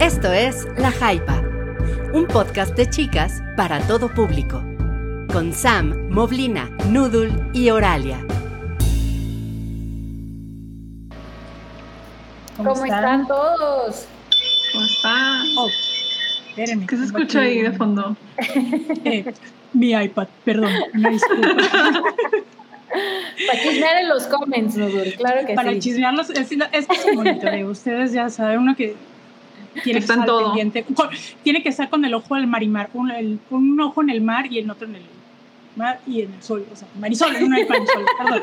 [0.00, 1.42] Esto es La Jaipa,
[2.12, 4.62] un podcast de chicas para todo público,
[5.32, 8.24] con Sam, Moblina, Noodle y Oralia.
[12.56, 13.26] ¿Cómo, están?
[13.26, 14.06] todos?
[14.72, 15.46] ¿Cómo están?
[15.56, 15.68] Oh,
[16.48, 16.86] espérenme.
[16.86, 18.16] ¿Qué se escucha ahí de fondo?
[19.04, 19.34] Eh,
[19.72, 21.48] mi iPad, perdón, una disculpa.
[23.46, 25.80] Para chismear en los comments, Noodle, claro que Para sí.
[25.80, 27.68] chismearlos, es, es que es un monitoreo.
[27.72, 28.96] Ustedes ya saben, uno que
[29.82, 30.44] tiene que Está estar todo.
[30.46, 30.84] pendiente.
[30.94, 31.08] con-
[31.42, 32.90] tiene que estar con el ojo al mar y mar.
[32.94, 35.02] Un, el- un ojo en el mar y el otro en el
[35.76, 36.66] mar y en el sol.
[36.72, 38.42] O sea, marisol, no el marisol, perdón.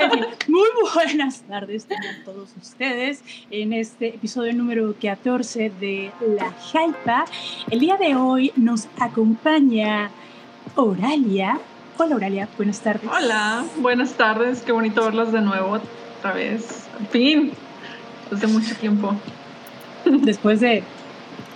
[0.00, 6.52] En fin, muy buenas tardes tengan todos ustedes en este episodio número 14 de La
[6.52, 7.24] Jaipa.
[7.70, 10.10] El día de hoy nos acompaña
[10.76, 11.58] Oralia.
[11.96, 13.10] Hola Oralia, buenas tardes.
[13.12, 14.62] Hola, buenas tardes.
[14.62, 15.80] Qué bonito verlas de nuevo
[16.18, 16.86] otra vez.
[17.00, 17.52] Al fin,
[18.30, 19.16] desde mucho tiempo.
[20.22, 20.82] después de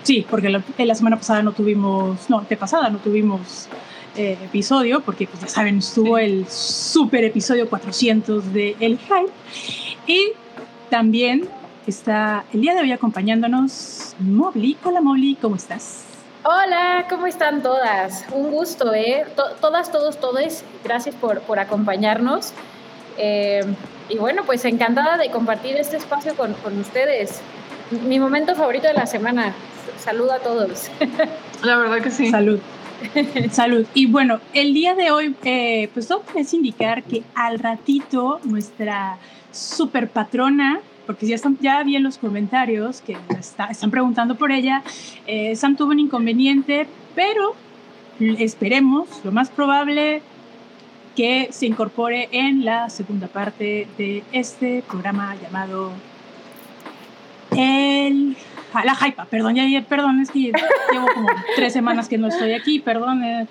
[0.03, 3.67] sí porque la, en la semana pasada no tuvimos no de pasada no tuvimos
[4.15, 6.23] eh, episodio porque pues ya saben estuvo Sí.
[6.23, 9.31] el super episodio 400 de El Hype
[10.07, 10.31] y
[10.89, 11.47] también
[11.87, 16.05] está el día de hoy acompañándonos Mobly hola Mobly cómo estás
[16.45, 18.25] Hola, ¿cómo están todas?
[18.33, 19.23] Un gusto, ¿eh?
[19.33, 22.51] To- todas, todos, todes, gracias por, por acompañarnos.
[23.17, 23.61] Eh,
[24.09, 27.39] y bueno, pues encantada de compartir este espacio con, con ustedes.
[28.05, 29.53] Mi momento favorito de la semana.
[29.97, 30.89] Saludo a todos.
[31.63, 32.29] La verdad que sí.
[32.29, 32.59] salud
[33.51, 38.39] salud y bueno el día de hoy eh, pues todo parece indicar que al ratito
[38.45, 39.17] nuestra
[39.51, 44.53] super patrona porque ya están ya vi en los comentarios que está- están preguntando por
[44.53, 44.83] ella
[45.27, 47.55] eh, Sam tuvo un inconveniente pero
[48.21, 50.21] esperemos lo más probable
[51.17, 55.91] que se incorpore en la segunda parte de este programa llamado
[57.57, 58.35] el
[58.83, 60.51] la hypa, perdón, ya, perdón, es que
[60.91, 63.45] llevo como tres semanas que no estoy aquí, perdón, eh,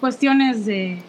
[0.00, 1.02] cuestiones de,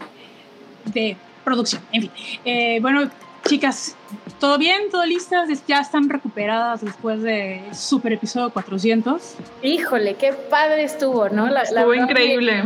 [0.93, 1.15] de
[1.45, 2.11] producción, en fin.
[2.43, 3.09] Eh, bueno,
[3.47, 3.95] chicas,
[4.39, 4.81] ¿todo bien?
[4.91, 5.47] ¿Todo listas?
[5.65, 9.35] ¿Ya están recuperadas después de super episodio 400?
[9.63, 11.45] Híjole, qué padre estuvo, ¿no?
[11.47, 12.63] La- la Estuvo que- increíble.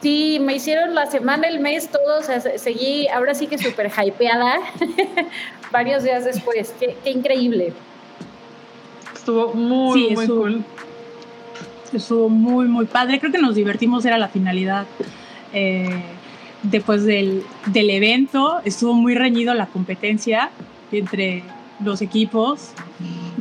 [0.00, 3.58] Sí, me hicieron la semana, el mes, todo, o sea, se- seguí, ahora sí que
[3.58, 4.54] súper hypeada,
[5.72, 6.72] varios días después.
[6.80, 7.72] Qué, qué increíble.
[9.28, 10.64] Estuvo muy, Sí, muy estuvo- cool.
[11.92, 13.20] Estuvo muy, muy padre.
[13.20, 14.86] Creo que nos divertimos, era la finalidad.
[15.54, 16.02] eh,
[16.62, 20.50] después del, del evento, estuvo muy reñido la competencia
[20.92, 21.42] entre
[21.82, 22.72] los equipos.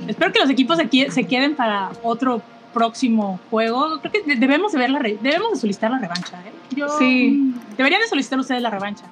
[0.07, 2.41] Espero que los equipos se, se queden para otro
[2.73, 3.99] próximo juego.
[4.01, 6.37] Creo que de- debemos de ver la re- debemos de solicitar la revancha.
[6.45, 6.51] ¿eh?
[6.75, 7.53] Yo- Sí.
[7.77, 9.05] Deberían de solicitar ustedes la revancha.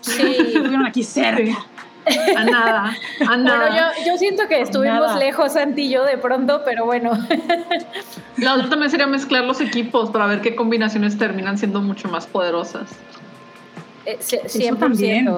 [0.00, 0.22] Sí.
[0.22, 1.42] Estuvieron aquí cerca.
[1.42, 1.56] Sí.
[2.36, 2.84] A nada,
[3.20, 3.92] a Bueno, nada.
[3.98, 5.18] yo, yo siento que estuvimos Nada.
[5.18, 7.10] lejos, Santi y yo, de pronto, pero bueno.
[8.38, 12.26] La otra también sería mezclar los equipos para ver qué combinaciones terminan siendo mucho más
[12.26, 12.88] poderosas.
[14.06, 14.78] Eh, ce- Eso 100%.
[14.78, 15.28] también.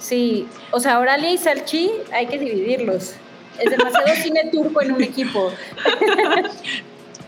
[0.00, 3.14] Sí, o sea, Oralia y Salchi hay que dividirlos.
[3.58, 5.50] Es demasiado cine turco en un equipo.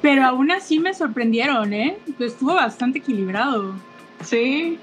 [0.01, 1.99] Pero aún así me sorprendieron, ¿eh?
[2.19, 3.75] Estuvo bastante equilibrado.
[4.25, 4.79] Sí,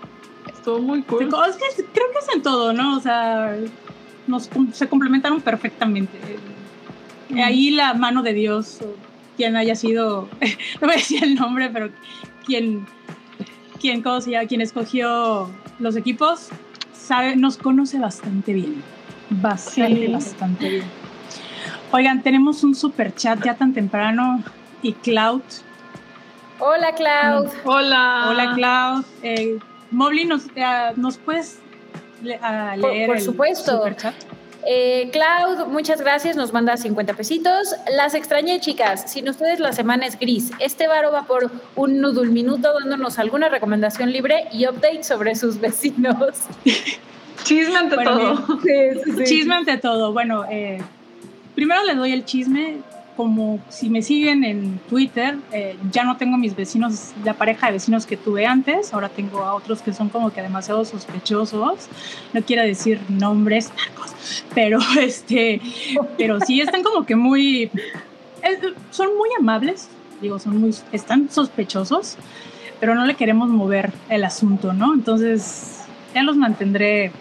[0.68, 1.24] estuvo muy cool.
[1.24, 2.98] Es que creo que es en todo, ¿no?
[2.98, 3.56] O sea,
[4.28, 6.18] nos, se complementaron perfectamente.
[7.30, 7.40] Mm.
[7.40, 8.80] Ahí la mano de Dios,
[9.38, 10.28] quien haya sido,
[10.82, 11.90] no voy a decir el nombre, pero
[12.46, 12.86] quien,
[13.80, 14.48] quien, ¿cómo se llama?
[14.48, 16.50] quien escogió los equipos,
[16.94, 18.84] sabe, nos conoce bastante bien.
[19.30, 20.12] Bastante, Sí.
[20.12, 20.86] bastante bien.
[21.92, 24.44] Oigan, tenemos un super chat ya tan temprano
[24.82, 25.42] y Cloud.
[26.60, 27.48] Hola, Cloud.
[27.64, 28.28] Hola.
[28.30, 29.06] Hola Cloud.
[29.22, 29.60] Eh,
[29.92, 31.60] Mobley, ¿nos, eh, ¿nos puedes
[32.24, 33.78] le- a Por- leer por el supuesto.
[33.78, 34.14] superchat?
[34.70, 37.74] Eh, Cloud, muchas gracias, nos manda 50 pesitos.
[37.96, 39.10] Las extrañé, chicas.
[39.10, 40.52] Sin ustedes la semana es gris.
[40.60, 45.58] Este varo va por un nudul minuto dándonos alguna recomendación libre y update sobre sus
[45.62, 46.18] vecinos.
[47.44, 48.12] Chisme ante Bueno,
[48.44, 48.60] todo.
[48.62, 49.24] Sí, sí, sí.
[49.24, 50.12] Chisme ante todo.
[50.12, 50.82] Bueno, eh,
[51.56, 52.78] primero les doy el chisme.
[53.18, 57.74] Como si me siguen en Twitter, eh, ya no tengo mis vecinos, la pareja de
[57.74, 58.94] vecinos que tuve antes.
[58.94, 61.88] Ahora tengo a otros que son como que demasiado sospechosos.
[62.32, 65.60] No quiero decir nombres, narcos, pero este,
[66.18, 68.60] pero sí están como que muy, eh,
[68.92, 69.90] son muy amables.
[70.22, 72.18] Digo, son muy, están sospechosos,
[72.80, 74.94] pero no le queremos mover el asunto, ¿no?
[74.94, 77.12] Entonces ya los mantendré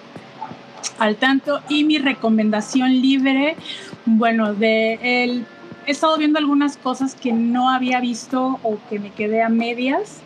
[0.99, 1.61] al tanto.
[1.69, 3.57] Y mi recomendación libre,
[4.05, 5.47] bueno, de el,
[5.87, 10.21] he estado viendo algunas cosas que no había visto o que me quedé a medias.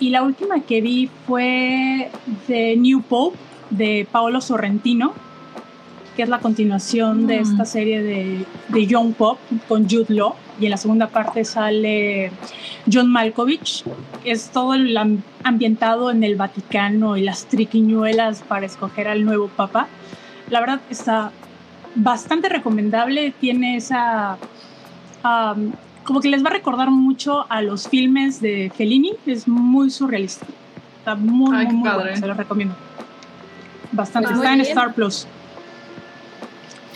[0.00, 2.10] Y la última que vi fue
[2.46, 3.38] The New Pope
[3.70, 5.14] de Paolo Sorrentino.
[6.16, 10.34] que es la continuación de esta serie de, de Young Pop con Jude Law.
[10.60, 12.32] Y en la segunda parte sale
[12.92, 13.84] John Malkovich.
[14.24, 14.98] Es todo el
[15.44, 19.86] ambientado en el Vaticano y las triquiñuelas para escoger al nuevo papa.
[20.50, 21.30] La verdad está
[21.94, 23.32] bastante recomendable.
[23.40, 24.38] Tiene esa...
[26.04, 29.14] como que les va a recordar mucho a los filmes de Fellini.
[29.26, 30.46] Es muy surrealista.
[30.98, 32.16] Está muy, muy, muy bueno.
[32.16, 32.74] Se los recomiendo.
[33.92, 34.28] Bastante.
[34.28, 35.26] Pues está en Star Plus.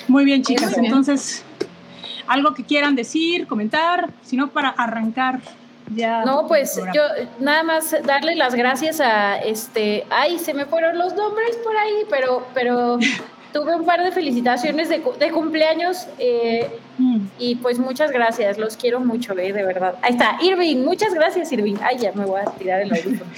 [0.08, 0.76] Muy bien, chicas.
[0.76, 1.44] Entonces,
[2.26, 5.40] algo que quieran decir, comentar, sino para arrancar
[5.94, 6.24] ya.
[6.24, 7.02] No, pues yo
[7.40, 12.06] nada más darle las gracias a este, ay, se me fueron los nombres por ahí,
[12.08, 12.98] pero, pero
[13.52, 17.18] tuve un par de felicitaciones de, cumpleaños eh, mm.
[17.38, 19.94] y pues muchas gracias, los quiero mucho, eh, de verdad.
[20.02, 21.76] Ahí está, Irving, muchas gracias Irving.
[21.82, 23.30] Ay, ya me voy a tirar el audífono.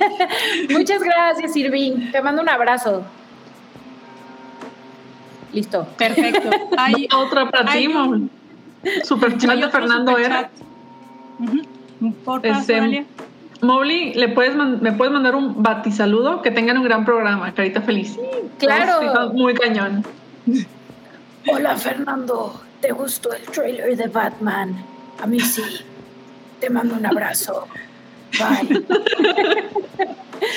[0.70, 3.04] muchas gracias Irving, te mando un abrazo.
[5.52, 5.86] Listo.
[5.98, 6.50] Perfecto.
[6.78, 7.88] Hay otra para ti,
[9.04, 10.50] Super chat de Fernando era.
[12.24, 13.06] Por este,
[13.62, 16.42] Mowgli, ¿le puedes ¿me puedes mandar un batisaludo?
[16.42, 18.18] Que tengan un gran programa, carita feliz.
[18.58, 19.32] claro.
[19.32, 20.04] muy cañón.
[21.46, 22.60] Hola, Fernando.
[22.80, 24.84] ¿Te gustó el trailer de Batman?
[25.20, 25.62] A mí sí.
[26.58, 27.68] Te mando un abrazo.
[28.32, 28.84] Bye.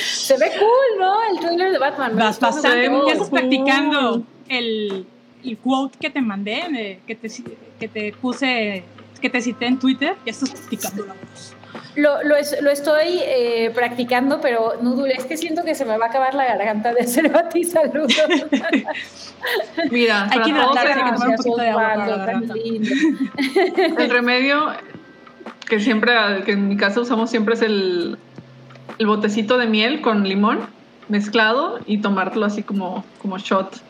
[0.02, 1.16] Se ve cool, ¿no?
[1.32, 2.16] El trailer de Batman.
[2.16, 2.90] Vas bastante.
[3.08, 5.06] Ya estás practicando el,
[5.44, 7.30] el quote que te mandé, que te,
[7.80, 8.84] que te puse,
[9.22, 11.55] que te cité en Twitter, ya estás practicando la voz.
[11.96, 16.06] Lo, lo, lo estoy eh, practicando, pero Nudul, es que siento que se me va
[16.06, 18.14] a acabar la garganta de hacer a ti saludos.
[19.92, 22.42] Mira, hay que tomar un poquito de agua.
[23.98, 24.74] El remedio
[25.70, 26.14] que siempre,
[26.46, 28.18] que en mi casa usamos siempre es el,
[29.00, 30.60] el botecito de miel con limón
[31.08, 33.82] mezclado y tomártelo así como, como shot.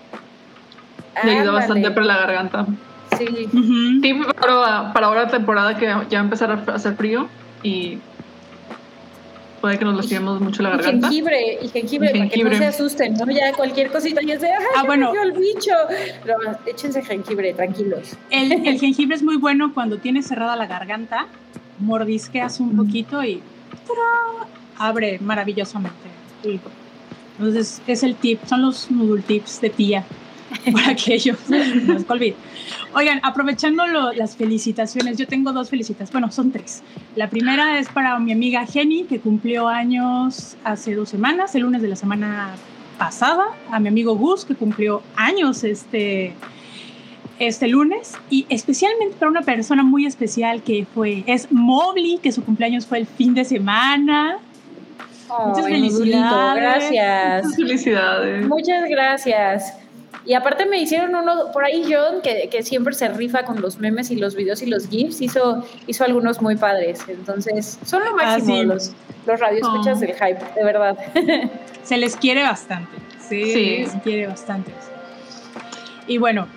[1.24, 2.66] Me ayuda bastante para la garganta.
[3.18, 3.50] Sí.
[4.40, 7.30] para, para ahora temporada que ya va a empezar a hacer frío
[7.64, 8.00] y
[9.62, 11.08] puede que nos lastimemos mucho la garganta.
[11.08, 13.26] Y jengibre, y jengibre, para que no se asusten, ¿no?
[13.32, 15.12] Ya cualquier cosita ya se, ah, bueno.
[15.24, 15.72] el bicho!
[16.24, 18.14] Pero échense jengibre, tranquilos.
[18.30, 21.28] El, el jengibre es muy bueno cuando tienes cerrada la garganta,
[21.80, 23.42] mordisqueas un poquito y
[24.78, 25.96] abre maravillosamente.
[27.38, 30.04] Entonces, es el tip, son los noodle tips de tía.
[30.72, 31.36] por aquello.
[32.94, 36.82] Oigan, aprovechando las felicitaciones, yo tengo dos felicitaciones, bueno, son tres.
[37.16, 41.82] La primera es para mi amiga Jenny, que cumplió años hace dos semanas, el lunes
[41.82, 42.56] de la semana
[42.98, 46.34] pasada, a mi amigo Gus, que cumplió años este,
[47.40, 52.46] este lunes, y especialmente para una persona muy especial que fue, es Mobley, que su
[52.46, 54.38] cumpleaños fue el fin de semana.
[55.48, 56.64] Muchas felicidades.
[56.64, 57.44] Gracias.
[57.44, 58.48] Muchas felicidades.
[58.48, 59.85] Muchas gracias.
[60.26, 63.78] Y aparte me hicieron uno, por ahí John, que, que, siempre se rifa con los
[63.78, 67.02] memes y los videos y los GIFs, hizo, hizo algunos muy padres.
[67.08, 68.92] Entonces, son lo ah, máximo los,
[69.28, 70.02] los radioescuchas oh.
[70.02, 70.98] del hype, de verdad.
[71.84, 72.90] Se les quiere bastante.
[73.20, 74.72] Sí, se les quiere bastante.
[76.08, 76.48] Y bueno,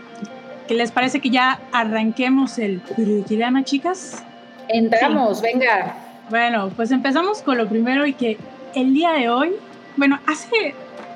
[0.66, 4.22] ¿qué les parece que ya arranquemos el programa, chicas?
[4.68, 5.96] Entramos, venga.
[6.28, 8.36] Bueno, pues empezamos con lo primero y que
[8.74, 9.52] el día de hoy,
[9.96, 10.74] bueno, hace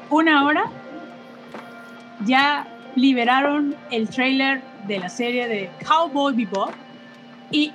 [0.08, 0.70] una hora
[2.24, 6.70] ya liberaron el trailer de la serie de Cowboy Bebop
[7.50, 7.72] y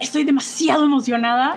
[0.00, 1.56] estoy demasiado emocionada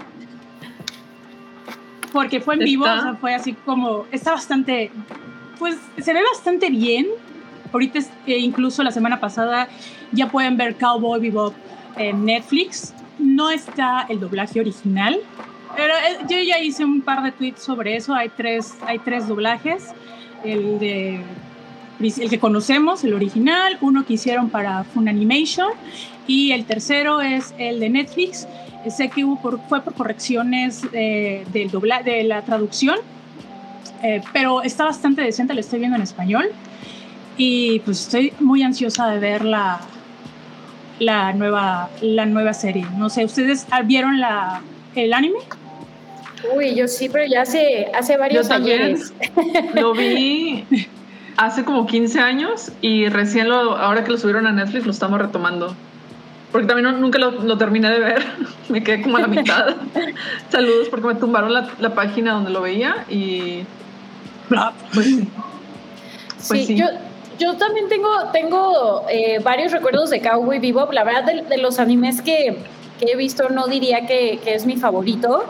[2.11, 4.91] porque fue en vivo, o sea, fue así como, está bastante,
[5.59, 7.07] pues se ve bastante bien.
[7.71, 9.67] Ahorita eh, incluso la semana pasada
[10.11, 11.53] ya pueden ver Cowboy Bebop
[11.95, 12.93] en Netflix.
[13.19, 15.19] No está el doblaje original,
[15.75, 18.15] pero eh, yo ya hice un par de tweets sobre eso.
[18.15, 19.93] Hay tres, hay tres doblajes.
[20.43, 21.21] El de
[21.99, 25.69] el que conocemos, el original, uno que hicieron para Funimation
[26.27, 28.47] y el tercero es el de Netflix.
[28.89, 32.97] Sé que hubo fue por correcciones eh, del dobla, de la traducción,
[34.03, 36.45] eh, pero está bastante decente, lo estoy viendo en español
[37.35, 39.81] y pues estoy muy ansiosa de ver la,
[40.99, 42.85] la, nueva, la nueva serie.
[42.97, 44.61] No sé, ¿ustedes vieron la,
[44.95, 45.39] el anime?
[46.55, 49.11] Uy, yo sí, pero ya hace, hace varios años.
[49.73, 50.65] Lo vi
[51.37, 55.19] hace como 15 años y recién lo, ahora que lo subieron a Netflix lo estamos
[55.19, 55.75] retomando.
[56.51, 58.25] Porque también nunca lo, terminé de ver,
[58.69, 59.75] me quedé como a la mitad.
[60.49, 63.63] Saludos porque me tumbaron la, la, página donde lo veía y...
[64.93, 65.27] Pues sí.
[66.47, 66.85] Pues sí, Yo,
[67.37, 70.93] yo también tengo, tengo eh, varios recuerdos de Cowboy Bebop.
[70.93, 72.57] La verdad, de, los animes que,
[72.99, 75.43] que, he visto, no diría que, que es mi favorito.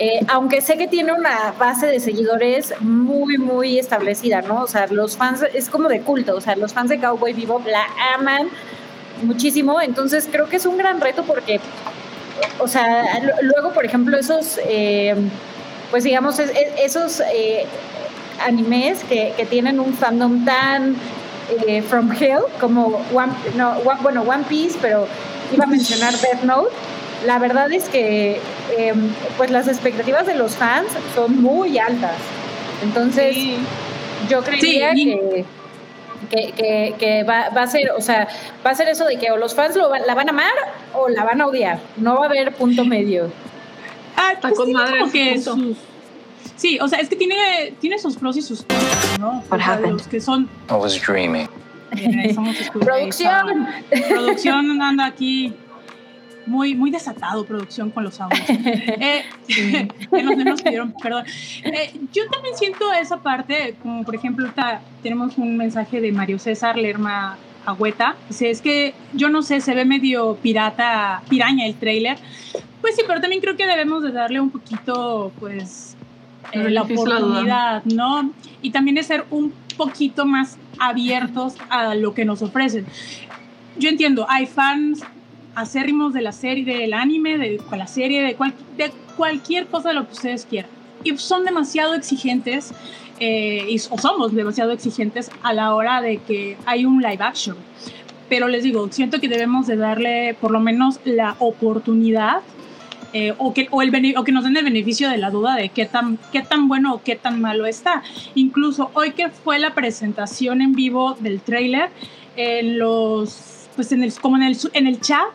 [0.00, 4.62] Eh, aunque sé que tiene una base de seguidores muy, muy establecida, ¿no?
[4.62, 7.66] O sea, los fans, es como de culto, o sea, los fans de Cowboy Bebop
[7.66, 8.48] la aman
[9.24, 11.58] muchísimo, entonces creo que es un gran reto porque,
[12.60, 15.16] o sea, luego, por ejemplo, esos, eh,
[15.90, 17.66] pues digamos, esos eh,
[18.46, 20.94] animes que, que, tienen un fandom tan
[21.88, 25.08] from hell como One, no, bueno, One Piece, pero
[25.52, 26.70] iba a mencionar Death Note,
[27.26, 28.40] la verdad es que
[28.76, 32.16] em, pues las expectativas de los fans son muy altas.
[32.82, 33.36] Entonces,
[34.28, 34.92] yo creería
[36.30, 38.28] que, que, va, a ser, o sea,
[38.64, 40.52] va a ser eso de que o los fans lo, la van a amar
[40.94, 41.80] o la van a odiar.
[41.96, 43.30] No va a haber punto medio.
[44.16, 45.04] Ah, está pues con madre.
[45.12, 45.40] Que
[46.56, 49.42] sí, o sea, es que tiene, tiene sus pros y sus contras, ¿no?
[49.90, 50.48] los que son.
[50.70, 51.48] I was dreaming.
[52.72, 53.66] Producción.
[54.08, 55.54] Producción anda aquí
[56.48, 58.44] muy, muy desatado producción con los audios.
[58.48, 59.24] eh,
[60.44, 61.24] nos, pidieron perdón.
[61.64, 64.48] Eh, yo también siento esa parte, como por ejemplo,
[65.02, 67.36] tenemos un mensaje de Mario César Lerma
[67.66, 68.16] Agüeta.
[68.28, 72.18] Dice, es que yo no sé, se ve medio pirata, piraña el trailer.
[72.80, 75.96] Pues sí, pero también creo que debemos de darle un poquito, pues,
[76.52, 78.30] eh, la oportunidad, ¿no?
[78.62, 82.86] Y también de ser un poquito más abiertos a lo que nos ofrecen.
[83.76, 85.02] Yo entiendo, hay fans
[85.58, 88.36] acérrimos de la serie, del anime, de, la serie, de,
[88.76, 90.70] de cualquier cosa de lo que ustedes quieran.
[91.02, 92.72] Y son demasiado exigentes,
[93.18, 97.56] eh, y, o somos demasiado exigentes a la hora de que hay un live action.
[98.28, 102.40] Pero les digo, siento que debemos de darle por lo menos la oportunidad
[103.12, 105.70] eh, o, que, o, el, o que nos den el beneficio de la duda de
[105.70, 108.02] qué tan, qué tan bueno o qué tan malo está.
[108.34, 111.90] Incluso hoy que fue la presentación en vivo del trailer,
[112.36, 115.26] en los, pues en el, como en el, en el chat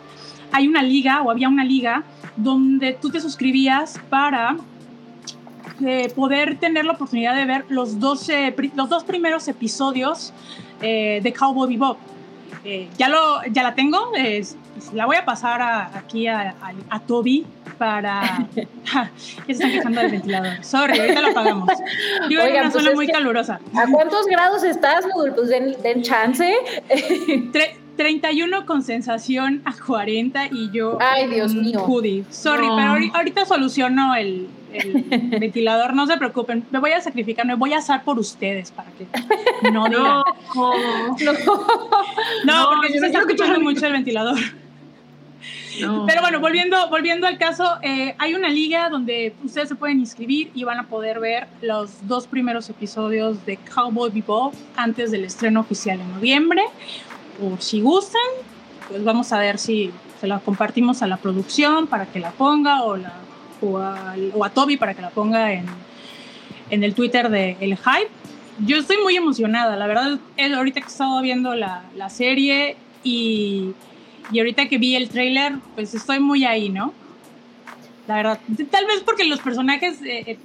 [0.54, 2.04] hay una liga o había una liga
[2.38, 4.56] donde tú te suscribías para
[5.86, 10.32] eh, poder tener la oportunidad de ver los, 12, los dos primeros episodios
[10.82, 11.98] eh, de Cowboy Bebop.
[12.64, 14.12] Eh, ya, lo, ya la tengo,
[14.94, 15.62] la voy a pasar
[15.96, 16.56] aquí a,
[17.08, 17.46] Toby
[17.78, 18.48] para...
[18.56, 19.12] ya
[19.48, 20.64] se están quejando del ventilador.
[20.64, 21.70] Sorry, ahorita lo apagamos.
[22.30, 23.60] Vivo en una pues zona muy calurosa.
[23.76, 25.04] ¿A cuántos grados estás,
[25.36, 26.54] Pues den, den chance.
[27.96, 30.98] 31 con sensación a 40 y yo.
[31.00, 31.82] Ay, Dios mío.
[31.82, 32.26] Hoodie.
[32.30, 34.48] Sorry, pero ahorita soluciono el,
[35.40, 36.66] ventilador, no se preocupen.
[36.72, 40.24] Me voy a sacrificar, me voy a asar por ustedes para que no digan.
[42.46, 44.38] No, no, porque yo se está escuchando mucho el ventilador.
[46.08, 50.52] Pero bueno, volviendo, volviendo al caso, eh, hay una liga donde ustedes se pueden inscribir
[50.54, 55.62] y van a poder ver los dos primeros episodios de Cowboy Bebop antes del estreno
[55.62, 56.64] oficial en noviembre
[57.42, 58.22] o si gustan,
[58.90, 62.84] pues vamos a ver si se la compartimos a la producción para que la ponga
[62.84, 62.98] o,
[63.78, 65.66] a, Toby para que la ponga en,
[66.70, 68.10] en el Twitter de El Hype.
[68.60, 70.20] Yo estoy muy emocionada, la verdad,
[70.56, 73.72] ahorita que he estado viendo la, la serie y,
[74.32, 76.94] y, ahorita que vi el trailer, pues estoy muy ahí, ¿no?
[78.08, 80.38] La verdad, tal vez porque los personajes eh, eh,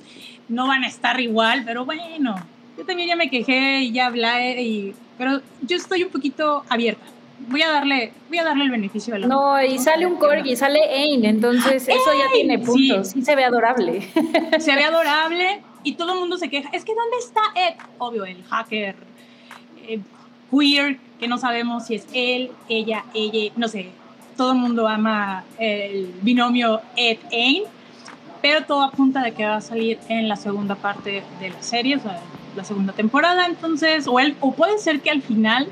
[0.48, 2.36] no van a estar igual, pero bueno,
[2.78, 7.04] yo también ya me quejé y ya hablé y pero yo estoy un poquito abierta.
[7.48, 10.56] Voy a darle, voy a darle el beneficio de la No, y sale un Corgi,
[10.56, 13.08] sale Ain, entonces eso ya tiene puntos.
[13.08, 13.22] Sí.
[13.22, 14.00] se ve adorable.
[14.58, 16.68] Se ve adorable y todo el mundo se queja.
[16.72, 17.74] Es que ¿dónde está Ed?
[17.98, 18.96] Obvio, el hacker
[19.86, 20.00] eh,
[20.50, 23.90] queer, que no sabemos si es él, ella, ella, no sé.
[24.36, 27.64] Todo el mundo ama el binomio Ed Ain,
[28.42, 31.96] pero todo apunta de que va a salir en la segunda parte de la serie,
[31.96, 32.20] o sea,
[32.58, 35.68] la segunda temporada, entonces, o, el, o puede ser que al final,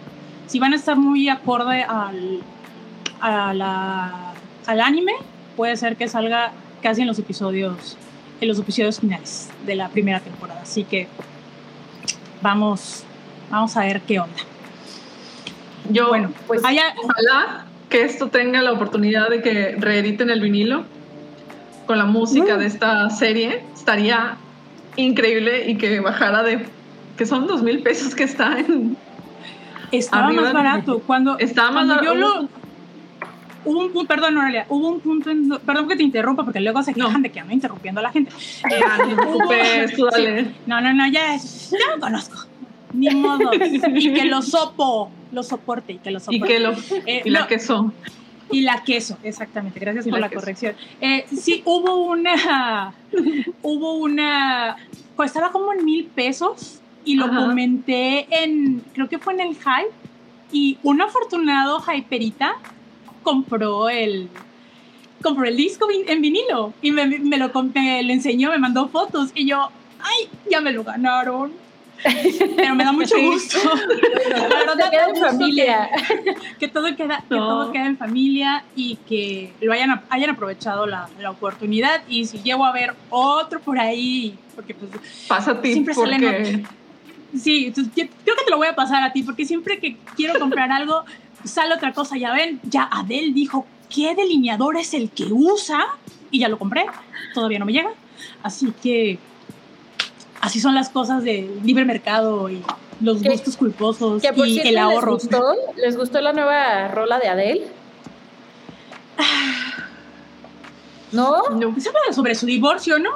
[0.46, 2.40] si van a estar muy acorde al,
[3.20, 4.32] a la,
[4.66, 5.12] al anime,
[5.56, 6.52] puede ser que salga
[6.82, 7.96] casi en los episodios,
[8.40, 10.60] en los episodios finales de la primera temporada.
[10.62, 11.08] Así que
[12.40, 13.02] vamos,
[13.50, 14.38] vamos a ver qué onda.
[15.90, 20.84] Yo, bueno, pues ojalá que esto tenga la oportunidad de que reediten el vinilo
[21.86, 22.58] con la música mm.
[22.58, 23.64] de esta serie.
[23.74, 24.36] Estaría
[24.96, 26.66] increíble y que bajara de
[27.16, 28.96] que son dos mil pesos que está en.
[29.92, 31.00] Estaba más barato.
[31.06, 32.04] Cuando, estaba más barato.
[32.04, 32.48] Yo lo,
[33.64, 36.82] hubo un punto, perdón, Noelia, hubo un punto en, perdón que te interrumpa porque luego
[36.82, 38.32] se quejan de que ando interrumpiendo a la gente.
[38.70, 38.80] Eh,
[40.66, 42.46] no, no, no, ya, ya lo conozco.
[42.92, 43.50] Ni modo.
[43.54, 46.36] y que lo sopo, lo soporte y que lo soporte.
[46.36, 46.72] Y que lo,
[47.06, 47.92] eh, y la queso.
[48.50, 49.80] Y la queso, exactamente.
[49.80, 50.74] Gracias por la, corrección.
[51.00, 52.94] Eh, sí, hubo una,
[53.62, 54.76] hubo una,
[55.16, 59.54] pues estaba como en mil pesos y lo comenté en, creo que fue en el
[59.54, 59.92] Hype,
[60.52, 62.56] y un afortunado hyperita
[63.22, 64.28] compró el,
[65.22, 69.30] compró el disco en vinilo y me, me lo, me lo enseñó, me mandó fotos
[69.34, 71.52] y yo, ay, ya me lo ganaron.
[72.02, 73.58] Pero me da mucho gusto.
[74.76, 75.90] La queda en familia.
[76.58, 81.08] Que, todo queda, que todo queda en familia y que lo hayan, hayan aprovechado la,
[81.20, 82.02] la, oportunidad.
[82.08, 84.90] Y si llego a ver otro por ahí, porque pues.
[85.28, 86.64] Pasa a ti, siempre porque...
[87.36, 90.72] Sí, creo que te lo voy a pasar a ti, porque siempre que quiero comprar
[90.72, 91.04] algo,
[91.44, 92.16] sale otra cosa.
[92.16, 95.84] Ya ven, ya Adele dijo qué delineador es el que usa
[96.30, 96.86] y ya lo compré.
[97.34, 97.90] Todavía no me llega.
[98.42, 99.18] Así que
[100.46, 102.62] así son las cosas del libre mercado y
[103.00, 105.14] los gustos culposos y el ahorro.
[105.14, 107.66] ¿les gustó, ¿Les gustó la nueva rola de Adele?
[111.12, 111.50] ¿No?
[111.50, 111.80] no.
[111.80, 113.10] Se habla sobre su divorcio, ¿no?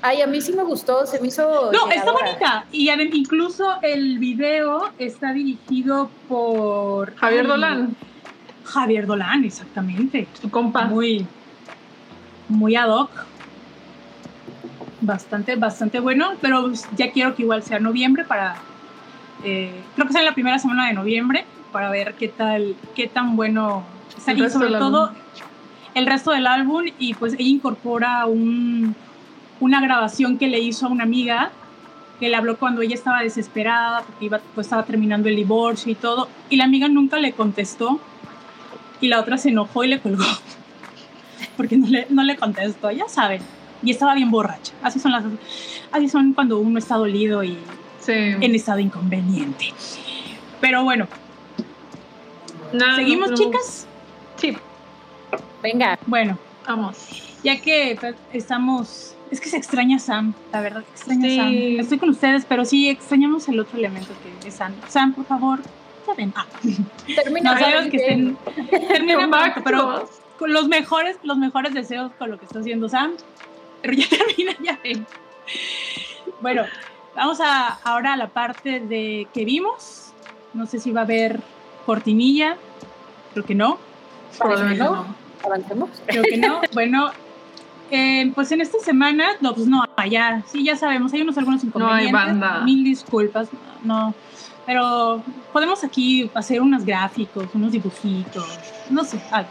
[0.00, 1.70] Ay, a mí sí me gustó, se me hizo.
[1.72, 2.64] No, está bonita.
[2.72, 7.14] Y incluso el video está dirigido por.
[7.16, 7.96] Javier Dolan.
[8.64, 10.28] Javier Dolan, exactamente.
[10.40, 10.84] Su compa.
[10.84, 11.26] Muy,
[12.48, 13.10] muy ad hoc.
[15.00, 18.56] Bastante, bastante bueno, pero ya quiero que igual sea noviembre para.
[19.44, 23.06] Eh, creo que sea en la primera semana de noviembre para ver qué tal, qué
[23.06, 23.84] tan bueno
[24.16, 24.32] está.
[24.32, 25.12] Y sobre todo
[25.94, 26.84] el resto del álbum.
[26.98, 28.96] Y pues ella incorpora un
[29.60, 31.50] una grabación que le hizo a una amiga
[32.20, 35.94] que le habló cuando ella estaba desesperada porque iba, pues, estaba terminando el divorcio y
[35.94, 38.00] todo, y la amiga nunca le contestó
[39.00, 40.24] y la otra se enojó y le colgó
[41.56, 43.42] porque no le, no le contestó, ya saben,
[43.82, 44.72] y estaba bien borracha.
[44.82, 45.24] Así son las
[45.92, 47.58] así son cuando uno está dolido y
[48.06, 49.72] en estado inconveniente.
[50.60, 51.06] Pero bueno.
[52.96, 53.86] ¿Seguimos, chicas?
[54.36, 54.56] Sí.
[55.62, 55.98] Venga.
[56.06, 56.96] Bueno, vamos.
[57.42, 57.98] Ya que
[58.32, 61.52] estamos es que se extraña Sam, la verdad, extraña Sam.
[61.80, 64.72] Estoy con ustedes, pero sí extrañamos el otro elemento que es Sam.
[64.88, 65.60] Sam, por favor,
[66.06, 66.32] ya ven.
[66.34, 66.46] Ah.
[67.22, 68.36] Termina no, sabemos que estén.
[68.88, 70.08] Termina pero
[70.38, 73.12] con los mejores, los mejores deseos con lo que está haciendo Sam.
[73.82, 75.06] Pero ya termina, ya ven.
[76.40, 76.64] Bueno,
[77.14, 80.12] vamos a, ahora a la parte de que vimos.
[80.54, 81.40] No sé si va a haber
[81.86, 82.56] cortinilla.
[83.32, 83.78] Creo que no.
[84.38, 85.06] Probablemente no.
[85.44, 85.90] Avancemos.
[86.06, 86.60] Creo que no.
[86.72, 87.10] Bueno,
[87.90, 91.64] eh, pues en esta semana, no, pues no, ya, sí, ya sabemos, hay unos algunos
[91.64, 92.12] inconvenientes.
[92.12, 92.60] No hay banda.
[92.60, 93.48] Mil disculpas,
[93.82, 94.14] no.
[94.66, 98.58] Pero podemos aquí hacer unos gráficos, unos dibujitos,
[98.90, 99.48] no sé, algo.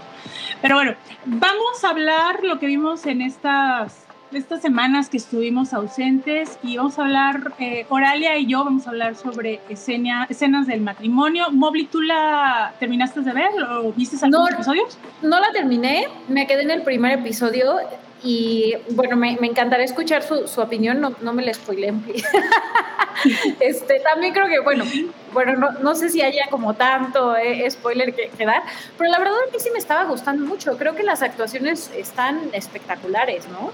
[0.62, 0.94] Pero bueno,
[1.26, 7.00] vamos a hablar lo que vimos en estas, estas semanas que estuvimos ausentes y vamos
[7.00, 11.50] a hablar, eh, Oralia y yo vamos a hablar sobre escena, escenas del matrimonio.
[11.52, 14.98] Mobli, ¿tú la terminaste de ver o viste algunos episodios?
[15.22, 17.78] No la terminé, me quedé en el primer episodio
[18.24, 22.04] y bueno, me, me encantaría escuchar su, su, opinión, no, no me la spoileen.
[23.60, 24.84] este, también creo que, bueno,
[25.32, 28.64] bueno no, no sé si haya como tanto eh, spoiler que, que, dar,
[28.98, 30.78] pero la verdad a mí sí me estaba gustando mucho.
[30.78, 33.72] Creo que las actuaciones están espectaculares, ¿no?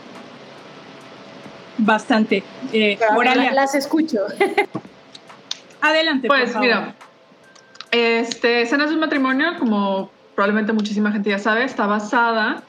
[1.78, 2.44] Bastante.
[2.72, 2.98] Eh,
[3.54, 4.20] las escucho.
[5.82, 6.28] Adelante.
[6.28, 6.94] Pues mira,
[7.92, 12.64] este, Escenas de un matrimonio, como probablemente muchísima gente ya sabe, está basada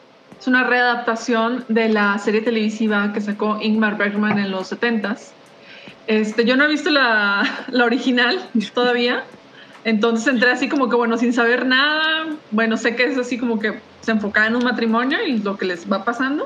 [0.44, 5.30] es una readaptación de la serie televisiva que sacó Ingmar Bergman en los 70s.
[6.06, 8.38] Este, yo no he visto la, la original
[8.74, 9.24] todavía,
[9.84, 13.58] entonces entré así como que, bueno, sin saber nada, bueno, sé que es así como
[13.58, 16.44] que se enfocaba en un matrimonio y lo que les va pasando.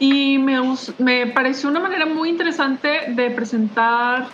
[0.00, 0.58] Y me,
[0.98, 4.26] me pareció una manera muy interesante de presentar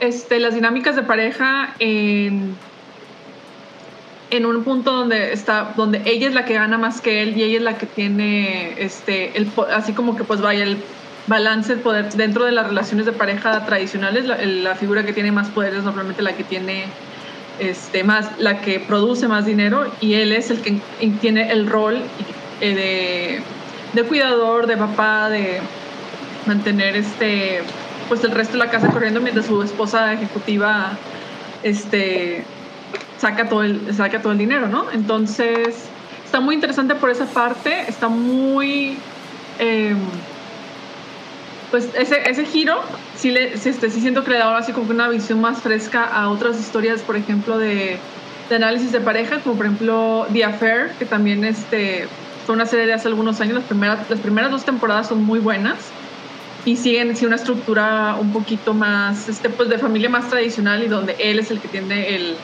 [0.00, 2.56] este, las dinámicas de pareja en
[4.30, 7.42] en un punto donde está donde ella es la que gana más que él y
[7.42, 10.76] ella es la que tiene este el así como que pues vaya el
[11.26, 15.48] balance el poder dentro de las relaciones de pareja tradicionales la, figura que tiene más
[15.48, 16.84] poder es normalmente la que tiene
[17.58, 20.80] este más la que produce más dinero y él es el que
[21.20, 21.98] tiene el rol
[22.60, 23.42] eh, de,
[23.92, 25.60] de cuidador de papá de
[26.46, 27.62] mantener este
[28.08, 30.92] pues el resto de la casa corriendo mientras su esposa ejecutiva
[31.62, 32.44] este
[33.18, 34.86] saca todo el, saca todo el dinero, ¿no?
[34.92, 35.76] Entonces,
[36.24, 38.96] está muy interesante por esa parte, está muy...
[39.58, 39.98] Em,
[41.70, 42.80] pues ese, ese giro
[43.14, 46.04] sí, le, sí, este, sí siento que le da así como una visión más fresca
[46.04, 47.98] a otras historias, por ejemplo, de,
[48.48, 52.08] de, análisis de pareja, como por ejemplo The Affair, que también este,
[52.48, 55.38] fue una serie de hace algunos años, las primeras, las primeras dos temporadas son muy
[55.38, 55.76] buenas
[56.64, 60.88] y siguen sí, una estructura un poquito más, este, pues de familia más tradicional y
[60.88, 62.36] donde él es el que tiene el,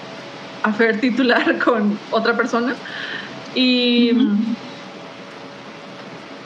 [0.62, 2.74] hacer titular con otra persona.
[3.54, 4.10] Y,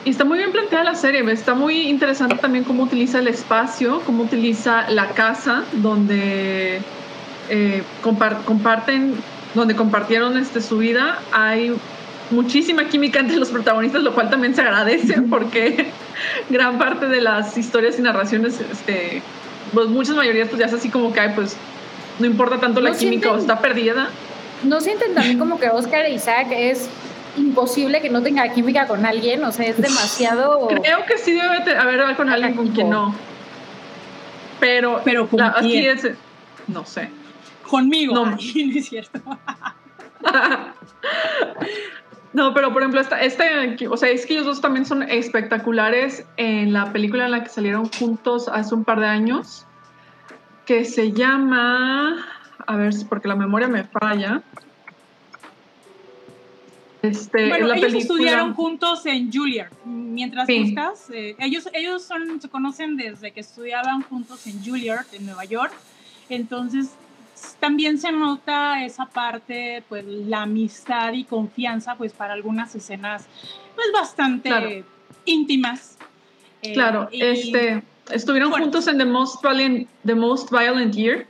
[0.05, 3.99] y, está muy bien planteada la serie, está muy interesante también cómo utiliza el espacio,
[4.05, 6.79] cómo utiliza la casa donde
[7.49, 9.15] eh, comparten,
[9.53, 11.19] donde compartieron este, su vida.
[11.33, 11.75] Hay
[12.31, 15.87] muchísima química entre los protagonistas, lo cual también se agradece porque
[16.49, 19.21] gran parte de las historias y narraciones, este,
[19.73, 21.55] pues muchas mayorías pues ya es así como que hay, pues
[22.19, 24.09] no importa tanto la química o está perdida.
[24.63, 26.89] ¿No sienten también como que Oscar e Isaac es
[27.37, 29.43] imposible que no tenga química con alguien?
[29.43, 30.67] O sea, es demasiado...
[30.67, 33.15] Creo que sí debe haber con alguien con quien no.
[34.59, 36.09] Pero, pero así es,
[36.67, 37.09] no sé.
[37.69, 38.35] Conmigo, no,
[38.75, 39.21] es cierto.
[42.39, 46.25] No, pero por ejemplo, esta, este, o sea, es que ellos dos también son espectaculares
[46.37, 49.65] en la película en la que salieron juntos hace un par de años,
[50.65, 52.25] que se llama,
[52.65, 54.41] a ver, porque la memoria me falla.
[57.01, 59.73] Este, bueno, ellos estudiaron juntos en Juilliard.
[59.83, 65.25] Mientras buscas, eh, ellos, ellos son, se conocen desde que estudiaban juntos en Juilliard, en
[65.25, 65.73] Nueva York.
[66.29, 66.91] Entonces,
[67.59, 73.27] también se nota esa parte, pues la amistad y confianza, pues para algunas escenas,
[73.75, 74.83] pues bastante
[75.25, 75.97] íntimas.
[76.61, 81.27] Eh, claro, este, estuvieron juntos en The Most Violent, The Most Violent Year.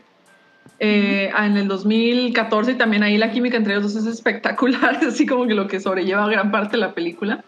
[0.81, 5.25] Eh, en el 2014 y también ahí la química entre ellos dos es espectacular, así
[5.25, 7.43] como que lo que sobrelleva gran parte de la película.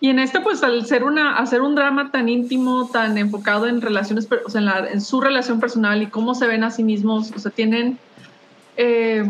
[0.00, 3.80] Y en esta, pues al ser una, hacer un drama tan íntimo, tan enfocado en
[3.80, 6.84] relaciones, o sea, en, la, en, su relación personal y cómo se ven a sí
[6.84, 7.98] mismos, o sea, tienen
[8.76, 9.24] eh,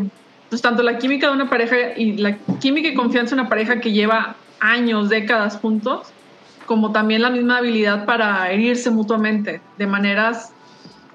[0.49, 3.79] pues tanto la química de una pareja y la química y confianza de una pareja
[3.79, 6.07] que lleva años, décadas juntos,
[6.65, 10.51] como también la misma habilidad para herirse mutuamente de maneras,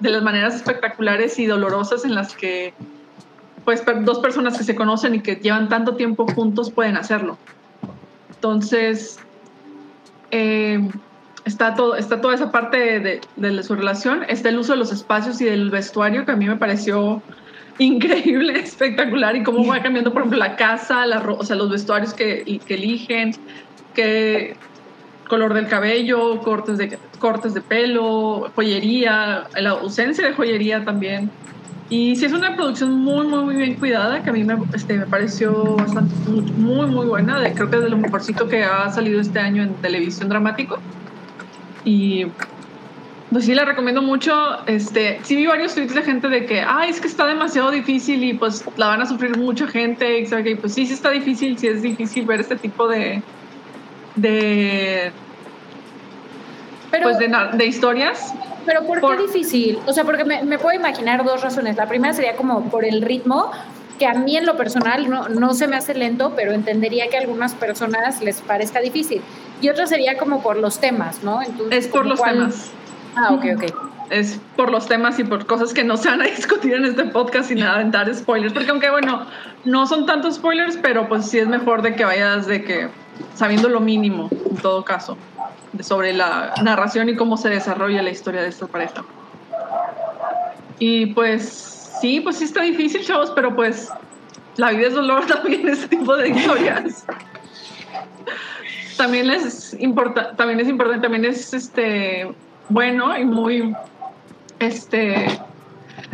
[0.01, 2.73] de las maneras espectaculares y dolorosas en las que
[3.63, 7.37] pues dos personas que se conocen y que llevan tanto tiempo juntos pueden hacerlo.
[8.29, 9.19] Entonces,
[10.31, 10.89] eh,
[11.45, 14.91] está, todo, está toda esa parte de, de, su relación, está el uso de los
[14.91, 17.21] espacios y del vestuario que a mí me pareció
[17.77, 22.15] increíble, espectacular y cómo va cambiando, por ejemplo, la casa, la, o sea, los vestuarios
[22.15, 23.35] que, que eligen,
[23.93, 24.55] qué
[25.31, 31.31] color del cabello, cortes de, cortes de pelo, joyería, la ausencia de joyería también.
[31.89, 34.97] Y sí es una producción muy, muy, muy bien cuidada, que a mí me, este,
[34.97, 36.13] me pareció bastante,
[36.57, 37.37] muy, muy buena.
[37.53, 40.79] Creo que es de lo mejorcito que ha salido este año en televisión dramático.
[41.85, 42.25] Y
[43.31, 44.33] pues sí, la recomiendo mucho.
[44.67, 48.21] Este, sí vi varios tweets de gente de que, ay, es que está demasiado difícil
[48.21, 50.19] y pues la van a sufrir mucha gente.
[50.19, 53.23] Y que pues sí, sí está difícil, sí es difícil ver este tipo de,
[54.15, 55.11] de,
[57.01, 58.33] pues de, de historias.
[58.65, 59.79] Pero ¿por, qué difícil?
[59.87, 61.77] O sea, porque me, me, puedo imaginar dos razones.
[61.77, 63.51] La primera sería como por el ritmo,
[63.97, 67.17] que a mí en lo personal no, no se me hace lento, pero entendería que
[67.17, 69.21] a algunas personas les parezca difícil.
[69.61, 71.41] Y otra sería como por los temas, ¿no?
[71.41, 72.71] Entonces, es por los temas.
[73.15, 73.90] Ah, ok, ok.
[74.11, 77.05] Es por los temas y por cosas que no se van a discutir en este
[77.05, 79.25] podcast sin aventar spoilers, porque aunque bueno,
[79.65, 82.89] no son tantos spoilers, pero pues sí es mejor de que vayas de que
[83.35, 85.17] sabiendo lo mínimo, en todo caso
[85.79, 89.03] sobre la narración y cómo se desarrolla la historia de esta pareja.
[90.79, 93.89] Y pues sí, pues sí está difícil, chavos, pero pues
[94.57, 97.05] la vida es dolor también, este tipo de historias.
[98.97, 102.33] también es importante, también es importante, también es este
[102.69, 103.73] bueno y muy
[104.61, 105.39] este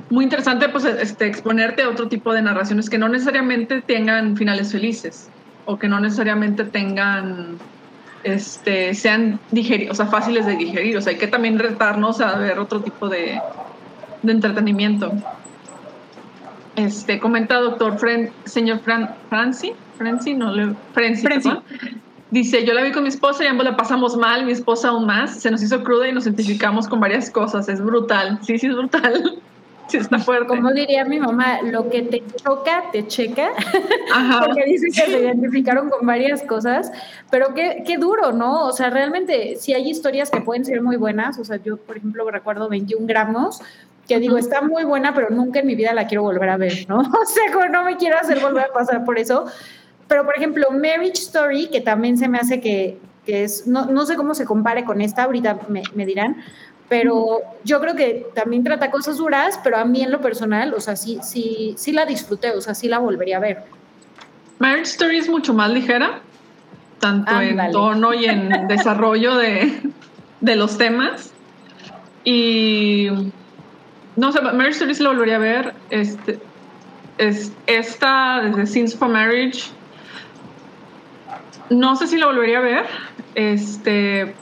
[0.10, 4.72] muy interesante pues este exponerte a otro tipo de narraciones que no necesariamente tengan finales
[4.72, 5.30] felices
[5.66, 7.58] o que no necesariamente tengan
[8.24, 9.40] este, sean
[9.90, 10.98] o sea, fáciles de digerir.
[10.98, 13.40] O sea, hay que también retarnos a ver otro tipo de,
[14.22, 15.12] de entretenimiento.
[16.76, 21.28] Este, comenta doctor Fren, señor Fran, Franci, Franci, no le, Frenci,
[22.30, 25.06] Dice, yo la vi con mi esposa y ambos la pasamos mal, mi esposa aún
[25.06, 28.68] más, se nos hizo cruda y nos identificamos con varias cosas, es brutal, sí, sí
[28.68, 29.42] es brutal.
[29.88, 30.48] Sí, está fuerte.
[30.48, 33.52] Como diría mi mamá, lo que te choca, te checa.
[34.46, 36.92] Porque dice que se identificaron con varias cosas.
[37.32, 38.66] Pero qué, qué duro, ¿no?
[38.66, 41.40] O sea, realmente, si hay historias que pueden ser muy buenas.
[41.40, 43.62] O sea, yo, por ejemplo, recuerdo 21 gramos,
[44.08, 46.86] que digo, está muy buena, pero nunca en mi vida la quiero volver a ver,
[46.88, 47.00] ¿no?
[47.22, 49.46] O sea, no me quiero hacer volver a pasar por eso.
[50.08, 54.06] Pero, por ejemplo, Marriage Story, que también se me hace que, que es, no, no
[54.06, 56.38] sé cómo se compare con esta, ahorita me, me dirán,
[56.90, 60.80] pero yo creo que también trata cosas duras, pero a mí en lo personal, o
[60.80, 63.64] sea, sí, sí, sí la disfruté, o sea, sí la volvería a ver.
[64.60, 66.22] Marriage Story es mucho más ligera,
[67.00, 69.82] tanto en tono y en desarrollo de,
[70.40, 71.34] de, los temas.
[72.24, 73.10] Y
[74.16, 75.74] no sé, Marriage Story sí la volvería a ver.
[75.90, 76.40] Este,
[77.18, 79.70] es, esta, desde Scenes for Marriage,
[81.70, 82.86] no sé si la volvería a ver.
[83.36, 84.34] Este,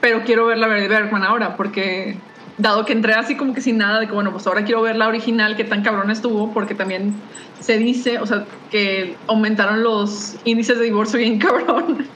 [0.00, 2.16] pero quiero ver la de Bergman ahora porque
[2.58, 4.96] dado que entré así como que sin nada, de que bueno, pues ahora quiero ver
[4.96, 7.14] la original, que tan cabrón estuvo, porque también
[7.60, 12.06] se dice, o sea, que aumentaron los índices de divorcio bien cabrón.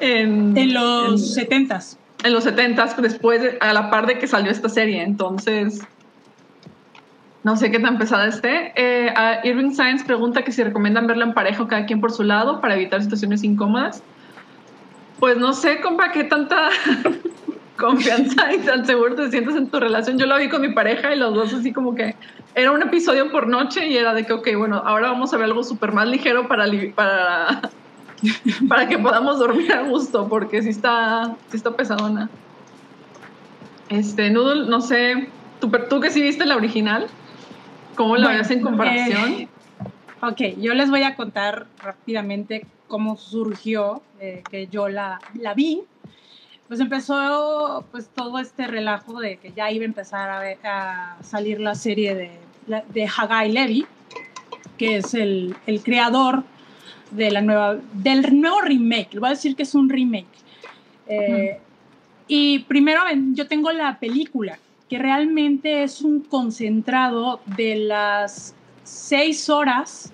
[0.00, 1.98] en, en, los setentas.
[2.24, 5.80] En los setentas, después, a la par de que salió esta serie, entonces...
[7.46, 8.72] No sé qué tan pesada esté.
[8.74, 12.24] Eh, Irving Science pregunta que si recomiendan verla en pareja o cada quien por su
[12.24, 14.02] lado para evitar situaciones incómodas.
[15.20, 16.70] Pues no sé, compa, qué tanta
[17.78, 20.18] confianza y tan seguro te sientes en tu relación.
[20.18, 22.16] Yo lo vi con mi pareja y los dos así como que
[22.56, 25.44] era un episodio por noche y era de que, ok, bueno, ahora vamos a ver
[25.44, 27.60] algo súper más ligero para, para,
[28.68, 32.28] para que podamos dormir a gusto, porque sí está, sí está pesadona.
[33.88, 35.28] Este, Noodle, no sé,
[35.60, 37.06] ¿tú, tú que sí viste la original,
[37.96, 39.32] ¿cómo la ves en comparación?
[39.32, 39.48] Eh,
[40.22, 45.82] ok, yo les voy a contar rápidamente cómo surgió eh, que yo la, la vi
[46.68, 51.74] pues empezó pues todo este relajo de que ya iba a empezar a, salir la
[51.74, 52.30] serie de,
[52.92, 53.86] de Hagai Levy,
[54.76, 56.42] que es el, el, creador
[57.12, 59.14] de la nueva, del nuevo remake.
[59.14, 60.26] Le voy a decir que es un remake.
[61.06, 61.60] Eh,
[62.26, 63.00] y primero
[63.32, 70.12] yo tengo la película, que realmente es un concentrado de las seis horas,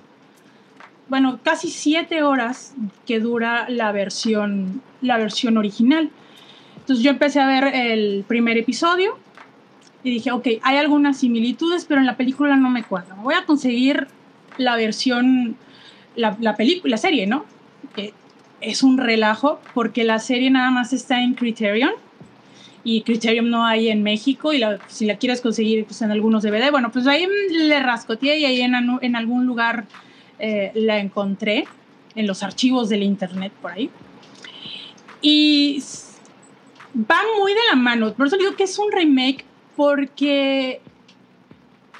[1.08, 2.74] bueno, casi siete horas
[3.06, 6.10] que dura la versión, la versión original.
[6.78, 9.18] Entonces yo empecé a ver el primer episodio
[10.02, 13.14] y dije, ok, hay algunas similitudes, pero en la película no me cuadra.
[13.16, 14.08] Voy a conseguir
[14.56, 15.56] la versión,
[16.16, 17.44] la, la película, la serie, ¿no?
[18.62, 21.92] Es un relajo porque la serie nada más está en Criterion
[22.84, 26.70] y Criterion no hay en México y si la quieres conseguir pues, en algunos DVD,
[26.70, 29.86] bueno, pues ahí le rascoteé y ahí en, en algún lugar
[30.38, 31.66] eh, la encontré,
[32.14, 33.90] en los archivos del internet por ahí.
[35.20, 35.82] Y
[36.94, 38.12] va muy de la mano.
[38.12, 39.44] Por eso digo que es un remake,
[39.76, 40.80] porque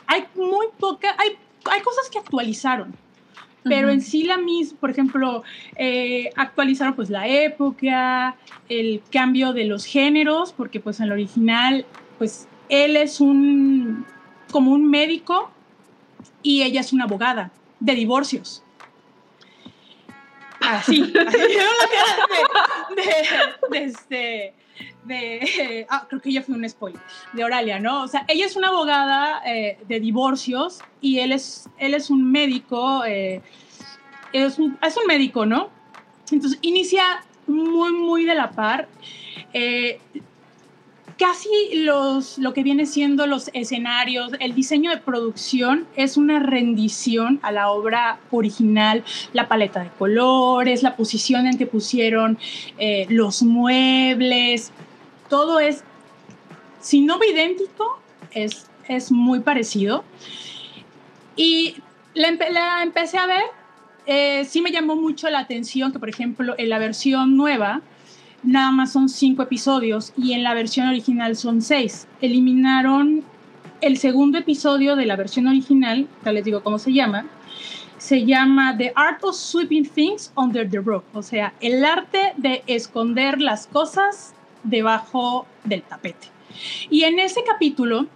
[0.06, 1.30] hay muy poca, hay,
[1.70, 2.94] hay cosas que actualizaron.
[3.64, 5.44] Pero en sí la misma, por ejemplo,
[5.76, 8.36] eh, actualizaron pues la época,
[8.68, 11.86] el cambio de los géneros, porque pues en el original,
[12.18, 14.04] pues él es un,
[14.50, 15.50] como un médico
[16.42, 18.64] y ella es una abogada de divorcios.
[20.60, 24.54] Así, así de, de, de, este,
[25.04, 27.00] de, ah, creo que ya fue un spoiler,
[27.32, 28.02] de Oralia, ¿no?
[28.02, 32.30] O sea, ella es una abogada eh, de divorcios y él es, él es un
[32.30, 33.42] médico, eh,
[34.32, 35.70] es, un, es, un, médico, ¿no?
[36.30, 37.02] Entonces inicia
[37.46, 38.88] muy, muy de la par.
[39.52, 40.00] Eh,
[41.22, 41.48] casi
[41.84, 47.52] los, lo que viene siendo los escenarios, el diseño de producción es una rendición a
[47.52, 52.38] la obra original, la paleta de colores, la posición en que pusieron
[53.08, 54.72] los muebles,
[55.28, 55.84] todo es,
[56.80, 58.00] si no idéntico,
[58.32, 60.02] es, es muy parecido.
[61.36, 61.76] Y
[62.14, 63.44] la, empecé a ver,
[64.06, 67.80] eh, sí me llamó mucho la atención que, por ejemplo, en la versión nueva,
[68.42, 72.06] nada más son cinco episodios y en la versión original son seis.
[72.20, 73.24] Eliminaron
[73.80, 77.26] el segundo episodio de la versión original, ya les digo cómo se llama,
[77.98, 82.62] se llama The Art of Sweeping Things Under the Rug, o sea, el arte de
[82.66, 86.28] esconder las cosas debajo del tapete.
[86.90, 88.06] Y en ese capítulo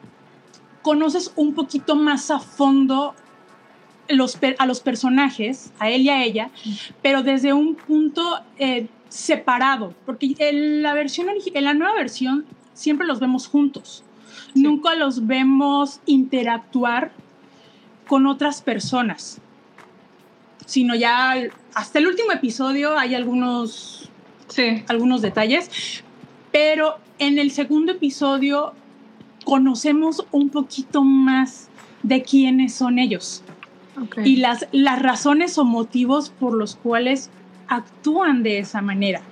[0.83, 3.15] conoces un poquito más a fondo
[4.09, 6.51] los, a los personajes, a él y a ella,
[7.03, 8.87] pero desde un punto eh,
[9.17, 14.05] separado, porque en la, versión, en la nueva versión siempre los vemos juntos,
[14.55, 17.13] nunca los vemos interactuar
[18.07, 19.41] con otras personas,
[20.67, 21.35] sino ya
[21.75, 24.11] hasta el último episodio hay algunos,
[24.49, 24.85] sí.
[24.87, 26.03] algunos detalles,
[26.53, 28.75] pero en el segundo episodio
[29.45, 31.71] conocemos un poquito más
[32.03, 33.43] de quiénes son ellos
[34.25, 37.31] y las, las razones o motivos por los cuales
[37.69, 39.23] actúan de esa manera.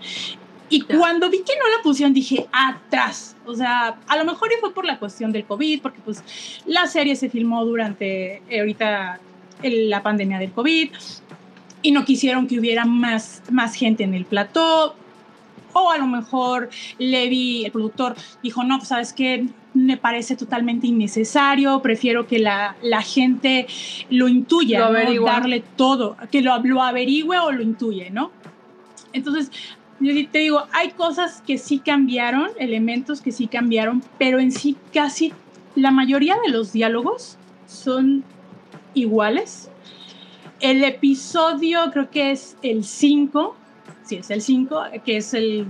[0.68, 3.36] Y cuando vi que no la pusieron, dije, atrás.
[3.44, 6.22] O sea, a lo mejor fue por la cuestión del COVID, porque pues
[6.66, 9.20] la serie se filmó durante eh, ahorita
[9.62, 10.90] la pandemia del COVID
[11.82, 14.96] y no quisieron que hubiera más, más gente en el plató
[15.74, 20.86] o a lo mejor Levi, el productor, dijo, no, pues sabes que me parece totalmente
[20.86, 23.66] innecesario, prefiero que la, la gente
[24.08, 28.30] lo intuya, darle todo, que lo, lo averigüe o lo intuye, ¿no?
[29.12, 29.50] Entonces,
[30.00, 34.76] yo te digo, hay cosas que sí cambiaron, elementos que sí cambiaron, pero en sí
[34.92, 35.32] casi
[35.74, 38.24] la mayoría de los diálogos son
[38.94, 39.70] iguales.
[40.60, 43.56] El episodio creo que es el 5,
[44.04, 45.66] sí, es el 5, que es el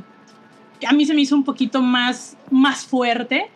[0.87, 3.47] a mí se me hizo un poquito más, más fuerte,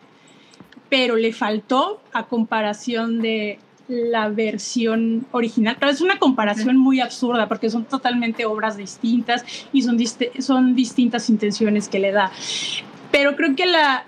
[0.88, 5.76] pero le faltó a comparación de la versión original.
[5.78, 9.98] Pero es una comparación muy absurda porque son totalmente obras distintas y son,
[10.40, 12.30] son distintas intenciones que le da.
[13.10, 14.04] Pero creo que la,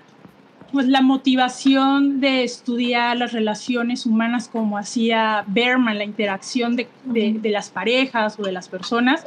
[0.71, 7.49] pues la motivación de estudiar las relaciones humanas como hacía Berman, la interacción de, de,
[7.49, 9.25] las parejas o de las personas,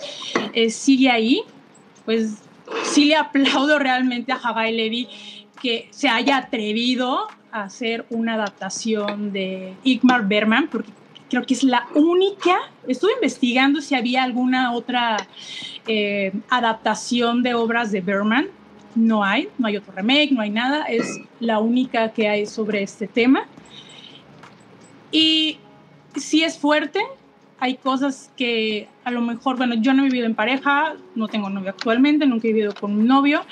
[0.52, 1.42] eh, sigue ahí.
[2.04, 2.42] Pues
[2.82, 5.08] sí le aplaudo realmente a Hagai Levy
[5.60, 10.90] que se haya atrevido a hacer una adaptación de Igmar Berman, porque
[11.30, 15.16] creo que es la única, estuve investigando si había alguna otra
[15.86, 18.48] eh, adaptación de obras de Berman,
[18.94, 22.82] no hay, no hay otro remake, no hay nada, es la única que hay sobre
[22.82, 23.46] este tema.
[25.10, 25.58] Y
[26.16, 27.00] sí es fuerte,
[27.60, 31.48] hay cosas que a lo mejor, bueno, yo no he vivido en pareja, no tengo
[31.50, 33.42] novio actualmente, nunca he vivido con un novio,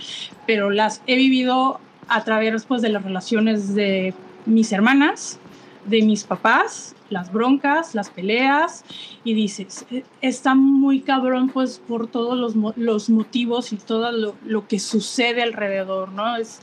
[0.47, 5.39] pero las he vivido a través pues, de las relaciones de mis hermanas,
[5.87, 8.85] de mis papás, las broncas, las peleas,
[9.25, 14.35] y dices, e, está muy cabrón pues por todos los, los motivos y todo lo,
[14.45, 16.37] lo, que sucede alrededor, ¿no?
[16.37, 16.61] Es,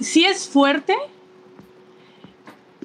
[0.00, 0.94] sí es fuerte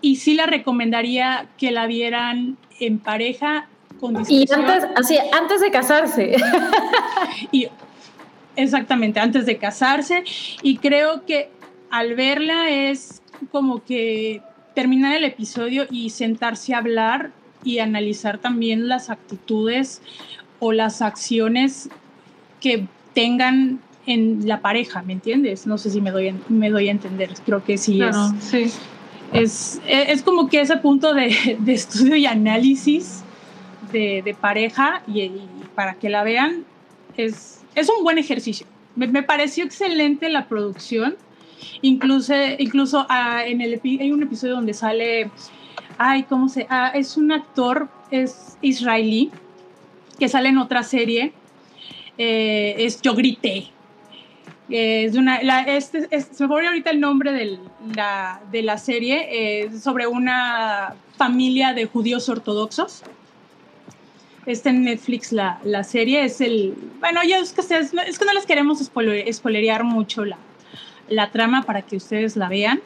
[0.02, 3.68] y sí la recomendaría que la vieran en pareja
[4.00, 6.38] con Y antes, así, antes de casarse.
[7.52, 7.68] y,
[8.56, 10.24] exactamente, antes de casarse,
[10.62, 11.52] y creo que
[11.90, 14.42] al verla es como que
[14.74, 17.32] terminar el episodio y sentarse a hablar
[17.64, 20.02] y analizar también las actitudes
[20.60, 21.90] o las acciones
[22.60, 25.68] que tengan en la pareja, ¿me entiendes?
[25.68, 28.16] No sé si me doy, me doy a entender, creo que sí es.
[28.40, 28.72] Sí.
[29.32, 33.24] Es, es, como que ese punto de, de estudio y análisis
[33.92, 35.32] de, de pareja y,
[35.76, 36.66] para que la vean
[37.16, 38.66] es, es un buen ejercicio.
[38.96, 41.16] Me, me pareció excelente la producción
[41.82, 45.32] Incluso, incluso ah, en el, hay un episodio donde sale,
[45.98, 46.68] ay, ¿cómo se?
[46.70, 49.32] Ah, es un actor, es israelí,
[50.18, 51.34] que sale en otra serie,
[52.18, 53.68] eh, es Yo Grité.
[54.70, 57.60] es una, este, se me ocurre ahorita el nombre del,
[57.96, 63.04] la, de la serie, sobre una familia de judíos ortodoxos.
[64.46, 68.34] Está en Netflix la, la serie, es el, bueno, ya es que, es, que no
[68.34, 70.38] les queremos spoilerear mucho la,
[71.10, 72.82] la trama para que ustedes la vean.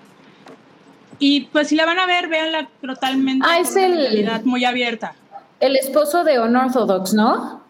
[1.19, 5.13] Y pues si la van a ver, véanla totalmente ah, es el, muy abierta.
[5.59, 7.61] El esposo de Unorthodox, ¿no?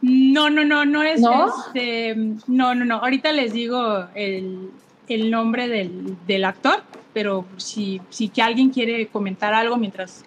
[0.00, 1.46] No, no, no, no es ¿No?
[1.66, 2.14] Este,
[2.46, 2.96] no, no, no.
[2.96, 4.70] Ahorita les digo el,
[5.08, 10.24] el nombre del, del, actor, pero si, si que alguien quiere comentar algo mientras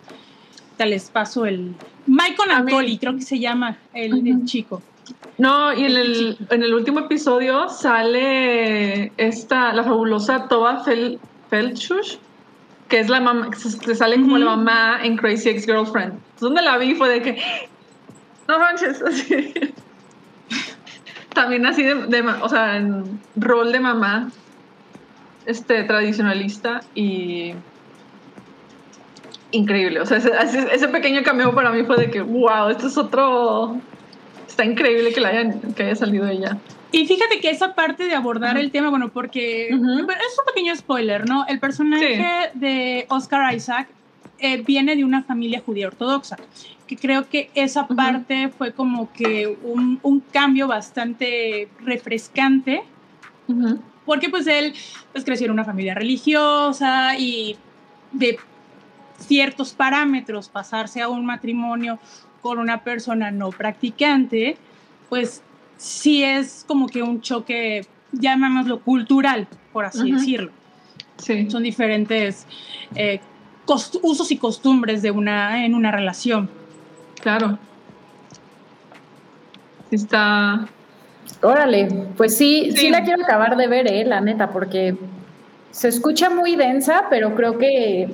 [0.78, 1.76] te les paso el
[2.08, 4.82] Michael Antoli, creo que se llama el, el chico.
[5.40, 11.18] No, y en el, en el último episodio sale esta, la fabulosa Toba Fel,
[12.90, 16.20] que es la mamá, que sale como la mamá en Crazy Ex Girlfriend.
[16.42, 17.42] Donde la vi fue de que,
[18.50, 19.54] no manches, así.
[21.34, 24.30] También así de, o sea, en rol de mamá,
[25.46, 27.54] este, tradicionalista y
[29.52, 30.02] increíble.
[30.02, 33.80] O sea, ese, ese pequeño cameo para mí fue de que, wow, esto es otro
[34.60, 36.58] está increíble que, la hayan, que haya salido ella.
[36.92, 40.08] Y fíjate que esa parte de abordar el tema, bueno, porque es un
[40.46, 41.46] pequeño spoiler, ¿no?
[41.48, 43.88] El personaje de Oscar Isaac
[44.40, 46.38] eh, viene de una familia judía ortodoxa,
[46.88, 52.82] que creo que esa parte fue como que un, un, cambio bastante refrescante,
[54.06, 54.74] porque pues él
[55.14, 57.56] pues creció en una familia religiosa y
[58.12, 58.40] de
[59.20, 62.00] ciertos parámetros pasarse a un matrimonio
[62.42, 64.58] con una persona no practicante,
[65.10, 65.42] pues
[65.78, 70.52] sí es como que un choque, llamémoslo cultural, por así decirlo.
[71.18, 71.50] Sí.
[71.50, 72.46] Son diferentes
[72.96, 73.20] eh,
[74.02, 76.50] usos y costumbres de una, en una relación.
[77.22, 77.60] Claro.
[79.92, 80.68] Está.
[81.42, 84.98] Órale, pues sí, sí, la quiero acabar de ver, eh, la neta, porque
[85.72, 88.10] se escucha muy densa, pero creo que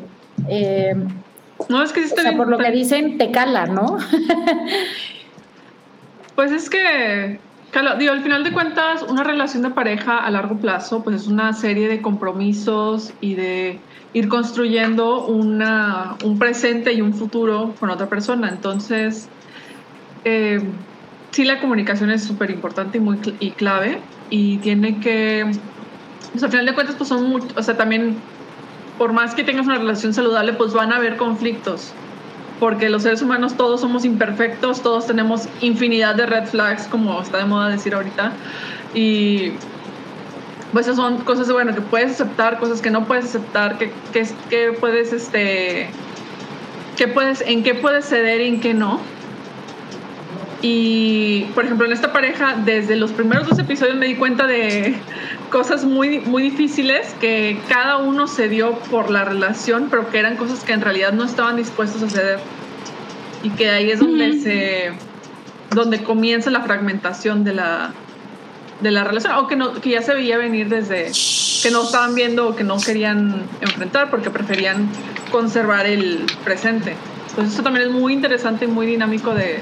[0.49, 0.95] eh,
[1.69, 3.97] no, es que sí está o sea, por lo que dicen, te cala, ¿no?
[6.35, 7.39] pues es que,
[7.97, 11.53] digo, al final de cuentas, una relación de pareja a largo plazo, pues es una
[11.53, 13.79] serie de compromisos y de
[14.13, 18.49] ir construyendo una, un presente y un futuro con otra persona.
[18.49, 19.29] Entonces,
[20.23, 20.61] eh,
[21.31, 23.99] sí, la comunicación es súper importante y muy y clave
[24.29, 25.45] y tiene que,
[26.31, 28.17] pues al final de cuentas, pues son, o sea, también
[28.97, 31.91] por más que tengas una relación saludable, pues van a haber conflictos.
[32.59, 37.39] Porque los seres humanos todos somos imperfectos, todos tenemos infinidad de red flags, como está
[37.39, 38.31] de moda decir ahorita.
[38.93, 39.51] Y
[40.71, 43.91] pues son cosas bueno que puedes aceptar, cosas que no puedes aceptar, que
[44.79, 45.89] puedes este
[46.95, 48.99] que puedes en qué puedes ceder y en qué no.
[50.67, 54.95] Y, por ejemplo, en esta pareja, desde los primeros dos episodios me di cuenta de
[55.51, 60.37] cosas muy, muy difíciles que cada uno se dio por la relación, pero que eran
[60.37, 62.39] cosas que en realidad no estaban dispuestos a ceder.
[63.43, 64.91] Y que ahí es donde se
[65.69, 67.93] donde comienza la fragmentación de la,
[68.81, 71.11] de la relación, o que, no, que ya se veía venir desde
[71.61, 74.89] que no estaban viendo o que no querían enfrentar porque preferían
[75.29, 76.95] conservar el presente.
[77.29, 79.59] Entonces eso también es muy interesante y muy dinámico de,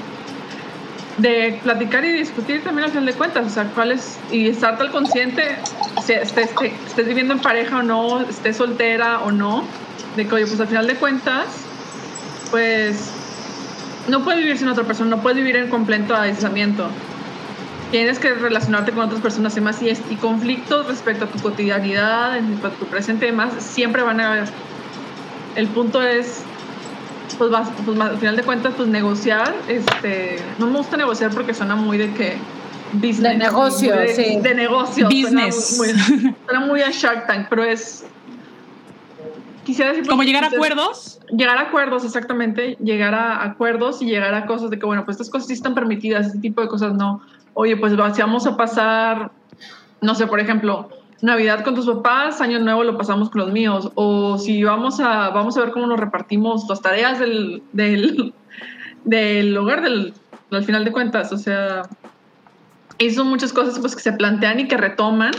[1.18, 4.76] de platicar y discutir también al final de cuentas, o sea, cuál es, y estar
[4.78, 5.56] tal consciente,
[6.04, 6.50] si estés,
[6.86, 9.64] estés, viviendo en pareja o no, estés soltera o no,
[10.16, 11.46] de que, oye, pues al final de cuentas,
[12.50, 13.10] pues
[14.08, 16.88] no puedes vivir sin otra persona, no puedes vivir en completo aislamiento.
[17.90, 22.36] Tienes que relacionarte con otras personas y más, y, y conflictos respecto a tu cotidianidad,
[22.36, 24.48] en tu presente y demás, siempre van a haber.
[25.54, 26.42] El punto es
[27.38, 31.54] pues, vas, pues al final de cuentas, pues negociar, este, no me gusta negociar porque
[31.54, 32.36] suena muy de que
[32.92, 34.38] business, de negocio, de, sí.
[34.40, 38.04] de negocio, business, suena muy, suena muy, a Shark Tank, pero es
[39.64, 44.34] quisiera decir como llegar a acuerdos, llegar a acuerdos, exactamente, llegar a acuerdos y llegar
[44.34, 46.94] a cosas de que bueno, pues estas cosas sí están permitidas, este tipo de cosas
[46.94, 47.22] no.
[47.54, 49.30] Oye, pues vamos a pasar,
[50.00, 50.88] no sé, por ejemplo,
[51.24, 53.90] Navidad con tus papás, Año Nuevo lo pasamos con los míos.
[53.94, 58.34] O si vamos a, vamos a ver cómo nos repartimos las tareas del, del,
[59.04, 60.12] del hogar, del,
[60.50, 61.32] al final de cuentas.
[61.32, 61.82] O sea,
[62.98, 65.32] y son muchas cosas pues, que se plantean y que retoman.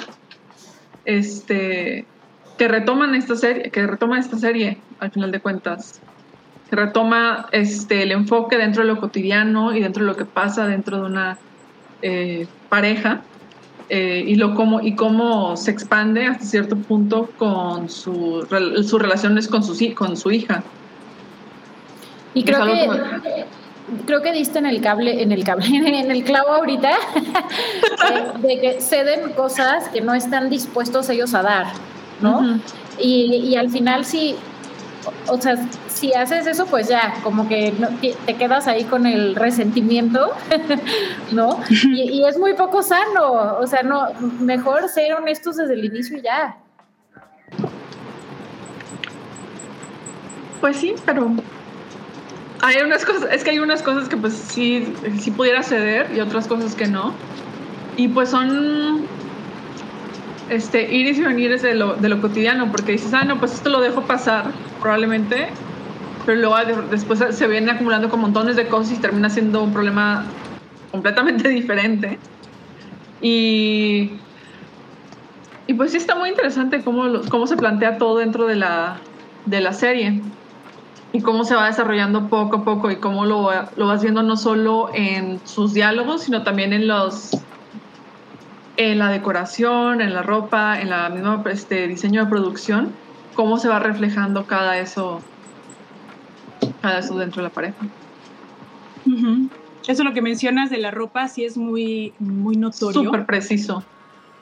[1.05, 2.07] Este,
[2.57, 6.01] que retoman esta serie, que retoman esta serie, al final de cuentas.
[6.67, 10.65] Que retoma este, el enfoque dentro de lo cotidiano y dentro de lo que pasa
[10.65, 11.37] dentro de una
[12.01, 13.21] eh, pareja
[13.89, 18.45] eh, y, lo cómo, y cómo se expande hasta cierto punto con su,
[18.83, 20.63] sus relaciones con su, con su hija.
[22.33, 23.45] Y creo que,
[24.05, 25.65] creo que diste en el cable, en el cable,
[25.99, 26.91] en el clavo ahorita,
[28.41, 31.67] de, de, que ceden cosas que no están dispuestos ellos a dar,
[32.21, 32.39] ¿no?
[32.39, 32.59] Uh -huh.
[32.99, 34.35] y, y, al final sí,
[35.27, 35.55] o sea,
[35.87, 40.31] si haces eso, pues ya, como que no, te quedas ahí con el resentimiento,
[41.31, 41.59] ¿no?
[41.69, 44.07] Y, es muy poco sano, o sea, no,
[44.39, 46.57] mejor ser honestos desde el inicio ya.
[50.61, 51.31] Pues sí, pero
[52.61, 56.19] hay unas cosas, es que hay unas cosas que pues sí, sí pudiera ceder y
[56.19, 57.13] otras cosas que no.
[57.97, 59.05] Y pues son
[60.49, 63.69] este, ir y venir de lo, de lo cotidiano, porque dices, ah, no, pues esto
[63.69, 64.45] lo dejo pasar,
[64.85, 65.47] probablemente,
[66.27, 66.57] pero luego
[66.91, 70.25] después se vienen acumulando con montones de cosas y termina siendo un problema
[70.91, 72.19] completamente diferente.
[73.19, 74.11] Y,
[75.65, 78.97] y pues sí está muy interesante cómo, cómo se plantea todo dentro de la,
[79.47, 80.21] de la serie
[81.13, 84.37] y cómo se va desarrollando poco a poco y cómo lo, lo vas viendo no
[84.37, 87.31] solo en sus diálogos, sino también en los
[88.77, 92.91] en la decoración, en la ropa, en la misma este, diseño de producción,
[93.35, 95.21] cómo se va reflejando cada eso,
[96.81, 97.85] cada eso dentro de la pareja.
[99.05, 99.49] Uh -huh.
[99.87, 103.03] Eso lo que mencionas de la ropa sí es muy, muy notorio.
[103.03, 103.83] Súper preciso.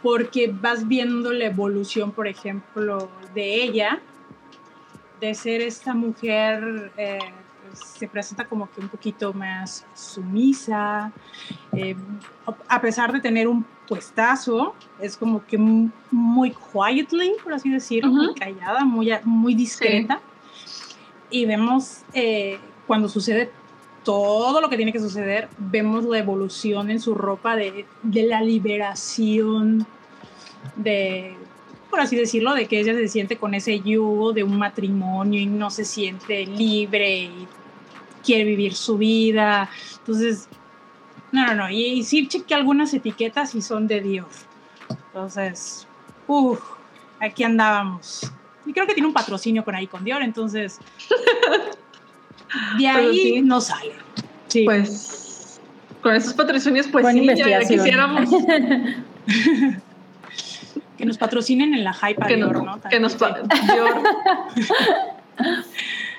[0.02, 4.00] Porque vas viendo la evolución, por ejemplo, de ella,
[5.20, 7.20] de ser esta mujer eh,
[7.74, 11.12] se presenta como que un poquito más sumisa,
[11.74, 11.96] eh,
[12.68, 18.16] a pesar de tener un puestazo, es como que muy quietly, por así decirlo, uh
[18.16, 18.26] -huh.
[18.28, 20.20] muy callada, muy, muy discreta.
[20.66, 20.96] Sí.
[21.30, 23.52] Y vemos eh, cuando sucede
[24.04, 28.42] todo lo que tiene que suceder, vemos la evolución en su ropa de, de la
[28.42, 29.86] liberación,
[30.76, 31.36] de,
[31.90, 35.46] por así decirlo, de que ella se siente con ese yugo de un matrimonio y
[35.46, 37.48] no se siente libre y
[38.24, 39.70] quiere vivir su vida.
[40.00, 40.48] Entonces,
[41.34, 41.70] no, no, no.
[41.70, 44.28] Y, y sí chequeé algunas etiquetas y son de Dios.
[45.08, 45.88] Entonces,
[46.28, 46.62] uff,
[47.20, 48.32] aquí andábamos.
[48.66, 50.80] Y creo que tiene un patrocinio con ahí con Dior, entonces
[52.78, 53.42] de ahí sí.
[53.42, 53.94] no sale.
[54.48, 54.64] Sí.
[54.64, 55.60] Pues
[56.02, 58.30] con esos patrocinios, pues Buena sí, ya, ya quisiéramos.
[60.98, 62.82] que nos patrocinen en la hype que Dior, no, ¿no?
[62.90, 63.38] Que nos Dior.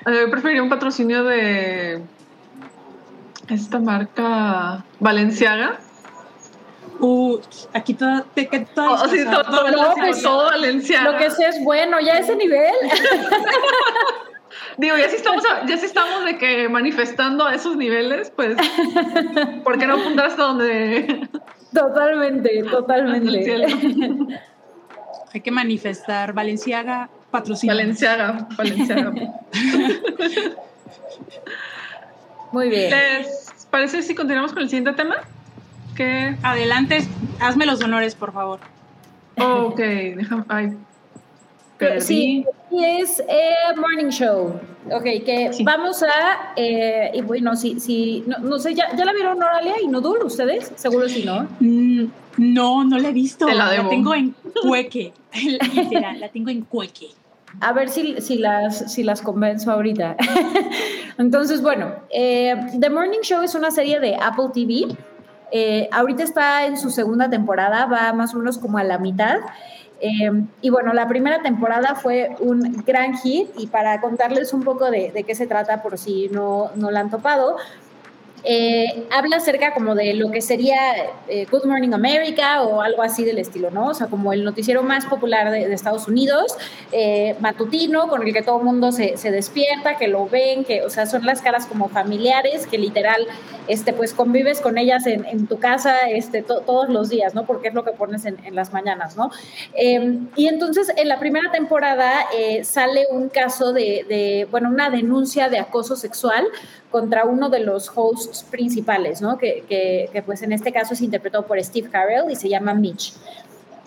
[0.07, 2.03] Yo preferiría un patrocinio de
[3.49, 5.79] esta marca Valenciaga.
[7.01, 7.39] Uh,
[7.73, 11.13] aquí todo, te, que todo, oh, sí, todo, todo, no, pues, todo Valenciaga.
[11.13, 12.73] Lo que sé es bueno, ya ese nivel.
[14.77, 18.57] Digo, ya si estamos, ya si estamos de que manifestando a esos niveles, pues,
[19.63, 21.29] ¿por qué no apuntar hasta donde?
[21.75, 23.67] Totalmente, totalmente.
[25.35, 26.33] Hay que manifestar.
[26.33, 27.75] Valenciaga, patrocina.
[27.75, 29.13] Valenciaga, Valenciaga.
[32.55, 32.89] Muy bien.
[32.89, 35.17] ¿Les parece si continuamos con el siguiente tema?
[35.97, 36.37] Que...
[36.45, 37.05] Adelante,
[37.41, 38.61] hazme los honores, por favor.
[39.39, 40.45] Oh, ok, déjame.
[40.47, 40.77] Ay,
[41.99, 44.61] Sí, es eh, Morning Show.
[44.93, 46.53] Ok, que vamos a.
[46.55, 50.23] Eh, y bueno, si, si no, no, sé, ¿ya, ¿ya la vieron Noralia y Nudul
[50.23, 50.73] ustedes?
[50.77, 51.49] Seguro si no.
[51.59, 52.05] Mm,
[52.37, 53.47] no, no la he visto.
[53.47, 54.33] Te la, la tengo en
[54.63, 55.13] cueque.
[55.75, 57.09] Literal, la tengo en cueque.
[57.61, 60.17] A ver si, las, si las convenzo ahorita.
[61.19, 64.97] Entonces, bueno, eh, The Morning Show es una serie de Apple TV.
[65.51, 69.39] Eh, ahorita está en su segunda temporada, va más o menos como a la mitad.
[70.01, 70.31] Eh,
[70.61, 75.13] y bueno, la primera temporada fue un gran hit y para contarles un poco de,
[75.13, 77.57] de qué se trata por si no, no la han topado,
[78.47, 80.77] eh, habla acerca como de lo que sería
[81.29, 83.89] eh, Good Morning America o algo así del estilo, ¿no?
[83.89, 86.55] O sea, como el noticiero más popular de, Estados Unidos,
[86.93, 90.91] eh, matutino, con el que todo el mundo se, despierta, que lo ven, que, o
[90.91, 93.27] sea, son las caras como familiares, que literal,
[93.67, 97.47] este, pues convives con ellas en, tu casa este, to, todos los días, ¿no?
[97.47, 99.31] Porque es lo que pones en, las mañanas, ¿no?
[99.75, 102.27] Eh, y entonces, en la primera temporada
[102.63, 106.45] sale un caso de, de, bueno, una denuncia de acoso sexual
[106.95, 109.39] contra uno de los hosts principales, ¿no?
[109.39, 113.15] Que, que, pues en este caso es interpretado por Steve Carell y se llama Mitch.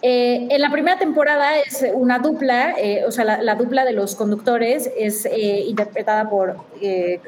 [0.01, 3.93] Eh, en la primera temporada es una dupla, eh, o sea, la, la, dupla de
[3.93, 6.55] los conductores es eh, interpretada por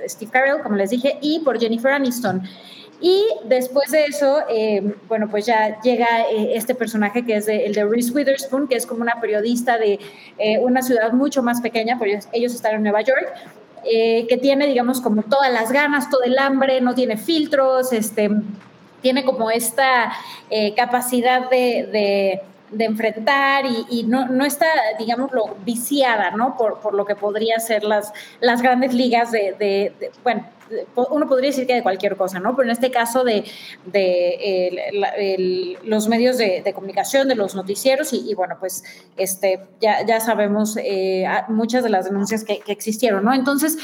[0.07, 2.43] Steve Carell, como les dije, y por Jennifer Aniston.
[3.01, 4.39] Y después de eso,
[5.07, 9.01] bueno, pues ya llega este personaje que es el de Reese Witherspoon, que es como
[9.01, 9.99] una periodista de
[10.59, 13.33] una ciudad mucho más pequeña, pero ellos están en Nueva York,
[13.85, 18.29] eh, que tiene, digamos, como todas las ganas, todo el hambre, no tiene filtros, este,
[19.01, 20.13] tiene como esta
[20.49, 22.41] eh, capacidad de, de,
[22.71, 24.67] de enfrentar y, no, no está,
[24.97, 26.55] digámoslo, viciada, ¿no?
[26.57, 30.45] Por, por lo que podría ser las, las grandes ligas de, de, bueno,
[30.95, 32.55] uno podría decir que de cualquier cosa, ¿no?
[32.55, 33.43] Pero en este caso de,
[33.93, 38.83] el, los medios de, comunicación, de los noticieros, y, y bueno, pues
[39.17, 43.33] este, ya, ya sabemos eh, muchas de las denuncias que, que, existieron, ¿no?
[43.33, 43.77] Entonces,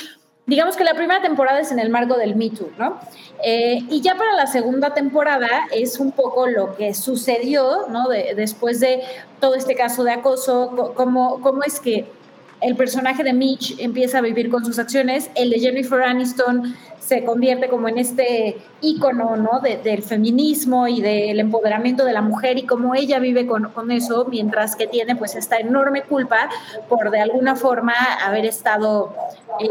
[0.48, 3.00] digamos que la primera temporada es en el marco del Me Too, ¿no?
[3.44, 8.08] Eh, y ya para la segunda temporada es un poco lo que sucedió, ¿no?
[8.08, 9.02] De, después de
[9.40, 12.06] todo este caso de acoso, cómo, cómo es que
[12.62, 16.76] el personaje de Mitch empieza a vivir con sus acciones, el de Jennifer Aniston
[17.06, 19.60] se convierte como en este ícono ¿no?
[19.60, 24.26] de, del feminismo y del empoderamiento de la mujer y cómo ella vive con, eso,
[24.28, 26.50] mientras que tiene pues esta enorme culpa
[26.90, 27.94] por de alguna forma
[28.24, 29.14] haber estado,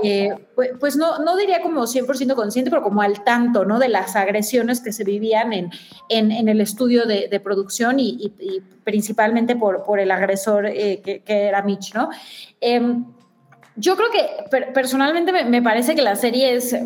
[0.03, 3.80] eh, pues, pues, no, no diría como 100% consciente, pero como al tanto ¿no?
[3.80, 5.70] de las agresiones que se vivían en,
[6.09, 11.22] en, el estudio de, de producción y, y, principalmente por, por el agresor eh, que,
[11.26, 11.95] era Mitch.
[11.95, 12.11] ¿no?
[12.61, 12.80] Eh,
[13.77, 16.77] yo creo que per personalmente me, parece que la serie es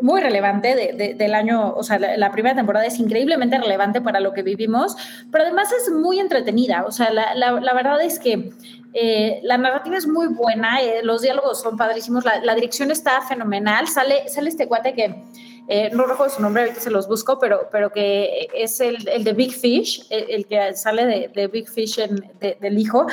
[0.00, 4.18] muy relevante de, de, del año, o sea, la, primera temporada es increíblemente relevante para
[4.18, 4.96] lo que vivimos,
[5.30, 8.50] pero además es muy entretenida, o sea, la, la, verdad es que
[8.94, 13.86] eh, la narrativa es muy buena, eh, los diálogos son padrísimos, la, dirección está fenomenal,
[13.88, 15.24] sale, sale este cuate que...
[15.68, 19.22] Eh, no recuerdo su nombre, ahorita se los busco, pero, pero que es el, el
[19.22, 23.06] de Big Fish, el, el que sale de, de Big Fish en, de, del hijo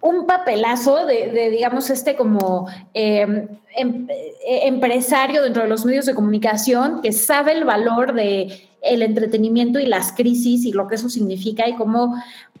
[0.00, 6.14] un papelazo de, digamos, este como eh, em, eh, empresario dentro de los medios de
[6.14, 11.08] comunicación que sabe el valor de el entretenimiento y las crisis y lo que eso
[11.08, 12.14] significa y cómo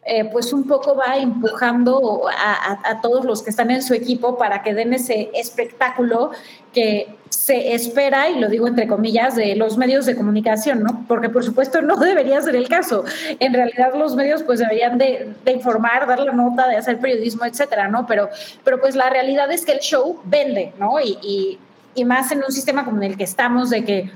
[0.04, 4.62] eh, pues un poco va empujando a, todos los que están en su equipo para
[4.62, 6.30] que den ese espectáculo
[6.78, 11.04] que se espera, y lo digo entre comillas, de los medios de comunicación, ¿no?
[11.08, 13.04] Porque por supuesto no debería ser el caso.
[13.40, 17.44] En realidad los medios pues deberían de, de informar, dar la nota, de hacer periodismo,
[17.44, 18.06] etcétera, ¿no?
[18.06, 18.28] Pero,
[18.64, 21.00] pero pues la realidad es que el show vende, ¿no?
[21.00, 21.58] Y, y,
[21.96, 24.10] y más en un sistema como en el que estamos, de que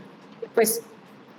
[0.54, 0.82] pues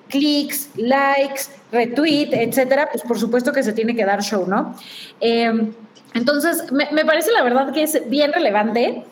[0.09, 4.75] clics, likes, retweet, etcétera, pues por supuesto que se tiene que dar show, ¿no?
[5.21, 5.71] Eh,
[6.13, 9.03] entonces, me, me, parece la verdad que es bien relevante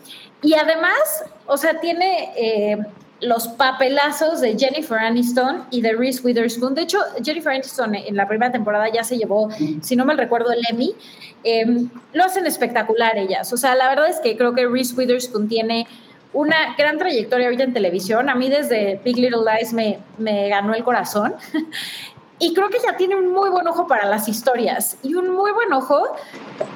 [0.42, 2.78] y además, o sea, tiene eh,
[3.20, 6.74] los papelazos de Jennifer Aniston y de Reese Witherspoon.
[6.76, 9.50] De hecho, Jennifer Aniston en la primera temporada ya se llevó,
[9.82, 10.96] si no mal recuerdo, el Emmy.
[11.44, 11.66] Eh,
[12.14, 13.52] lo hacen espectacular ellas.
[13.52, 15.88] O sea, la verdad es que creo que Reese Witherspoon tiene
[16.32, 18.30] una gran trayectoria ahorita en televisión.
[18.30, 21.36] A mí desde Big Little Lies me, me ganó el corazón.
[22.42, 25.52] y creo que ella tiene un muy buen ojo para las historias y un muy
[25.52, 26.08] buen ojo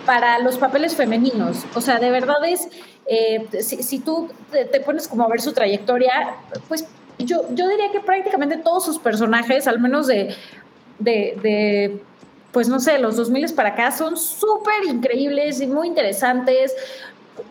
[0.05, 1.65] para los papeles femeninos.
[1.73, 2.69] O sea, de verdad es,
[3.07, 6.35] eh, si, tú te, pones como a ver su trayectoria,
[6.67, 6.85] pues
[7.17, 10.35] yo, yo diría que prácticamente todos sus personajes, al menos de,
[10.99, 12.03] de, de
[12.51, 16.75] pues no sé, los 2000 para acá son súper increíbles y muy interesantes.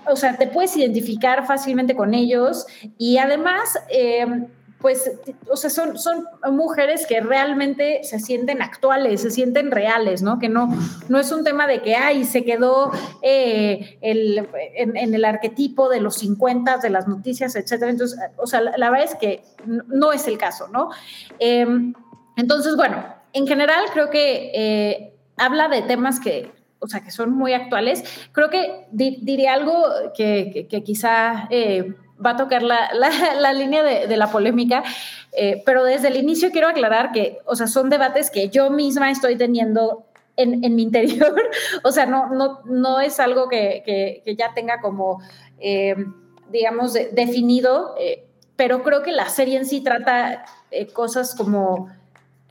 [0.07, 2.65] O sea, te puedes identificar fácilmente con ellos
[2.97, 3.77] y además...
[3.89, 4.47] Eh,
[4.85, 5.11] pues,
[5.49, 10.39] o sea, son, son mujeres que realmente se sienten actuales, se sienten reales, ¿no?
[10.39, 10.69] Que no,
[11.09, 16.01] no es un tema de que, ay, se quedó eh, el, en, el arquetipo de
[16.01, 17.93] los 50, de las noticias, etcétera.
[17.93, 20.91] Entonces, o sea, la, verdad es que no, es el caso, ¿no?
[21.39, 21.95] Em,
[22.37, 27.33] entonces, bueno, en general creo que eh, habla de temas que, o sea, que son
[27.33, 28.05] muy actuales.
[28.33, 29.83] Creo que diría algo
[30.15, 34.83] que, que, quizá eh, va a tocar la, la, línea de, la polémica,
[35.33, 39.11] eh, pero desde el inicio quiero aclarar que, o sea, son debates que yo misma
[39.11, 40.05] estoy teniendo
[40.37, 41.35] en, en mi interior,
[41.83, 45.21] o sea, no, no, no es algo que, que, ya tenga como,
[45.59, 45.97] eh,
[46.51, 50.45] digamos, definido, eh, pero creo que la serie en sí trata
[50.93, 51.89] cosas como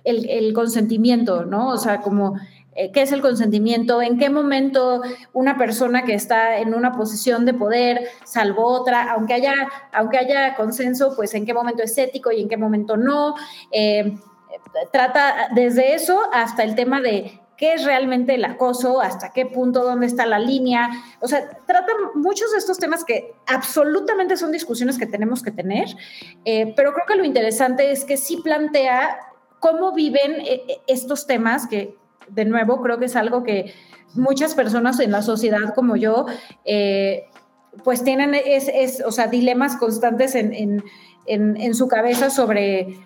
[0.03, 1.70] el, el consentimiento, ¿no?
[1.70, 2.38] O sea, como
[2.76, 5.02] qué es el consentimiento, en qué momento
[5.32, 9.54] una persona que está en una posición de poder salvó otra, aunque haya,
[9.92, 13.36] aunque haya consenso, pues en qué momento es ético y en qué momento no.
[13.72, 14.18] Eh,
[14.92, 19.84] trata desde eso hasta el tema de qué es realmente el acoso, hasta qué punto,
[19.84, 20.90] dónde está la línea.
[21.22, 25.88] O sea, trata muchos de estos temas que absolutamente son discusiones que tenemos que tener,
[26.46, 29.20] eh, pero creo que lo interesante es que sí plantea
[29.60, 30.44] cómo viven
[30.88, 31.96] estos temas que
[32.30, 33.74] de nuevo, creo que es algo que
[34.14, 36.26] muchas personas en la sociedad como yo,
[36.66, 37.26] eh,
[37.84, 40.84] pues tienen es, o sea, dilemas constantes en,
[41.74, 43.00] su cabeza sobre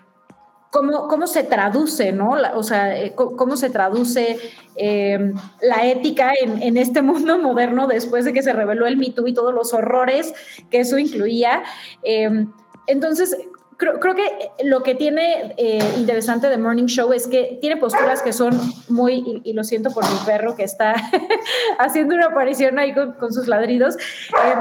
[0.71, 2.31] cómo, cómo se traduce, ¿no?
[2.53, 4.37] o sea, eh, cómo se traduce
[4.75, 9.33] em, la ética en, este mundo moderno después de que se reveló el Me y
[9.33, 10.33] todos los horrores
[10.69, 11.63] que eso incluía.
[12.03, 12.51] Em,
[12.87, 13.37] entonces,
[13.77, 18.23] Creo, creo, que lo que tiene eh, interesante de Morning Show es que tiene posturas
[18.23, 18.59] que son
[18.89, 20.95] muy, y, lo siento por mi perro que está
[21.77, 24.55] haciendo una aparición ahí con, sus ladridos, eh,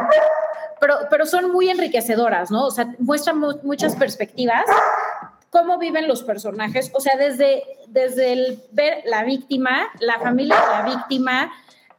[0.80, 2.66] pero, pero son muy enriquecedoras, ¿no?
[2.66, 4.64] O sea, muestran muchas perspectivas,
[5.48, 10.66] cómo viven los personajes, o sea, desde, desde el ver la víctima, la familia de
[10.66, 11.52] la víctima,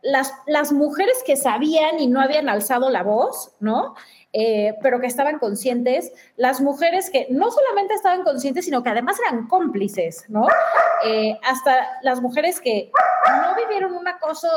[0.04, 3.96] las, las mujeres que sabían y no habían alzado la voz, ¿no?
[4.40, 9.18] Eh, pero que estaban conscientes, las mujeres que no solamente estaban conscientes, sino que además
[9.20, 10.46] eran cómplices, ¿no?
[11.04, 12.92] Eh, hasta las mujeres que
[13.42, 14.48] no vivieron un acoso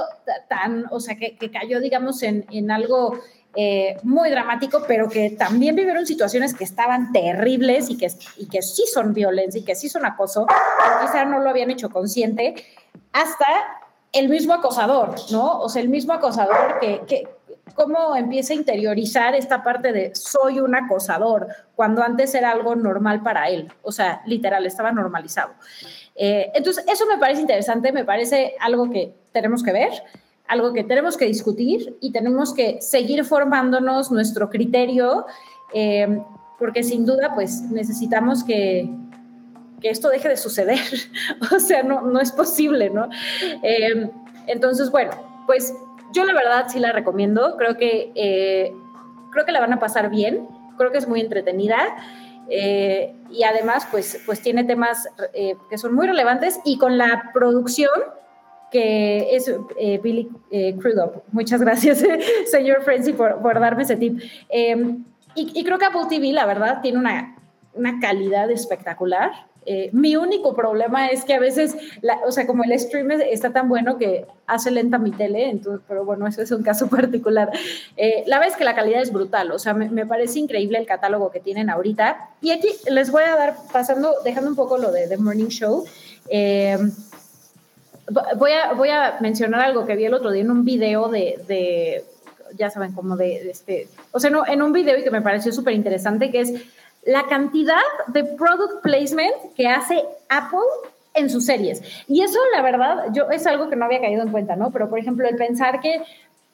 [0.50, 3.18] tan, o sea, que, cayó, digamos, en, en algo
[3.56, 8.60] eh, muy dramático, pero que también vivieron situaciones que estaban terribles y que, y que
[8.60, 12.54] sí son violencia y que sí son acoso, pero quizá no lo habían hecho consciente,
[13.14, 13.46] hasta
[14.12, 15.58] el mismo acosador, ¿no?
[15.60, 17.39] O sea, el mismo acosador que, que
[17.74, 23.22] cómo empieza a interiorizar esta parte de soy un acosador, cuando antes era algo normal
[23.22, 25.52] para él, o sea, literal, estaba normalizado.
[26.14, 29.90] Eh, entonces, eso me parece interesante, me parece algo que tenemos que ver,
[30.46, 35.26] algo que tenemos que discutir y tenemos que seguir formándonos nuestro criterio,
[35.72, 36.20] eh,
[36.58, 38.90] porque sin duda, pues necesitamos que,
[39.80, 40.80] que esto deje de suceder,
[41.54, 43.08] o sea, no, no es posible, ¿no?
[43.62, 44.10] Eh,
[44.46, 45.12] entonces, bueno,
[45.46, 45.74] pues
[46.12, 48.72] yo la verdad sí la recomiendo, creo que, eh,
[49.32, 51.78] creo que la van a pasar bien, creo que es muy entretenida
[52.48, 57.30] eh, y además pues, pues tiene temas eh, que son muy relevantes y con la
[57.32, 57.90] producción
[58.70, 59.52] que es
[60.00, 60.28] Billy
[60.78, 61.24] Crudup.
[61.32, 62.04] Muchas gracias,
[62.46, 64.20] señor Frenzy, por, por, darme ese tip.
[65.34, 67.36] Y, y, creo que Apple TV, la verdad, tiene una,
[67.74, 69.32] una calidad espectacular.
[69.66, 71.76] Eh, mi único problema es que a veces,
[72.26, 76.04] o sea, como el stream está tan bueno que hace lenta mi tele, entonces, pero
[76.04, 77.50] bueno, eso es un caso particular.
[77.96, 80.86] Eh, la verdad es que la calidad es brutal, o sea, me, parece increíble el
[80.86, 82.30] catálogo que tienen ahorita.
[82.40, 85.84] Y aquí les voy a dar, pasando, dejando un poco lo de The Morning Show.
[86.28, 86.78] Eh,
[88.36, 92.04] voy, a, voy a mencionar algo que vi el otro día en un video de,
[92.56, 95.52] ya saben, como de, este, o sea, no, en un video y que me pareció
[95.52, 96.52] súper interesante, que es
[97.02, 100.58] la cantidad de product placement que hace Apple
[101.14, 101.82] en sus series.
[102.06, 104.70] Y eso, la verdad, yo es algo que no había caído en cuenta, ¿no?
[104.70, 106.02] Pero, por ejemplo, el pensar que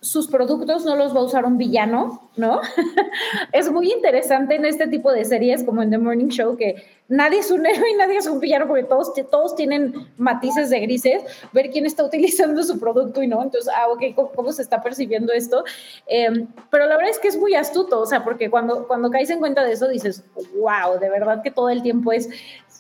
[0.07, 2.61] sus productos no los va a usar un villano, ¿no?
[3.53, 6.77] es muy interesante en este tipo de series como en The Morning Show que
[7.09, 10.79] nadie es un héroe y nadie es un villano porque todos, todos tienen matices de
[10.79, 14.81] grises, ver quién está utilizando su producto y no, entonces, ah, ok, ¿cómo, se está
[14.81, 15.65] percibiendo esto?
[16.07, 19.31] Em, pero la verdad es que es muy astuto, o sea, porque cuando, cuando caes
[19.31, 20.25] en cuenta de eso dices,
[20.57, 22.29] wow, de verdad que todo el tiempo es,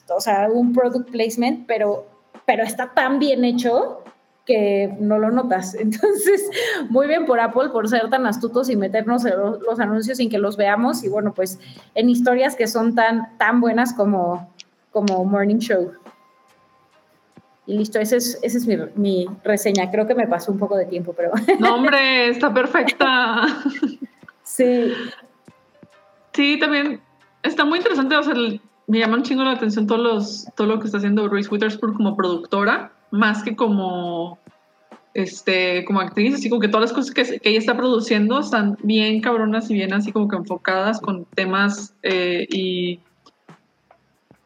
[0.08, 2.06] o sea, un product placement, pero,
[2.44, 4.04] pero está tan bien hecho
[4.46, 5.74] que no lo notas.
[5.78, 6.48] Entonces,
[6.88, 10.56] muy bien por Apple por ser tan astutos y meternos los, anuncios sin que los
[10.56, 11.58] veamos y bueno, pues
[11.94, 14.50] en historias que son tan, tan buenas como,
[14.92, 15.92] como Morning Show.
[17.66, 19.90] Y listo, esa es, ese es mi, mi, reseña.
[19.90, 21.32] Creo que me pasó un poco de tiempo, pero...
[21.58, 23.44] No, hombre, está perfecta.
[24.44, 24.92] Sí.
[26.32, 27.00] Sí, también
[27.42, 28.16] está muy interesante.
[28.16, 28.34] O sea,
[28.86, 31.94] me llama un chingo la atención todos los, todo lo que está haciendo Reese Witherspoon
[31.94, 34.38] como productora, más que como
[35.16, 38.76] este, como actriz, así como que todas las cosas que, que, ella está produciendo están
[38.82, 43.00] bien cabronas y bien así como que enfocadas con temas eh, y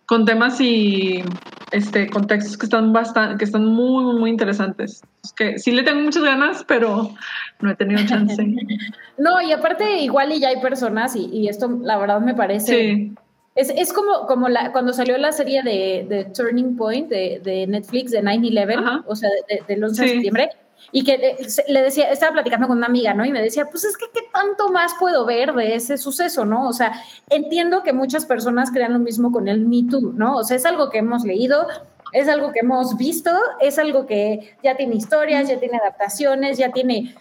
[0.06, 1.24] con temas y
[1.72, 5.02] este, contextos que están bastante, que están muy, muy, muy interesantes.
[5.24, 7.14] Es que sí le tengo muchas ganas, pero
[7.60, 8.44] no he tenido chance.
[9.18, 12.72] no, y aparte igual y ya hay personas, y, y esto la verdad me parece...
[12.72, 13.14] Sí.
[13.60, 17.66] Es, es, como, como la, cuando salió la serie de, de Turning Point de, de,
[17.66, 19.28] Netflix de 9-11, o sea,
[19.68, 20.50] del 11 de septiembre,
[20.92, 21.36] y que eh,
[21.68, 23.24] le decía, estaba platicando con una amiga, ¿no?
[23.24, 26.68] Y me decía, pues es que qué tanto más puedo ver de ese suceso, ¿no?
[26.68, 26.92] O sea,
[27.28, 30.36] entiendo que muchas personas crean lo mismo con el Me Too, ¿no?
[30.36, 31.66] O sea, es algo que hemos leído,
[32.12, 33.30] es algo que hemos visto,
[33.60, 37.14] es algo que ya tiene historias, ya tiene adaptaciones, ya tiene...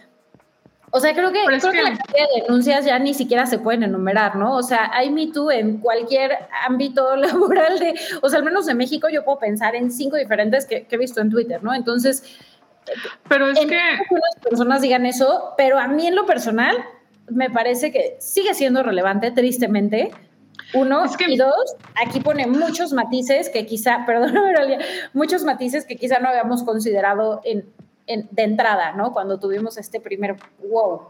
[0.92, 3.84] O sea, creo que, creo que, la cantidad de denuncias ya ni siquiera se pueden
[3.84, 4.56] enumerar, ¿no?
[4.56, 6.32] O sea, hay Me Too en cualquier
[6.66, 10.66] ámbito laboral de, o sea, al menos en México yo puedo pensar en cinco diferentes
[10.66, 11.72] que, que he visto en Twitter, ¿no?
[11.74, 12.24] Entonces,
[13.28, 13.78] pero es que...
[13.78, 16.76] Algunas personas digan eso, pero a mí en lo personal
[17.28, 20.10] me parece que sigue siendo relevante, tristemente.
[20.74, 24.34] Uno, y dos, aquí pone muchos matices que quizá, perdón,
[25.12, 27.64] muchos matices que quizá no habíamos considerado en,
[28.10, 29.12] en, de entrada, ¿no?
[29.12, 30.36] Cuando tuvimos este primer
[30.68, 31.02] wow.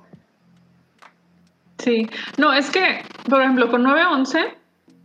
[1.78, 4.54] Sí, no, es que, por ejemplo, con 911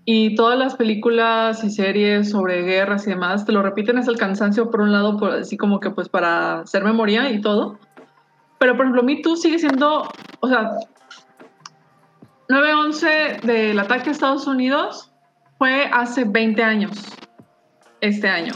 [0.04, 4.18] y todas las películas y series sobre guerras y demás te lo repiten es el
[4.18, 7.80] cansancio por un lado, por, así como que pues para hacer memoria y todo.
[8.60, 10.10] Pero por ejemplo, Me Too sigue siendo,
[10.41, 10.72] o sea,
[12.50, 15.12] 9-11 del ataque a Estados Unidos
[15.58, 16.91] fue hace 20 años,
[18.02, 18.54] este año.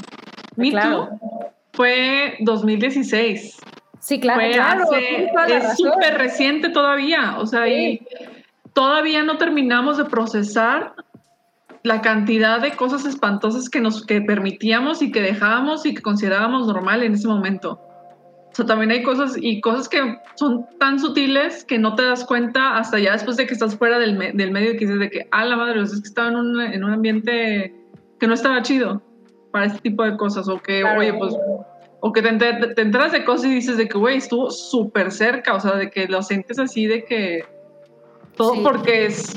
[0.57, 1.07] Me Too
[1.79, 3.57] fue 2016.
[3.99, 4.41] Sí, claro,
[4.85, 8.05] fue claro es súper reciente todavía, o sea, y
[8.73, 10.93] todavía no terminamos de procesar
[11.83, 16.67] la cantidad de cosas espantosas que nos que permitíamos y que dejábamos y que considerábamos
[16.67, 17.79] normal en ese momento.
[18.51, 22.25] O sea, también hay cosas y cosas que son tan sutiles que no te das
[22.25, 25.09] cuenta hasta ya después de que estás fuera del, del medio y que dices de
[25.09, 27.73] que, ah, la madre, es que estaba en un, en un ambiente
[28.19, 29.01] que no estaba chido
[29.51, 30.47] para este tipo de cosas.
[30.47, 31.35] O que, oye, pues,
[32.01, 35.55] o que te, te, enteras de cosas y dices de que, güey, estuvo súper cerca,
[35.55, 37.43] o sea, de que lo sientes así, de que
[38.35, 39.35] todo porque es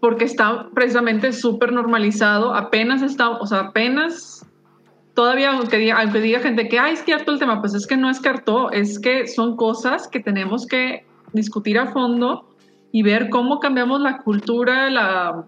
[0.00, 4.44] porque está precisamente súper normalizado, apenas está, o sea, apenas
[5.14, 7.86] todavía, aunque diga, aunque diga gente que, ay, es que harto el tema, pues es
[7.86, 12.48] que no es cartó, es que son cosas que tenemos que discutir a fondo
[12.90, 15.44] y ver cómo cambiamos la cultura, la,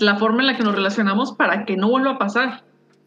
[0.00, 2.62] la forma en la que nos relacionamos para que no vuelva a pasar.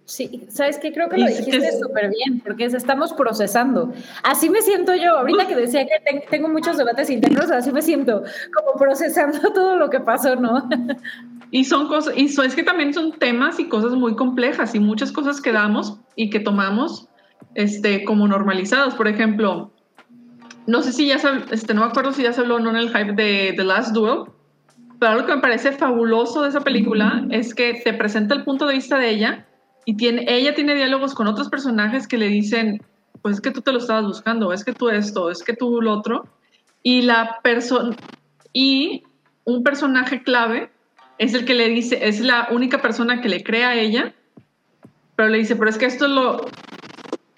[0.05, 3.93] Sí, sabes que creo que lo dijiste súper bien, porque estamos procesando.
[4.23, 8.23] Así me siento yo, ahorita que decía que tengo muchos debates internos, así me siento,
[8.53, 10.67] como procesando todo lo que pasó, ¿no?
[11.53, 15.11] Y son cosas, y es que también son temas y cosas muy complejas y muchas
[15.11, 17.09] cosas que damos y que tomamos
[17.55, 18.95] este, como normalizadas.
[18.95, 19.69] Por ejemplo,
[20.65, 22.69] no sé si ya se, este, no me acuerdo si ya se habló o no
[22.69, 24.31] en el hype de The Last Duel,
[25.01, 28.67] pero algo que me parece fabuloso de esa película es que te presenta el punto
[28.67, 29.47] de vista de ella
[29.83, 32.83] y tiene, ella tiene diálogos con otros personajes que le dicen,
[33.23, 35.81] pues es que tú te lo estabas buscando, es que tú esto, es que tú
[35.81, 36.27] lo otro.
[36.83, 37.95] Y la persona
[38.53, 39.01] y
[39.43, 40.69] un personaje clave
[41.17, 44.13] es el que le dice, es la única persona que le cree a ella,
[45.15, 46.45] pero le dice, pero es que esto es lo,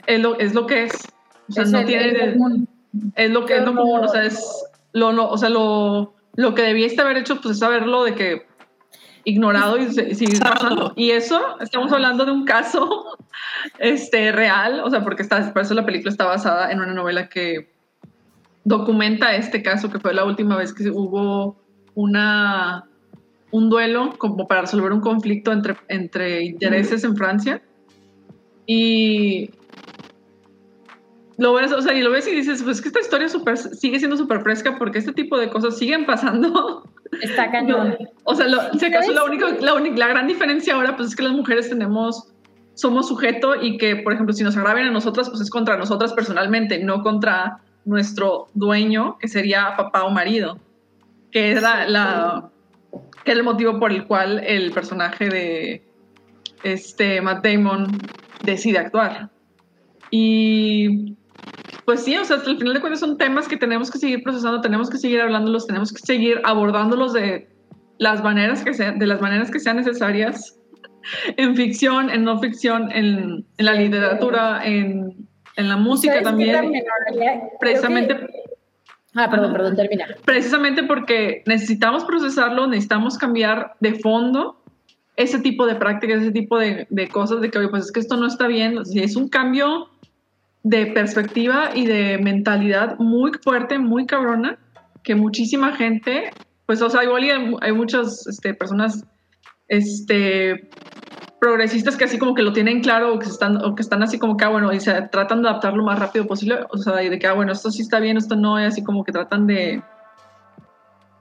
[0.06, 1.08] es lo, es lo que es.
[1.48, 2.36] O sea, no tiene...
[3.16, 6.56] Es lo que es lo común, o sea, es lo, no, o sea, lo, lo
[6.56, 8.46] que debiste haber hecho, pues es saberlo de que
[9.24, 10.94] ignorado y sigue pasando.
[10.96, 13.18] Y eso, estamos hablando de un caso
[13.80, 17.30] este, real, o sea, porque está, por eso la película está basada en una novela
[17.30, 17.72] que
[18.64, 21.58] documenta este caso, que fue la última vez que hubo
[21.96, 22.86] una,
[23.52, 27.62] un duelo como para resolver un conflicto entre, entre intereses en Francia.
[28.66, 29.52] Y
[31.38, 33.98] lo ves, o sea, y lo ves y dices, pues que esta historia super, sigue
[34.00, 36.84] siendo súper fresca porque este tipo de cosas siguen pasando.
[37.22, 37.98] Está cañón.
[38.24, 41.24] o sea, si acaso la única, la única, la gran diferencia ahora, pues es que
[41.24, 42.32] las mujeres tenemos,
[42.76, 46.14] somos sujeto y que, por ejemplo, si nos agraven a nosotras, pues es contra nosotras
[46.14, 50.60] personalmente, no contra nuestro dueño, que sería papá o marido,
[51.32, 52.50] que es la,
[53.24, 55.84] que es el motivo por el cual el personaje de
[56.64, 57.88] este Matt Damon
[58.44, 59.30] decide actuar.
[60.12, 61.16] Y
[61.86, 64.24] pues sí, o sea, hasta el final de cuentas son temas que tenemos que seguir
[64.24, 67.50] procesando, tenemos que seguir hablándolos, tenemos que seguir abordándolos de
[67.98, 70.58] las maneras que sean, de las maneras que sean necesarias.
[71.38, 76.84] en ficción, en no ficción, en, en la literatura, en, en la música también.
[77.60, 78.28] Precisamente.
[79.16, 80.08] Ah, perdón, perdón, termina.
[80.26, 84.60] Precisamente porque necesitamos procesarlo, necesitamos cambiar de fondo
[85.16, 88.00] ese tipo de prácticas, ese tipo de, de cosas, de que, oye, pues es que
[88.00, 88.80] esto no está bien.
[88.96, 89.90] es un cambio
[90.64, 94.58] de perspectiva y de mentalidad muy fuerte, muy cabrona,
[95.04, 96.32] que muchísima gente,
[96.66, 99.06] pues, o sea, igual hay, hay muchas este, personas
[99.68, 100.70] este,
[101.40, 104.18] progresistas que así como que lo tienen claro o que están, o que están así
[104.18, 106.96] como que, ah, bueno, y se tratan de adaptar lo más rápido posible, o sea,
[106.96, 109.46] de que, ah, bueno, esto sí está bien, esto no, es así como que tratan
[109.46, 109.84] de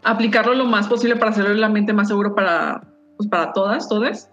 [0.04, 2.82] aplicarlo lo más posible para hacerlo la mente más seguro para,
[3.16, 4.30] pues, para todas, todas.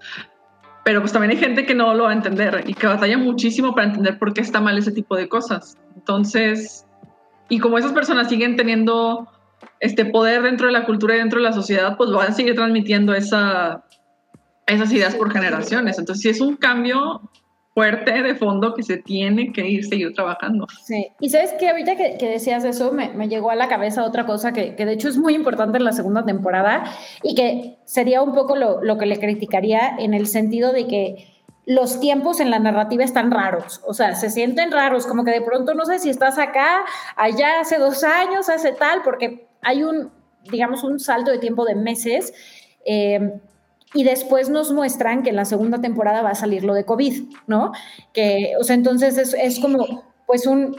[0.89, 3.75] Pero pues también hay gente que no lo va a entender y que batalla muchísimo
[3.75, 5.77] para entender por qué está mal ese tipo de cosas.
[5.95, 6.83] Entonces,
[7.47, 9.27] y como esas personas siguen teniendo
[9.79, 12.55] este poder dentro de la cultura y dentro de la sociedad, pues van a seguir
[12.55, 13.83] transmitiendo esa,
[14.65, 15.99] esas ideas por generaciones.
[15.99, 17.21] Entonces, sí es un cambio
[17.80, 20.67] fuerte de fondo que se tiene que ir, seguir trabajando.
[20.84, 24.25] Sí, y sabes que ahorita que, decías eso, me, me, llegó a la cabeza otra
[24.25, 26.84] cosa que, que, de hecho es muy importante en la segunda temporada
[27.23, 31.25] y que sería un poco lo, lo que le criticaría en el sentido de que
[31.65, 35.41] los tiempos en la narrativa están raros, o sea, se sienten raros, como que de
[35.41, 36.84] pronto no sé si estás acá,
[37.15, 40.11] allá hace dos años, hace tal, porque hay un,
[40.51, 42.34] digamos, un salto de tiempo de meses.
[42.86, 43.39] Eh,
[43.93, 47.23] y después nos muestran que en la segunda temporada va a salir lo de COVID,
[47.47, 47.71] ¿no?
[48.13, 50.75] Que, o sea, entonces es, es como, pues un,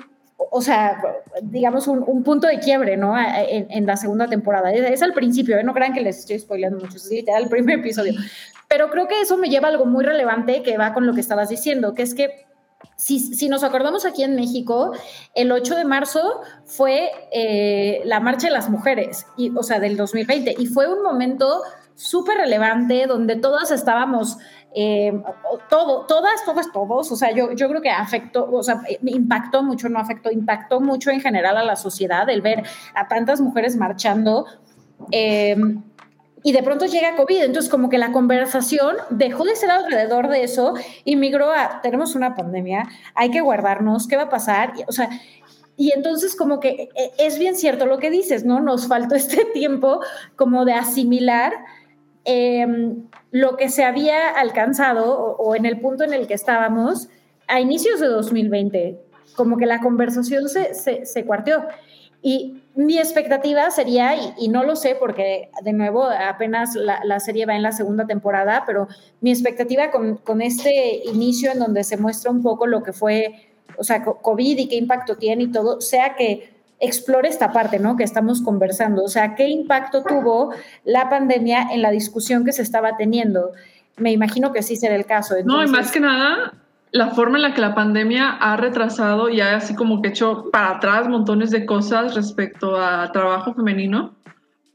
[0.50, 1.02] o sea,
[1.42, 3.18] digamos un, un punto de quiebre, ¿no?
[3.18, 4.72] En, en, la segunda temporada.
[4.72, 5.64] Es, al principio, ¿eh?
[5.64, 8.14] no crean que les estoy spoileando mucho, es literal el primer episodio.
[8.68, 11.20] Pero creo que eso me lleva a algo muy relevante que va con lo que
[11.20, 12.46] estabas diciendo, que es que
[12.96, 14.92] si, si, nos acordamos aquí en México,
[15.34, 19.96] el 8 de marzo fue eh, la Marcha de las Mujeres, y, o sea, del
[19.96, 21.62] 2020, y fue un momento
[22.00, 24.38] súper relevante donde todas estábamos,
[24.74, 25.12] eh,
[25.68, 29.90] todo, todas, todos, todos, o sea, yo, yo creo que afectó, o sea, impactó mucho,
[29.90, 32.62] no afectó, impactó mucho en general a la sociedad el ver
[32.94, 34.46] a tantas mujeres marchando.
[35.12, 35.56] Eh,
[36.42, 40.42] y de pronto llega COVID, entonces como que la conversación dejó de ser alrededor de
[40.42, 40.72] eso
[41.04, 44.72] y migró a, tenemos una pandemia, hay que guardarnos, ¿qué va a pasar?
[44.88, 45.10] o sea,
[45.76, 48.60] y entonces como que eh, es bien cierto lo que dices, ¿no?
[48.60, 50.00] Nos faltó este tiempo
[50.36, 51.52] como de asimilar
[52.24, 57.08] Em, lo que se había alcanzado o, en el punto en el que estábamos
[57.46, 59.00] a inicios de 2020,
[59.36, 61.64] como que la conversación se, se, cuarteó.
[62.22, 67.46] Y mi expectativa sería, y, no lo sé porque de nuevo apenas la, la, serie
[67.46, 68.88] va en la segunda temporada, pero
[69.20, 73.48] mi expectativa con, con, este inicio en donde se muestra un poco lo que fue,
[73.78, 77.96] o sea, COVID y qué impacto tiene y todo, sea que explore esta parte, ¿no?
[77.96, 79.04] Que estamos conversando.
[79.04, 80.52] O sea, ¿qué impacto tuvo
[80.84, 83.52] la pandemia en la discusión que se estaba teniendo?
[83.96, 85.34] Me imagino que sí será el caso.
[85.44, 86.54] No, y más que nada,
[86.90, 90.50] la forma en la que la pandemia ha retrasado y ha así como que hecho
[90.50, 94.14] para atrás montones de cosas respecto a trabajo femenino.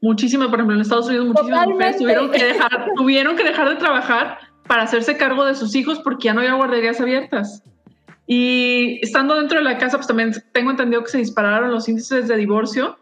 [0.01, 3.75] Muchísimas, por ejemplo, en Estados Unidos muchísimas mujeres tuvieron que, dejar, tuvieron que dejar de
[3.77, 4.37] trabajar
[4.67, 7.63] para hacerse cargo de sus hijos porque ya no había guarderías abiertas.
[8.27, 12.27] Y estando dentro de la casa, pues también tengo entendido que se dispararon los índices
[12.27, 12.97] de divorcio.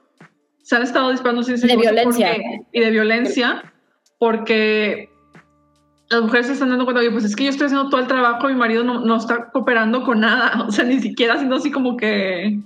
[0.62, 2.36] Se han estado disparando los índices de, violencia.
[2.72, 3.74] y de violencia
[4.20, 5.10] porque
[6.10, 8.48] las mujeres se están dando cuenta, pues es que yo estoy haciendo todo el trabajo,
[8.48, 11.98] mi marido no, no está cooperando con nada, o sea, ni siquiera haciendo así como
[11.98, 12.60] que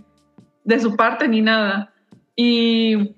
[0.64, 1.94] de su parte ni nada.
[2.36, 3.16] Y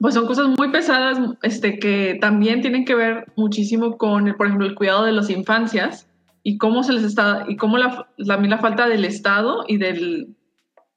[0.00, 4.66] pues son cosas muy pesadas este, que también tienen que ver muchísimo con, por ejemplo,
[4.66, 6.09] el cuidado de las infancias
[6.42, 10.34] y cómo se les está, y cómo la, la falta del Estado y del,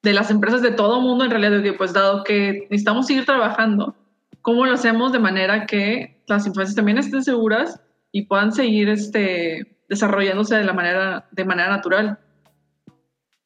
[0.03, 3.95] de las empresas de todo mundo en realidad, pues dado que necesitamos seguir trabajando,
[4.41, 7.81] ¿cómo lo hacemos de manera que las infancias también estén seguras
[8.11, 12.19] y puedan seguir este, desarrollándose de, la manera, de manera natural?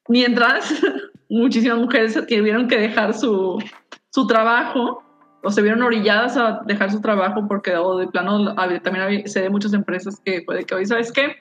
[0.08, 0.74] Mientras
[1.30, 3.64] muchísimas mujeres tuvieron que dejar su,
[4.10, 5.04] su trabajo
[5.43, 9.50] o se vieron orilladas a dejar su trabajo porque o de plano también se de
[9.50, 11.36] muchas empresas que puede que hoy, ¿sabes qué?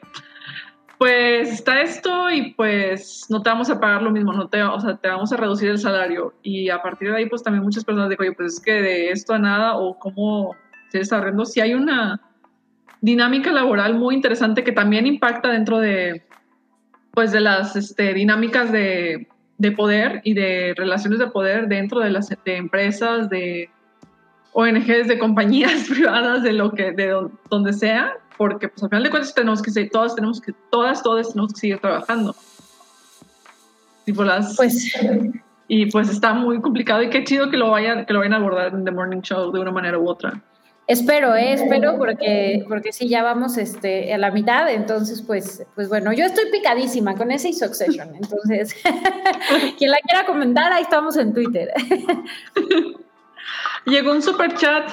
[0.98, 4.80] Pues está esto y pues no te vamos a pagar lo mismo, no te, o
[4.80, 6.34] sea, te vamos a reducir el salario.
[6.42, 9.10] Y a partir de ahí, pues también muchas personas digo, oye, pues es que de
[9.10, 10.56] esto a nada o cómo
[10.88, 12.20] se está si hay una
[13.00, 16.24] dinámica laboral muy interesante que también impacta dentro de,
[17.12, 19.28] pues de las este, dinámicas de,
[19.58, 23.68] de, poder y de relaciones de poder dentro de las de empresas, de
[24.52, 29.10] ONGs, de compañías privadas, de lo que, de donde sea, porque pues al final de
[29.10, 32.34] cuentas tenemos que ser, todas tenemos que, todas, todas tenemos que seguir trabajando.
[34.04, 34.56] Tipo las...
[34.56, 34.92] Pues...
[35.68, 38.36] Y pues está muy complicado y qué chido que lo, vayan, que lo vayan a
[38.36, 40.40] abordar en The Morning Show de una manera u otra.
[40.86, 45.88] Espero, eh, espero, porque, porque sí, ya vamos este, a la mitad, entonces, pues, pues
[45.88, 48.72] bueno, yo estoy picadísima con ese Succession, entonces,
[49.78, 51.72] quien la quiera comentar, ahí estamos en Twitter.
[53.86, 54.88] Llegó un super chat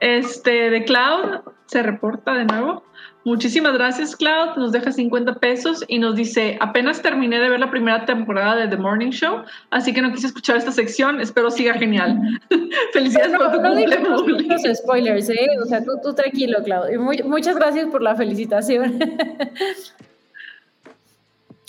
[0.00, 1.40] este, de Cloud,
[1.70, 2.82] se reporta de nuevo.
[3.24, 4.56] Muchísimas gracias, Cloud.
[4.56, 8.68] Nos deja 50 pesos y nos dice: Apenas terminé de ver la primera temporada de
[8.68, 11.20] The Morning Show, así que no quise escuchar esta sección.
[11.20, 12.18] Espero siga genial.
[12.92, 15.48] Felicidades por tu no muchos spoilers, ¿eh?
[15.62, 16.90] O sea, tú, tú tranquilo, Cloud.
[16.92, 18.98] Y muchas gracias por la felicitación.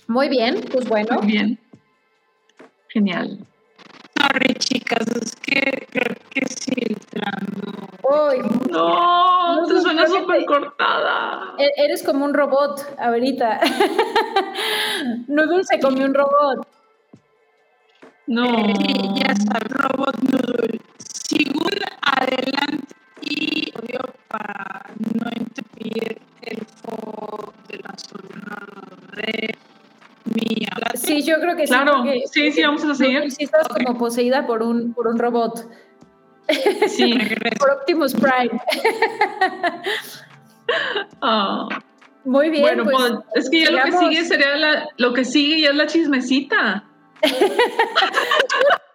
[0.08, 1.22] Muy bien, pues bueno.
[1.22, 1.60] Muy bien.
[2.90, 3.40] Genial.
[4.22, 7.88] Sorry, chicas, es que creo que filtrando.
[8.04, 8.38] Uy.
[8.70, 11.56] No, te suena súper cortada.
[11.58, 13.62] E-, eres como un robot ahorita.
[15.28, 16.68] Noodle se comió un robot.
[18.28, 18.46] No.
[19.16, 20.80] ya está, robot Noodle.
[21.26, 28.58] Sigul adelante y obvio para no interrumpir el foco de la zona
[29.16, 29.58] de
[30.96, 32.24] Sí, yo creo que claro, sí.
[32.32, 33.32] sí, sí, vamos a seguir.
[33.32, 35.68] Sí, estás como poseída por un, por un robot.
[36.88, 37.14] Sí,
[37.60, 38.62] por Optimus Prime.
[41.22, 41.68] Oh.
[42.24, 42.62] Muy bien.
[42.62, 45.70] Bueno, pues, pues es que ya lo que sigue sería la, lo que sigue ya
[45.70, 46.84] es la chismecita.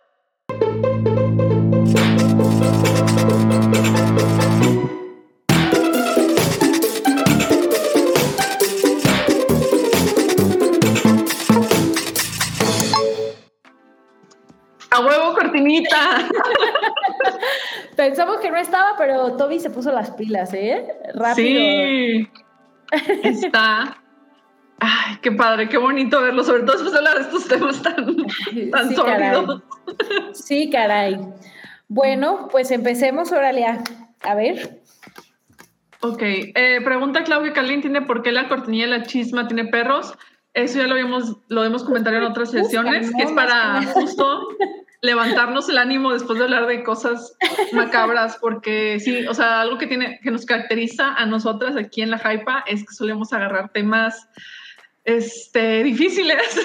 [17.96, 20.86] Pensamos que no estaba, pero Toby se puso las pilas, ¿eh?
[21.14, 21.60] Rápido.
[21.60, 22.28] Sí.
[23.22, 23.98] Está.
[24.78, 28.16] Ay, qué padre, qué bonito verlo, sobre todo después de hablar de estos temas tan,
[28.70, 29.62] tan sí, sórdidos.
[29.86, 30.34] Caray.
[30.34, 31.18] Sí, caray.
[31.88, 33.82] Bueno, pues empecemos, Oralia.
[34.22, 34.80] A ver.
[36.00, 40.14] Ok, eh, pregunta Claudia Carlín, ¿tiene por qué la cortinilla de la chisma tiene perros?
[40.56, 44.48] Eso ya lo habíamos, lo hemos comentado en otras sesiones, que es para justo
[45.02, 47.36] levantarnos el ánimo después de hablar de cosas
[47.72, 52.10] macabras, porque sí, o sea, algo que tiene, que nos caracteriza a nosotras aquí en
[52.10, 54.28] la Hypa es que solemos agarrar temas
[55.04, 56.58] este, difíciles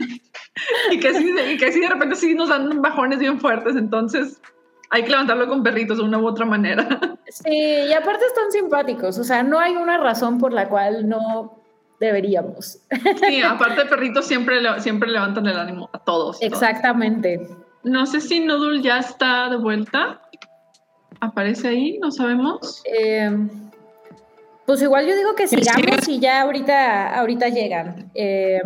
[0.90, 4.40] y, que sí, y que sí de repente sí nos dan bajones bien fuertes, entonces
[4.88, 6.88] hay que levantarlo con perritos de una u otra manera.
[7.28, 11.55] Sí, y aparte están simpáticos, o sea, no hay una razón por la cual no
[12.00, 12.78] deberíamos.
[13.28, 16.40] Sí, aparte de perritos siempre, siempre levantan el ánimo a todos.
[16.40, 17.38] Exactamente.
[17.38, 17.58] Todos.
[17.84, 20.20] No sé si Noodle ya está de vuelta.
[21.20, 21.98] ¿Aparece ahí?
[21.98, 22.82] ¿No sabemos?
[22.84, 23.30] Eh,
[24.66, 28.10] pues igual yo digo que sigamos y ya ahorita, ahorita llegan.
[28.14, 28.60] Eh,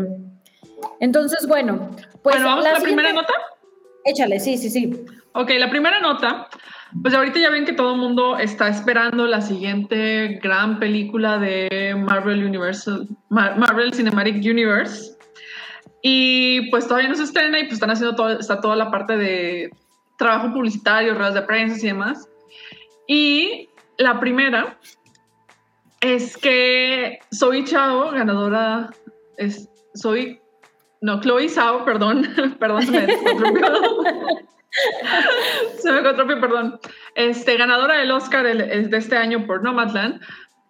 [1.01, 1.91] entonces, bueno.
[2.23, 3.35] Pues bueno, ¿vamos la a la primera nota?
[4.05, 5.05] Échale, sí, sí, sí.
[5.35, 6.49] Ok, la primera nota.
[7.03, 11.95] Pues ahorita ya ven que todo el mundo está esperando la siguiente gran película de
[11.97, 15.17] Marvel Universal, Marvel Cinematic Universe.
[16.03, 19.17] Y pues todavía no se estrena y pues están haciendo todo, está toda la parte
[19.17, 19.71] de
[20.19, 22.29] trabajo publicitario, ruedas de prensa y demás.
[23.07, 23.69] Y
[23.99, 24.79] la primera
[26.01, 28.91] es que soy Chao, ganadora,
[29.37, 30.41] es, soy,
[31.01, 32.27] no, Chloe Sao, perdón,
[32.59, 33.07] perdón, se me
[35.79, 36.03] se me
[36.37, 36.81] perdón.
[37.15, 40.21] Este, ganadora del Oscar el, de este año por Nomadland,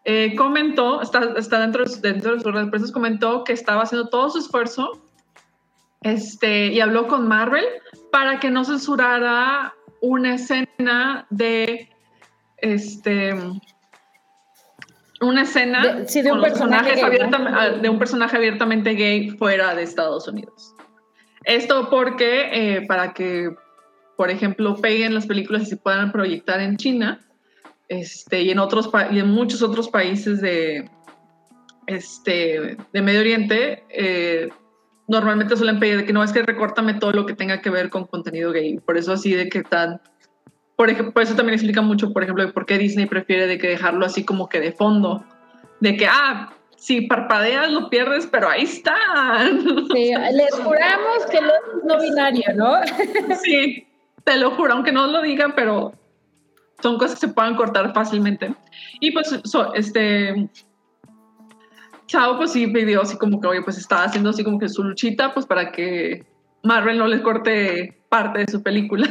[0.05, 4.31] eh, comentó, está, está dentro, dentro de sus redes de comentó que estaba haciendo todo
[4.31, 5.03] su esfuerzo
[6.03, 7.65] este, y habló con Marvel
[8.11, 11.91] para que no censurara una escena de
[12.57, 13.35] este
[15.21, 20.75] una escena de, un personaje ah, de un personaje abiertamente gay fuera de Estados Unidos.
[21.45, 23.51] Esto porque eh, para que,
[24.21, 27.21] por ejemplo, peguen las películas y se puedan proyectar en China
[27.89, 30.91] este, y en otros y en muchos otros países de
[31.87, 34.51] este de Medio Oriente eh,
[35.09, 38.05] normalmente suelen pedir que no es que recórtame todo lo que tenga que ver con
[38.05, 38.79] contenido gay.
[38.81, 40.03] Por eso así de que están,
[40.77, 43.57] por ejemplo, por eso también explica mucho, por ejemplo, de por qué Disney prefiere de
[43.57, 45.25] que dejarlo así como que de fondo,
[45.81, 48.99] de que ah, si parpadeas lo pierdes, pero ahí está.
[49.95, 52.81] Sí, les juramos que no es no binario, ¿no?
[53.43, 53.87] Sí,
[54.25, 55.93] te lo juro, aunque no lo digan, pero
[56.83, 58.55] son cosas que se pueden cortar fácilmente.
[59.01, 59.39] Y pues,
[59.75, 60.49] este,
[62.11, 64.83] Chao pues sí pidió así como que, oye, pues estaba haciendo así como que su
[64.83, 66.27] luchita, pues para que
[66.65, 69.09] Marvel no les corte parte de su película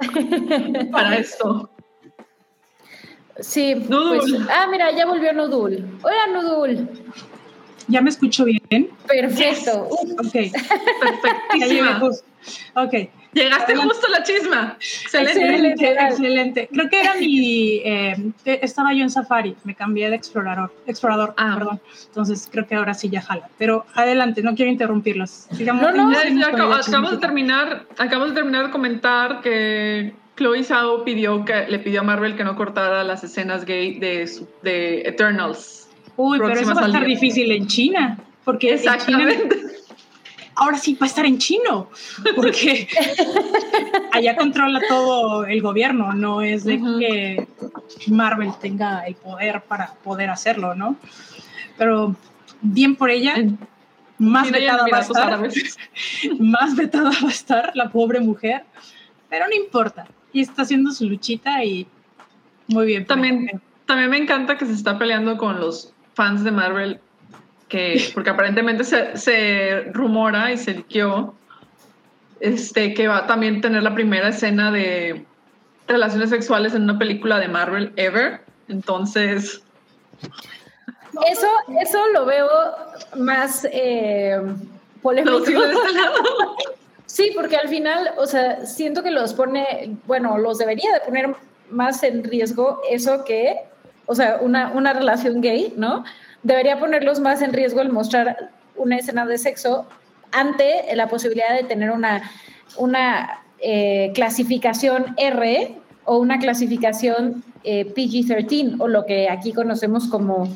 [0.90, 1.68] para esto.
[3.40, 3.74] Sí.
[3.86, 5.86] Pues, ah, mira, ya volvió Nudul.
[6.02, 6.88] Hola, Nudul.
[7.88, 8.90] ¿Ya me escucho bien?
[9.06, 9.88] Perfecto.
[9.90, 10.32] Ok.
[11.00, 12.00] Perfectísima.
[12.74, 12.94] ok.
[13.32, 14.76] Llegaste justo a la chisma.
[14.80, 15.40] Excelente.
[15.40, 16.68] Excelente, excelente.
[16.72, 17.80] Creo que era mi.
[17.84, 20.72] eh, estaba yo en Safari, me cambié de explorador.
[20.86, 21.54] Explorador, Ah.
[21.58, 21.80] perdón.
[22.06, 23.48] Entonces creo que ahora sí ya jala.
[23.58, 25.46] Pero adelante, no quiero interrumpirlos.
[25.54, 25.82] Sigamos.
[25.82, 30.62] No, no, Ya, ya acabo- acabamos de terminar, acabamos de terminar de comentar que Chloe
[30.64, 34.48] Zhao pidió que le pidió a Marvel que no cortara las escenas gay de, su-
[34.62, 35.88] de Eternals.
[36.16, 38.18] Uy, pero eso va a estar difícil en China.
[38.44, 39.56] Porque en China Exactamente.
[40.58, 41.88] Ahora sí va a estar en chino,
[42.34, 42.88] porque
[44.12, 47.48] allá controla todo el gobierno, no es de que
[48.08, 50.96] Marvel tenga el poder para poder hacerlo, ¿no?
[51.76, 52.16] Pero
[52.60, 53.36] bien por ella,
[54.18, 55.40] más vetada va a estar,
[56.40, 58.64] más vetada va a estar la pobre mujer,
[59.30, 61.86] pero no importa, y está haciendo su luchita y
[62.66, 63.06] muy bien.
[63.06, 67.00] También, también me encanta que se está peleando con los fans de Marvel,
[67.68, 71.34] que, porque aparentemente se, se rumora y se liqueó
[72.40, 75.24] este, que va a también tener la primera escena de
[75.86, 78.40] relaciones sexuales en una película de Marvel ever.
[78.68, 79.62] Entonces,
[81.26, 81.46] Eso,
[81.80, 82.48] eso lo veo
[83.16, 84.40] más eh,
[85.02, 85.38] polémico.
[85.38, 86.14] este lado.
[87.06, 91.34] Sí, porque al final, o sea, siento que los pone, bueno, los debería de poner
[91.70, 93.56] más en riesgo eso que,
[94.06, 96.04] o sea, una, una relación gay, ¿no?
[96.42, 99.86] Debería ponerlos más en riesgo el mostrar una escena de sexo
[100.32, 102.30] ante la posibilidad de tener una,
[102.76, 105.74] una eh, clasificación R
[106.04, 110.48] o una clasificación eh, PG-13 o lo que aquí conocemos como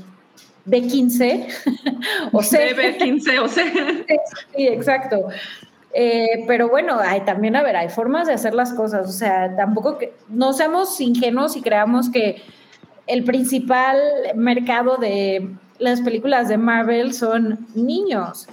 [0.67, 1.47] B15
[2.33, 2.77] o C.
[2.77, 3.65] BB15 o sea.
[4.57, 5.29] Sí, exacto.
[5.95, 9.09] Eh, pero bueno, hay, también, a ver, hay formas de hacer las cosas.
[9.09, 12.43] O sea, tampoco que no seamos ingenuos y creamos que
[13.07, 13.99] el principal
[14.35, 15.51] mercado de
[15.83, 18.49] las películas de Marvel son niños.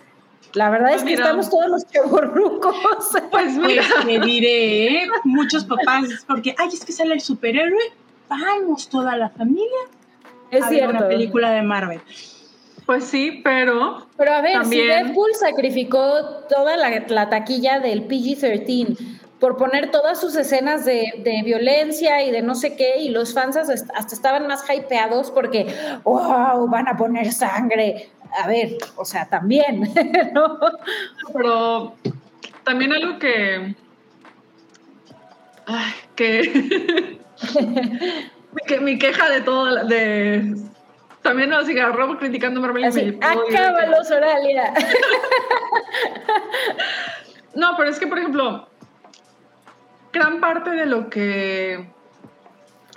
[0.53, 1.23] La verdad Pues es que mira.
[1.25, 2.75] estamos todos los chavorrucos.
[3.31, 7.77] Pues mira, Pues te diré, muchos papás, porque, ay, es que sale el superhéroe,
[8.27, 9.79] vamos toda la familia
[10.51, 10.97] Es a ver cierto.
[10.97, 12.01] una película de Marvel.
[12.87, 16.01] pues sí, pero Pero a ver, También- si Deadpool sacrificó
[16.49, 22.31] toda la, la taquilla del PG-13 por poner todas sus escenas de, de violencia y
[22.31, 23.75] de no sé qué, y los fans hasta,
[24.13, 25.73] estaban más hypeados porque,
[26.03, 28.09] wow, van a poner sangre.
[28.43, 29.91] A ver, o sea, también,
[30.33, 30.59] ¿no?
[31.33, 31.95] Pero
[32.63, 33.75] también algo que.
[35.65, 37.19] Ay, que.
[38.67, 39.85] que- mi queja de todo.
[39.85, 40.53] De,
[41.23, 42.83] también nos agarró criticando Marvel.
[42.83, 44.73] y Así, me puedo ir de que- acábalos, Oralia.
[47.55, 48.68] No, pero es que, por ejemplo,
[50.11, 51.89] gran parte de lo que.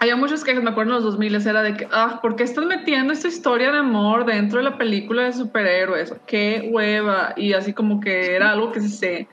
[0.00, 2.64] Había muchas quejas, me acuerdo en los 2000 era de que, ah, ¿por qué estás
[2.64, 6.12] metiendo esta historia de amor dentro de la película de superhéroes?
[6.26, 7.34] ¡Qué hueva!
[7.36, 9.28] Y así como que era algo que se.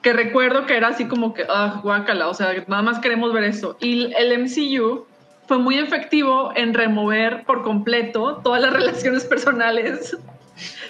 [0.00, 3.44] que recuerdo que era así como que, ah, guácala, o sea, nada más queremos ver
[3.44, 3.76] eso.
[3.80, 5.06] Y el MCU
[5.48, 10.16] fue muy efectivo en remover por completo todas las relaciones personales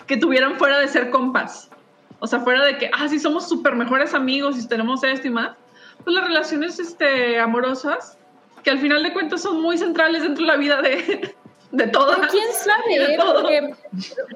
[0.07, 1.71] que tuvieran fuera de ser compas.
[2.19, 5.31] O sea, fuera de que, ah, sí, somos súper mejores amigos y tenemos esto y
[5.31, 5.57] más.
[6.05, 8.19] Pues las relaciones este, amorosas,
[8.63, 11.35] que al final de cuentas son muy centrales dentro de la vida de,
[11.73, 12.19] de todas.
[12.31, 13.17] Quién sabe, De ¿eh?
[13.19, 13.43] todo.
[13.43, 13.75] porque,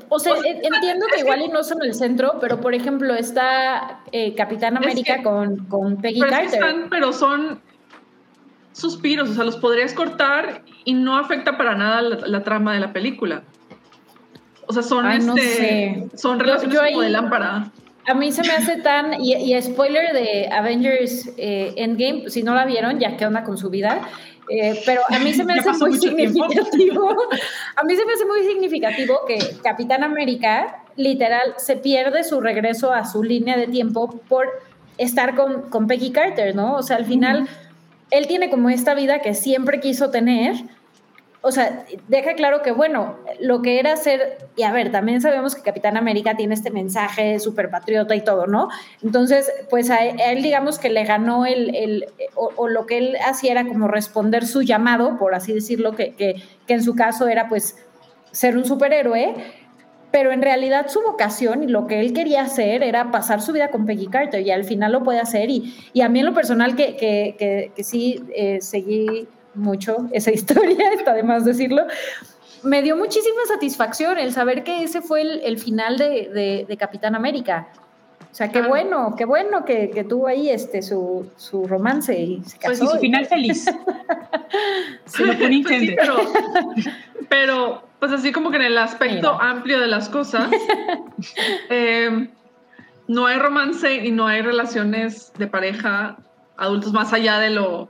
[0.08, 4.00] o sea, en- entiendo que igual y no son el centro, pero por ejemplo está
[4.12, 6.68] eh, Capitán Es América que- con, con Peggy Pero, es que Carter.
[6.76, 7.60] están, pero son
[8.72, 12.80] suspiros, o sea, los podrías cortar y no afecta para nada la, la trama de
[12.80, 13.42] la película.
[14.68, 16.18] O sea, son, Ay, no este, sé.
[16.18, 17.70] son Yo- relaciones yo como ahí- de lámpara.
[18.08, 22.54] A mí se me hace tan, y, y spoiler de Avengers eh, Endgame, si no
[22.54, 24.00] la vieron, ya qué onda con su vida,
[24.48, 26.22] eh, pero a mí se me hace muy tiempo.
[26.24, 27.16] significativo,
[27.74, 32.92] a mí se me hace muy significativo que Capitán América literal se pierde su regreso
[32.92, 34.46] a su línea de tiempo por
[34.98, 36.76] estar con, con Peggy Carter, ¿no?
[36.76, 37.48] O sea, al final,
[38.10, 40.54] él tiene como esta vida que siempre quiso tener,
[41.42, 45.54] o sea, deja claro que, bueno, lo que era ser, y a ver, también sabemos
[45.54, 48.68] que Capitán América tiene este mensaje súper patriota y todo, ¿no?
[49.02, 53.52] Entonces, pues a él, digamos que le ganó el, el o, lo que él hacía
[53.52, 57.48] era como responder su llamado, por así decirlo, que, que, que en su caso era
[57.48, 57.76] pues
[58.32, 59.34] ser un superhéroe,
[60.10, 63.68] pero en realidad su vocación y lo que él quería hacer era pasar su vida
[63.68, 66.34] con Peggy Carter y al final lo puede hacer y, y a mí en lo
[66.34, 71.82] personal que, que, que, que sí eh, seguí mucho esa historia, está de más decirlo,
[72.62, 76.76] me dio muchísima satisfacción el saber que ese fue el, el final de, de, de,
[76.76, 77.68] Capitán América.
[78.30, 82.42] O sea, qué bueno, qué bueno que, que, tuvo ahí este su, su romance y
[82.44, 82.68] se casó.
[82.68, 83.64] Pues y su final feliz.
[85.06, 85.22] Sí,
[85.62, 86.16] pues sí, pero,
[87.30, 89.50] pero, pues así como que en el aspecto Mira.
[89.50, 90.50] amplio de las cosas,
[91.70, 92.28] eh,
[93.08, 96.18] no hay romance y no hay relaciones de pareja
[96.58, 97.88] adultos más allá de lo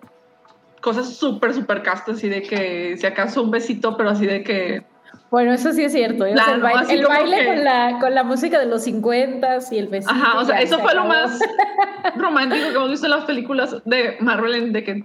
[0.86, 4.84] cosas súper, súper castas, así de que si acaso un besito, pero así de que...
[5.32, 6.24] Bueno, eso sí es cierto.
[6.24, 6.30] ¿eh?
[6.30, 9.58] El baile, así el como baile que- con, la, con la música de los 50
[9.72, 10.12] y el besito.
[10.14, 11.40] Ajá, o sea, eso se fue lo más
[12.16, 15.04] romántico que hemos visto en las películas de Marvel, en- de que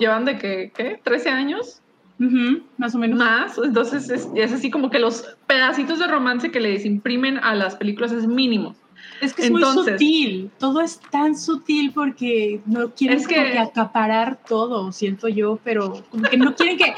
[0.00, 1.00] llevan de que, ¿qué?
[1.04, 1.80] ¿13 años?
[2.18, 3.16] Ujú, más o menos.
[3.20, 3.56] Más.
[3.62, 7.76] Entonces es, es así como que los pedacitos de romance que les imprimen a las
[7.76, 8.74] películas es mínimo.
[9.20, 13.46] Es que es muy sutil, todo es tan sutil porque no quieren Es que- como
[13.52, 16.94] que acaparar todo, siento yo, pero como que no quieren que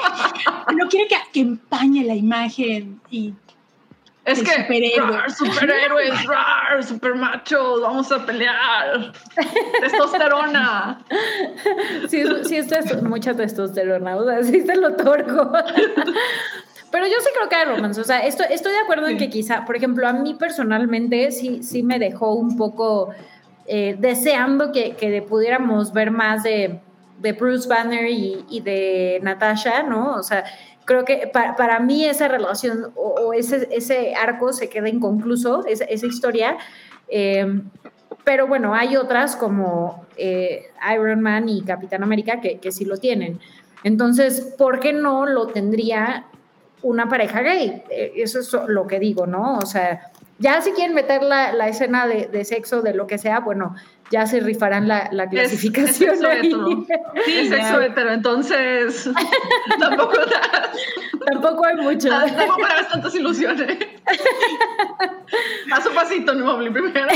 [0.76, 3.34] no quieren que, que empañe la imagen y
[4.24, 5.10] Es que superhéroe.
[5.16, 9.12] rar, superhéroes, rar, super machos, vamos a pelear.
[9.80, 11.04] Testosterona.
[12.08, 15.52] Sí, es- sí es tes- mucha testosterona, o sea, sí se lo otorgo.
[16.92, 19.24] Pero yo sí creo que hay romance, o sea, estoy, estoy de acuerdo en Sí.
[19.24, 23.10] que quizá, por ejemplo, a mí personalmente sí, sí me dejó un poco
[23.66, 26.80] eh, deseando que, que pudiéramos ver más de,
[27.18, 30.16] de Bruce Banner y, y de Natasha, ¿no?
[30.16, 30.44] O sea,
[30.84, 35.64] creo que pa- para mí esa relación o, o ese, ese arco se queda inconcluso,
[35.66, 36.58] esa, esa historia.
[37.08, 37.62] eh,
[38.24, 42.98] pero bueno, hay otras como eh, Iron Man y Capitán América que, que sí lo
[42.98, 43.40] tienen.
[43.82, 46.26] Entonces, ¿por qué no lo tendría
[46.82, 47.82] una pareja gay?
[47.90, 49.58] Eh, Eso es lo que digo, ¿no?
[49.58, 53.18] O sea, ya si quieren meter la, la escena de, de sexo, de lo que
[53.18, 53.74] sea, bueno,
[54.10, 56.10] ya se rifarán la, la Es- clasificación.
[56.14, 56.38] es sexo ahí.
[56.38, 56.86] hetero.
[57.24, 59.08] Sí, es sexo hetero, entonces
[59.78, 60.14] tampoco,
[61.24, 62.08] Tampoco hay mucho.
[62.08, 63.78] tampoco me hagas tantas ilusiones.
[65.70, 67.06] Paso a pasito, no primero.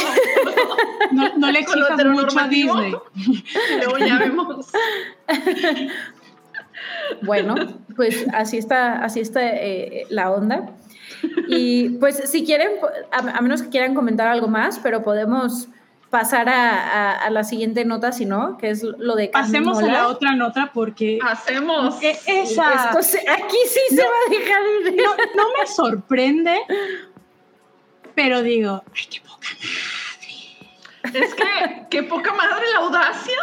[1.10, 2.46] no, no le exijas mucho a.
[2.48, 2.94] Disney.
[3.16, 3.44] Y
[3.78, 4.66] luego ya vemos.
[7.22, 7.54] Bueno,
[7.96, 10.70] pues así está, así está eh, la onda.
[11.48, 12.72] Y pues si quieren,
[13.12, 15.68] a, a menos que quieran comentar algo más, pero podemos
[16.10, 16.70] pasar a,
[17.12, 20.34] a- a la siguiente nota, si no, que es lo de Pasemos a la otra
[20.36, 21.96] nota porque Hacemos.
[22.02, 24.60] esa Esto se- aquí sí se va a dejar
[24.96, 26.56] no, no me sorprende,
[28.14, 29.48] pero digo, ay, qué poca
[31.14, 33.34] Es que, qué poca madre la audacia.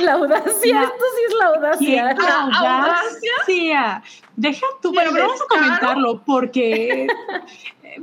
[0.00, 2.10] La audacia, La- esto sí es la qué audacia.
[2.10, 3.30] audacia.
[3.38, 4.02] audacia.
[4.36, 7.06] Deja tú, bueno, pero vamos a comentarlo porque
[7.82, 7.96] eh,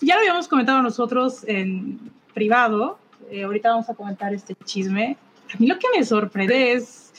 [0.00, 1.98] ya lo habíamos comentado nosotros en
[2.34, 2.98] privado.
[3.30, 5.16] eh, ahorita vamos a comentar este chisme.
[5.52, 7.12] A mí lo que me sorprende es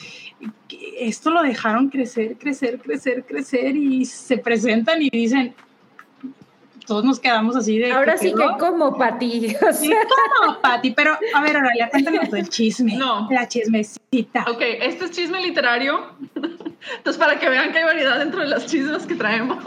[0.68, 5.56] que esto lo dejaron crecer, crecer, crecer, crecer y se presentan y dicen,
[6.88, 7.92] todos nos quedamos así de...
[7.92, 9.54] Ahora ¿qué sí que como para ti.
[9.70, 9.98] O Sí, sea,
[10.42, 10.92] ¿cómo, Pati?
[10.92, 12.96] Pero, a ver, Aurelia, cuéntanos del chisme.
[12.96, 13.28] No.
[13.30, 14.46] La chismecita.
[14.50, 16.14] Ok, este es chisme literario.
[16.98, 19.58] Entonces, para que vean que hay variedad dentro de las chismes que traemos.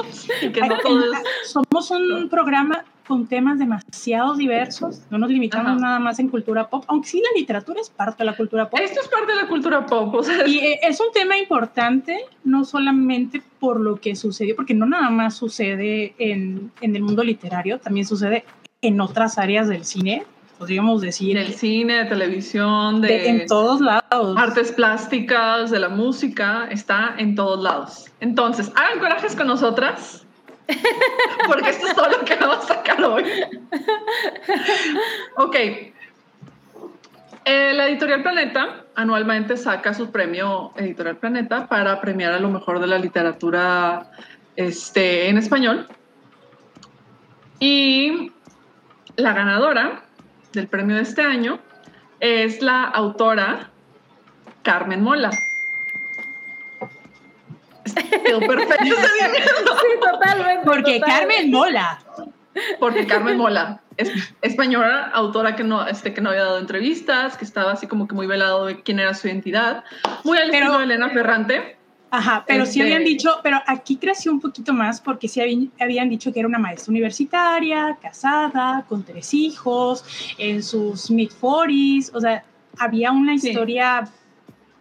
[0.40, 1.18] Y que no Ay, todo es.
[1.44, 5.00] Somos un programa con temas demasiado diversos.
[5.10, 5.80] No nos limitamos Ajá.
[5.80, 8.78] nada más en cultura pop, aunque sí la literatura es parte de la cultura pop.
[8.80, 10.14] Esto es parte de la cultura pop.
[10.14, 14.74] O sea, Y eh, es un tema importante, no solamente por lo que sucedió, porque
[14.74, 18.44] no nada más sucede en, en el mundo literario, también sucede
[18.82, 20.24] en otras áreas del cine,
[20.58, 24.36] podríamos decir, del cine, de televisión, de, de- en todos lados.
[24.38, 28.06] artes plásticas, de la música, está en todos lados.
[28.20, 30.19] Entonces, hagan corajes con nosotras.
[31.46, 33.24] Porque esto es todo lo que vamos a sacar hoy.
[35.36, 35.56] Ok.
[37.44, 42.80] Eh, la Editorial Planeta anualmente saca su premio Editorial Planeta para premiar a lo mejor
[42.80, 44.10] de la literatura
[44.56, 45.88] este, en español.
[47.58, 48.32] Y
[49.16, 50.02] la ganadora
[50.52, 51.58] del premio de este año
[52.20, 53.70] es la autora
[54.62, 55.30] Carmen Mola.
[57.84, 60.64] Perfecto sí, totalmente.
[60.64, 61.06] Porque totalmente.
[61.06, 61.98] Carmen mola.
[62.78, 64.10] Porque Carmen Mola es
[64.42, 68.14] española, autora que no, este, que no había dado entrevistas, que estaba así como que
[68.14, 69.84] muy velado de quién era su identidad.
[70.24, 71.76] Muy al estilo de Elena Ferrante.
[72.10, 75.70] Ajá, pero sí Este- habían dicho, pero aquí creció un poquito más porque sí habían,
[75.78, 80.04] habían dicho que era una maestra universitaria, casada, con tres hijos,
[80.36, 82.42] en sus mid-40s, o sea,
[82.78, 83.52] había una Sí.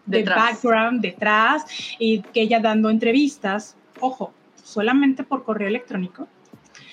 [0.10, 1.66] De background detrás
[2.00, 4.34] y que ella dando entrevistas, ojo,
[4.64, 6.28] solamente por correo electrónico,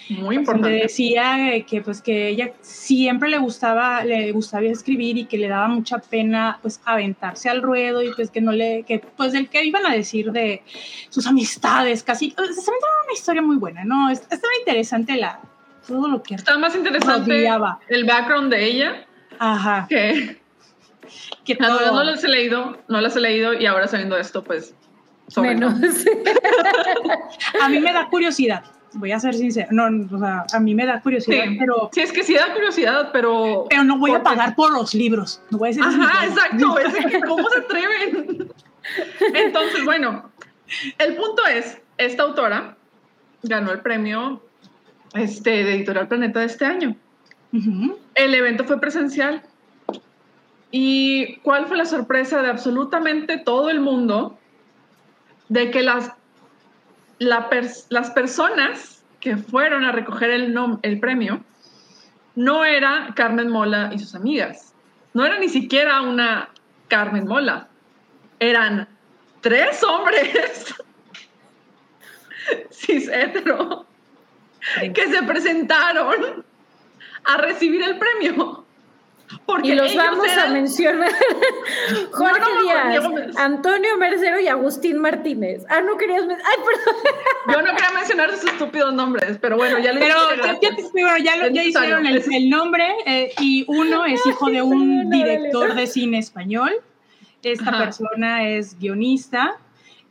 [0.09, 0.69] Muy donde importante.
[0.71, 5.49] decía eh, que pues que ella siempre le gustaba le gustaba escribir y que le
[5.49, 9.49] daba mucha pena pues aventarse al ruedo y pues que no le que pues del
[9.49, 10.63] que iban a decir de
[11.11, 15.41] sus amistades casi se me una historia muy buena no Es- estaba interesante la
[15.89, 19.07] todo lo que Está más interesante rodeaba el background de ella
[19.41, 19.87] ajá.
[19.89, 20.39] que
[21.45, 24.75] que no, las he leído, no las he leído y ahora sabiendo esto, pues
[25.29, 25.75] sobre Menos.
[27.61, 28.65] a mí me da curiosidad
[28.97, 29.85] voy a ser sincera, no,
[30.15, 31.57] o sea, a mí me da curiosidad, Sí.
[31.59, 33.67] pero, Sí, es que sí da curiosidad, pero.
[33.69, 35.43] pero no voy a pagar por los libros.
[35.51, 36.79] No voy a decir Ajá, exacto.
[36.79, 38.53] Es que, ¿Cómo se atreven?
[39.35, 40.31] Entonces, bueno,
[40.99, 42.77] el punto es: esta autora
[43.43, 44.43] ganó el premio
[45.15, 46.97] este, de Editorial Planeta de este año.
[48.15, 49.43] El evento fue presencial.
[50.71, 54.39] ¿Y cuál fue la sorpresa de absolutamente todo el mundo?
[55.49, 56.13] De que las,
[57.19, 61.43] la pers- las personas que fueron a recoger el, el premio
[62.35, 64.75] no era Carmen Mola y sus amigas.
[65.15, 66.51] No era ni siquiera una
[66.89, 67.69] Carmen Mola.
[68.39, 68.89] Eran
[69.41, 70.75] tres hombres
[72.71, 73.87] cis hetero
[74.93, 76.45] que se presentaron
[77.25, 78.66] a recibir el premio.
[79.45, 81.11] Porque Y los vamos a mencionar.
[82.13, 85.65] Jorge No, no, Díaz, Antonio Mercero y Agustín Martínez.
[85.69, 87.03] Ah, no querías Ay, perdón.
[87.49, 91.19] Yo no quería mencionar sus estúpidos nombres, pero bueno, ya les Pero ya, ya- bueno,
[91.19, 95.87] ya, lo- ya hicieron el, nombre eh, y uno es hijo de un director de
[95.87, 96.73] cine español.
[97.43, 97.79] Esta Ajá.
[97.85, 99.57] persona es guionista,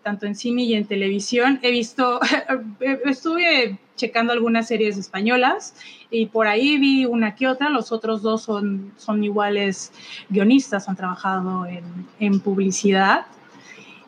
[0.04, 1.60] tanto en cine y en televisión.
[1.62, 2.20] He visto,
[3.06, 5.74] estuve checando algunas series españolas
[6.10, 7.70] y por ahí vi una que otra.
[7.70, 9.92] Los otros dos son, son iguales
[10.30, 11.84] guionistas, han trabajado en,
[12.20, 13.26] en publicidad.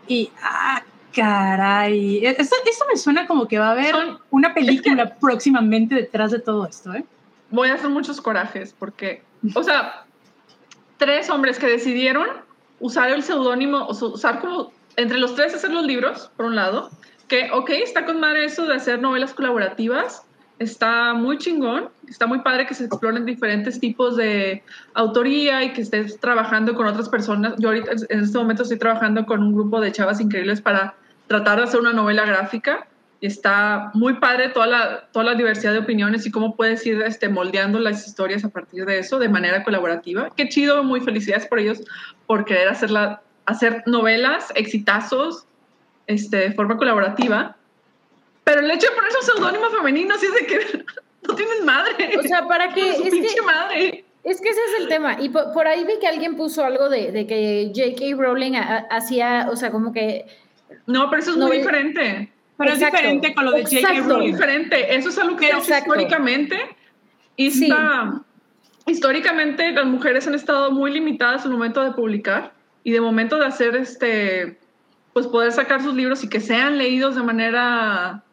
[0.08, 0.84] Y, ah,
[1.16, 6.32] caray, esto, esto me suena como que va a haber Son- una película próximamente detrás
[6.32, 7.04] de todo esto, ¿eh?
[7.50, 9.22] voy a hacer muchos corajes porque,
[9.56, 10.06] o sea,
[10.98, 12.28] tres hombres que decidieron
[12.80, 16.92] usar el seudónimo, usar como, entre los tres hacer los libros, por un lado,
[17.28, 20.24] que, ok, está con madre eso de hacer novelas colaborativas,
[20.60, 24.64] está muy chingón, está muy padre que se exploren diferentes tipos de
[24.94, 27.54] autoría y que estés trabajando con otras personas.
[27.58, 30.96] Yo ahorita, en este momento estoy trabajando con un grupo de chavas increíbles para
[31.28, 32.88] tratar de hacer una novela gráfica
[33.20, 37.02] y está muy padre toda la, toda la diversidad de opiniones y cómo puedes ir
[37.02, 40.30] este, moldeando las historias a partir de eso de manera colaborativa.
[40.36, 41.82] Qué chido, muy felicidades por ellos
[42.26, 45.48] por querer hacerla, hacer novelas, exitazos
[46.08, 47.56] este, de forma colaborativa.
[48.44, 50.86] Pero el hecho de poner un seudónimo femenino sí es de que
[51.28, 52.18] no tienes madre.
[52.18, 52.96] O sea, ¿para qué?
[52.96, 54.06] Su Es pinche que, madre.
[54.24, 55.18] es que ese es el tema.
[55.22, 58.16] Y por, por ahí vi que alguien puso algo de, de que J.K.
[58.22, 60.26] Rowling ha- hacía, o sea, como que
[60.86, 62.32] No, pero eso es No, muy diferente.
[62.58, 62.96] Pero Exacto.
[62.98, 64.02] es diferente con lo de J.K.
[64.08, 64.32] Rowling.
[64.32, 64.96] diferente.
[64.96, 65.92] Eso es algo que exacto.
[65.92, 66.58] históricamente.
[67.36, 67.66] Y Sí.
[67.66, 68.22] está,
[68.86, 72.54] históricamente las mujeres han estado muy limitadas al momento de publicar
[72.84, 74.58] y de momento de hacer este,
[75.18, 78.24] pues poder sacar sus libros y que sean leídos de manera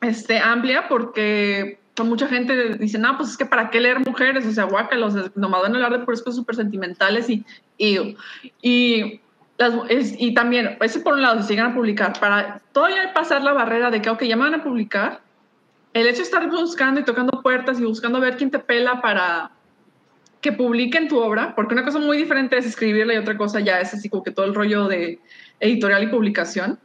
[0.00, 4.46] este, amplia porque pues, mucha gente dice, no, pues es que para qué leer mujeres,
[4.46, 7.44] o sea, guácalos, nomás van a hablar de puras cosas súper sentimentales y,
[7.76, 8.16] y,
[8.62, 9.20] y,
[9.58, 13.42] las, es- y también, ese por un lado, si llegan a publicar, para todavía pasar
[13.42, 15.20] la barrera de que, ok, ya me van a publicar,
[15.94, 19.50] el hecho de estar buscando y tocando puertas y buscando ver quién te pela para
[20.40, 23.80] que publiquen tu obra, porque una cosa muy diferente es escribirla y otra cosa ya
[23.80, 25.18] es así como que todo el rollo de
[25.62, 26.78] editorial y publicación.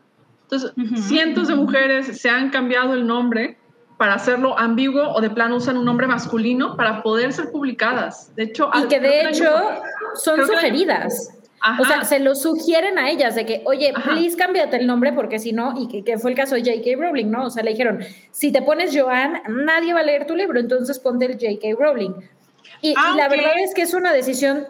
[0.43, 0.71] Entonces,
[1.07, 3.57] cientos de mujeres se han cambiado el nombre
[3.97, 8.33] para hacerlo ambiguo o de plano usan un nombre masculino para poder ser publicadas.
[8.35, 9.81] De hecho, y que de hecho año-
[10.15, 11.33] son sugeridas.
[11.59, 11.81] Ajá.
[11.81, 14.11] O sea, se lo sugieren a ellas de que, oye, Ajá.
[14.11, 17.01] please cámbiate el nombre porque si no, y que, que fue el caso de J.K.
[17.01, 17.45] Rowling, ¿no?
[17.45, 17.99] O sea, le dijeron,
[18.31, 21.75] si te pones Joan, nadie va a leer tu libro, entonces ponte el J.K.
[21.83, 22.11] Rowling.
[22.83, 24.67] Y, y la verdad es que es una decisión,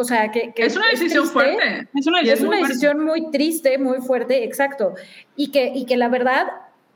[0.00, 1.88] o sea, que, que es una decisión triste, fuerte.
[1.94, 2.68] Es una es decisión una muy fuerte.
[2.68, 4.94] decisión muy triste, muy fuerte, exacto.
[5.36, 6.46] Y que, y que la verdad,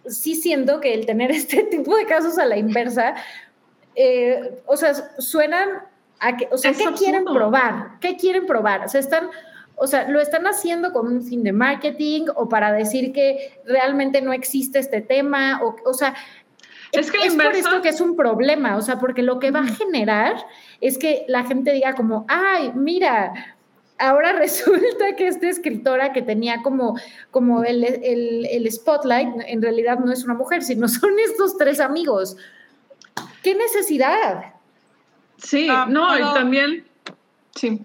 [0.07, 3.15] sí siento que el tener este tipo de casos a la inversa,
[3.95, 5.69] eh, o sea, suenan
[6.19, 7.99] a que, o sea, Es ¿qué quieren probar?
[8.01, 8.87] ¿Qué quieren probar?
[8.87, 9.29] O sea, están,
[9.77, 14.23] o sea, lo están haciendo con un fin de marketing o para decir que realmente
[14.23, 16.15] no existe este tema, o, o sea,
[17.01, 19.61] Es que es por esto que es un problema, o sea, porque lo que va
[19.61, 20.37] a generar
[20.81, 23.33] es que la gente diga como, ay, mira,
[23.99, 26.99] ahora resulta que esta escritora que tenía como,
[27.31, 31.81] como el, el, el spotlight, en realidad no es una mujer, sino son estos tres
[31.81, 32.37] amigos.
[33.43, 34.53] ¿Qué necesidad?
[35.39, 36.85] Sí, Ah, no, pero- y también,
[37.55, 37.81] sí,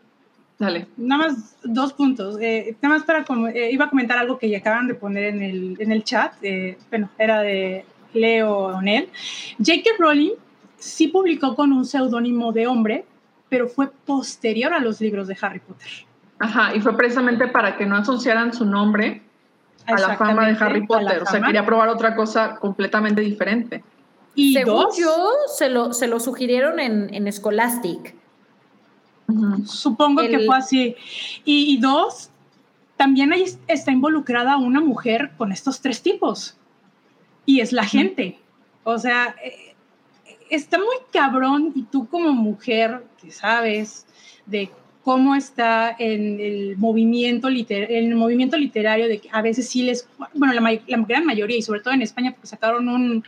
[0.57, 0.88] dale.
[0.98, 2.38] Nada más dos puntos.
[2.40, 5.26] Eh, nada más para, como, eh, iba a comentar algo que ya acaban de poner
[5.26, 6.34] en el, en el chat.
[6.41, 9.10] eh, bueno, era de Leo O'Neill.
[9.57, 9.90] J.K.
[9.99, 10.31] Rowling
[10.77, 13.06] sí publicó con un seudónimo de hombre,
[13.49, 15.90] pero fue posterior a los libros de Harry Potter.
[16.40, 19.22] Ajá, y fue precisamente para que no asociaran su nombre
[19.86, 21.23] a la fama de Harry Potter.
[21.23, 23.84] O sea, quería probar otra cosa completamente diferente.
[24.36, 28.15] Y Según dos, yo, se lo, se lo sugirieron en, en Scholastic.
[29.65, 30.95] supongo que fue así.
[31.44, 32.30] Y, y dos,
[32.95, 36.59] también ahí está involucrada una mujer con estos tres tipos.
[37.50, 38.38] Y es la gente.
[38.84, 39.74] O sea, eh,
[40.52, 44.06] está muy cabrón y tú como mujer que sabes
[44.46, 44.70] de
[45.04, 49.82] cómo está en el movimiento, liter en el movimiento literario, de que a veces sí
[49.82, 53.24] les, bueno, la, la, gran mayoría, y sobre todo en España, porque sacaron un,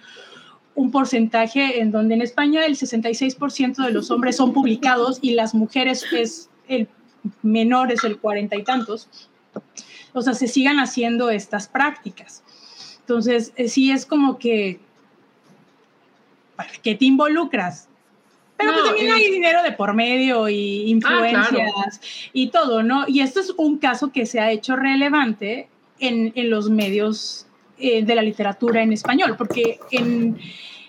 [0.75, 5.55] un porcentaje en donde en España el 66% de los hombres son publicados y las
[5.55, 6.87] mujeres es el
[7.41, 9.09] menor, es el cuarenta y tantos.
[10.13, 12.43] O sea, se sigan haciendo estas prácticas.
[13.11, 14.79] Entonces, eh, sí es como que,
[16.55, 17.89] ¿para qué te involucras?
[18.55, 21.99] Pero pues también hay dinero de por medio y ah, influencias
[22.31, 23.03] y todo, ¿no?
[23.09, 25.67] Y esto es un caso que se ha hecho relevante
[25.99, 27.47] en, en los medios
[27.77, 30.39] eh, de la literatura en español, porque en,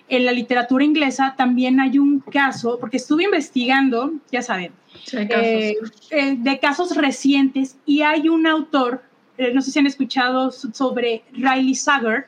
[0.09, 4.70] en, la literatura inglesa también hay un caso, porque estuve investigando, ya saben,
[5.12, 5.74] eh,
[6.11, 9.03] eh, de casos recientes y hay un autor,
[9.52, 12.27] no sé si han escuchado sobre Riley Sager,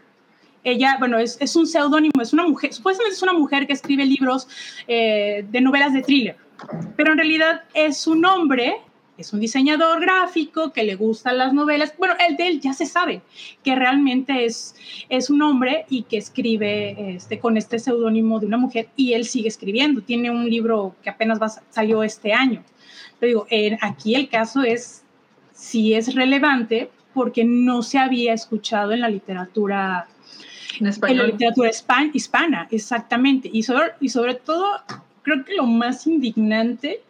[0.65, 4.07] ella, bueno, es, es un seudónimo, es una mujer, supuestamente es una mujer que escribe
[4.07, 4.49] libros
[4.87, 6.37] de novelas de thriller,
[6.97, 8.81] pero en realidad es un hombre
[9.17, 11.95] es un diseñador gráfico que le gustan las novelas.
[11.97, 13.23] Bueno, el de él ya se sabe
[13.63, 14.75] que realmente es,
[15.09, 19.25] es un hombre y que escribe este, con este seudónimo de una mujer y él
[19.25, 20.03] sigue escribiendo.
[20.03, 22.65] Tiene un libro que apenas va, salió este año.
[23.21, 25.05] Pero digo, aquí el caso es
[25.53, 30.09] si es relevante porque no se había escuchado en la literatura
[30.81, 31.71] en, en la literatura
[32.13, 33.49] hispana, exactamente.
[33.53, 34.67] Y sobre, y sobre todo,
[35.23, 37.01] creo que lo más indignante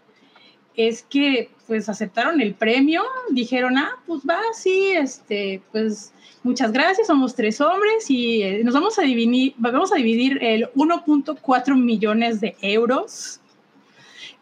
[0.77, 6.13] es que pues aceptaron el premio, dijeron, ah, pues va, sí, este, pues
[6.43, 10.69] muchas gracias, somos tres hombres y eh, nos vamos a dividir, vamos a dividir el
[10.75, 13.41] 1.4 millones de euros,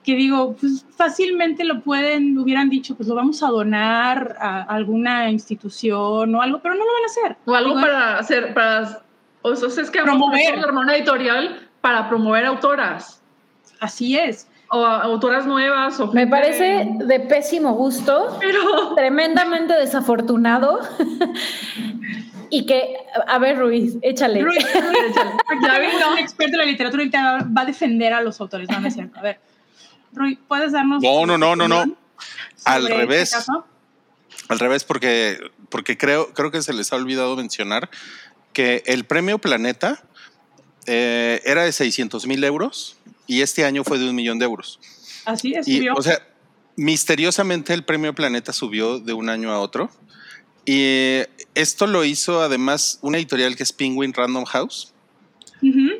[0.04, 5.30] que digo, pues fácilmente lo pueden, hubieran dicho, pues lo vamos a donar a alguna
[5.30, 7.36] institución o algo, pero no lo van a hacer.
[7.44, 9.02] O algo para hacer, para,
[9.42, 13.22] o sea, es que promover la hermana editorial para promover autoras.
[13.80, 16.00] Así es o autoras nuevas.
[16.00, 20.80] O Me parece de pésimo gusto, pero tremendamente desafortunado.
[22.48, 22.96] y que,
[23.26, 24.42] a ver, Ruiz, échale.
[24.42, 25.30] Ruiz, échale.
[25.98, 28.94] Ya un experto en la literatura y va a defender a los autores, no, es
[28.94, 29.18] cierto.
[29.18, 29.40] A ver,
[30.12, 31.02] Ruiz, ¿puedes darnos.
[31.02, 31.96] No, no, no, no, no.
[32.64, 33.46] Al este revés.
[34.48, 37.90] Al revés, porque, porque creo, creo que se les ha olvidado mencionar
[38.52, 40.02] que el premio Planeta
[40.86, 44.78] eh, era de 600 mil euros y este año fue de un millón de euros.
[45.24, 45.94] Así es, subió.
[45.94, 46.20] o sea,
[46.76, 49.90] misteriosamente el premio Planeta subió de un año a otro.
[50.64, 51.22] Y
[51.54, 54.92] esto lo hizo además una editorial que es Penguin Random House.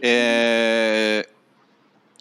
[0.03, 1.27] Eh,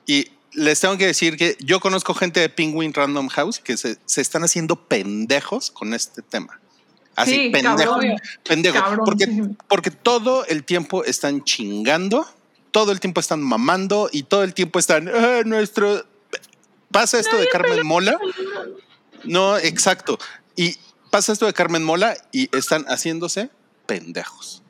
[0.06, 3.98] y les tengo que decir que yo conozco gente de Penguin Random House que se,
[4.18, 6.60] están haciendo pendejos con este tema.
[7.16, 9.00] Así, pendejos.
[9.06, 9.28] porque,
[9.68, 12.26] porque todo el tiempo están chingando
[12.72, 16.06] todo el tiempo están mamando y todo el tiempo están, ah, nuestro...
[16.92, 18.18] Pasa esto de Carmen Mola.
[19.24, 20.20] No, exacto.
[20.58, 20.76] Y
[21.10, 23.50] pasa esto de Carmen Mola y están haciéndose
[23.86, 24.62] pendejos.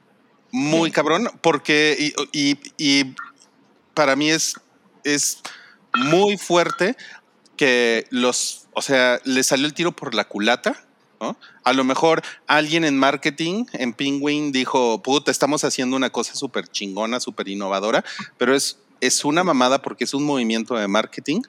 [0.52, 3.16] Muy cabrón, porque y,
[3.95, 4.56] para mí es,
[5.03, 5.40] es
[5.96, 6.96] muy fuerte
[7.58, 10.86] que los, o sea, le salió el tiro por la culata
[11.64, 16.68] a lo mejor alguien en marketing, en Penguin, dijo, puta, estamos haciendo una cosa súper
[16.68, 18.04] chingona, súper innovadora,
[18.38, 21.42] pero es, es una mamada porque es un movimiento de marketing.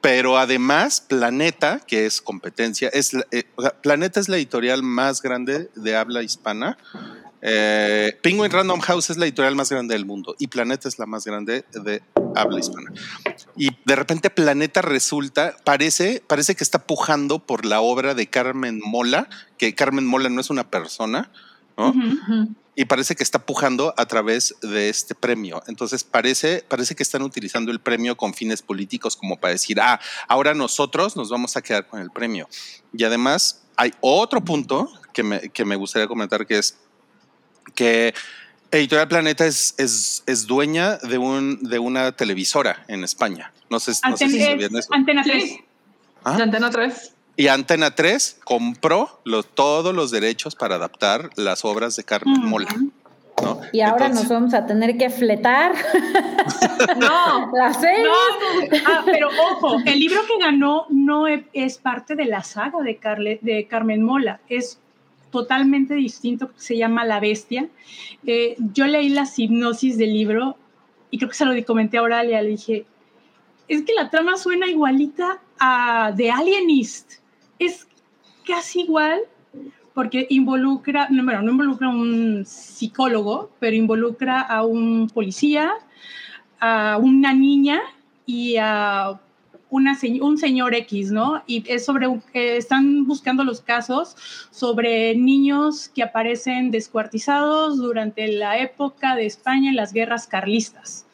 [0.00, 3.44] Pero además, Planeta, que es competencia, es, eh,
[3.82, 6.76] Planeta es la editorial más grande de habla hispana
[7.44, 11.06] eh, Penguin Random House es la editorial más grande del mundo y Planeta es la
[11.06, 12.00] más grande de
[12.34, 12.92] habla hispana.
[13.56, 18.80] Y de repente Planeta resulta, parece, parece que está pujando por la obra de Carmen
[18.84, 19.28] Mola,
[19.58, 21.30] que Carmen Mola no es una persona,
[21.76, 21.94] ¿no?
[22.74, 25.62] Y parece que está pujando a través de este premio.
[25.66, 30.00] Entonces parece, parece que están utilizando el premio con fines políticos como para decir, ah,
[30.26, 32.48] ahora nosotros nos vamos a quedar con el premio.
[32.94, 36.78] Y además hay otro punto que me, que me gustaría comentar que es
[37.74, 38.14] que
[38.72, 43.52] Editorial Planeta es, es, es, dueña de, un, de una televisora en España.
[43.68, 44.88] No sé, no sé si sabían eso.
[44.92, 45.58] Antena 3.
[46.24, 46.38] ¿Ah?
[46.40, 47.12] Antena 3.
[47.36, 49.20] Y Antena 3 compró
[49.54, 52.74] todos los derechos para adaptar las obras de Carmen Mola.
[53.42, 53.60] ¿no?
[53.72, 55.72] Y ahora nos vamos a tener que fletar.
[56.96, 58.04] no, la serie.
[58.04, 62.96] No, ah, pero ojo, el libro que ganó no es parte de la saga de,
[62.96, 64.78] Carle, de Carmen Mola, es
[65.32, 67.68] totalmente distinto, se llama La Bestia.
[68.24, 70.56] Eh, yo leí la hipnosis del libro
[71.10, 72.86] y creo que se lo comenté a Auralia, le dije,
[73.66, 77.14] es que la trama suena igualita a The Alienist,
[77.58, 77.88] es
[78.46, 79.20] casi igual,
[79.94, 85.72] porque involucra, no, bueno, no involucra a un psicólogo, pero involucra a un policía,
[86.60, 87.80] a una niña
[88.24, 89.20] y a
[89.72, 91.42] una, un señor X, ¿no?
[91.46, 94.16] Y es sobre, que están buscando los casos
[94.50, 101.06] sobre niños que aparecen descuartizados durante la época de España en las guerras carlistas.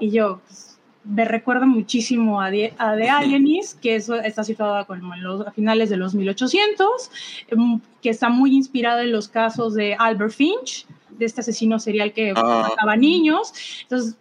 [0.00, 5.46] Y yo, pues, me recuerda muchísimo a The, a Alienis, que está situada con los,
[5.46, 7.10] a finales de los 1800,
[7.48, 12.12] em, que está muy inspirada en los casos de Albert Finch, de este asesino serial
[12.12, 12.70] que ah.
[12.70, 13.52] mataba niños.
[13.82, 14.16] Entonces,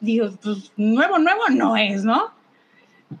[0.00, 2.34] digo, pues nuevo, nuevo no es, ¿no?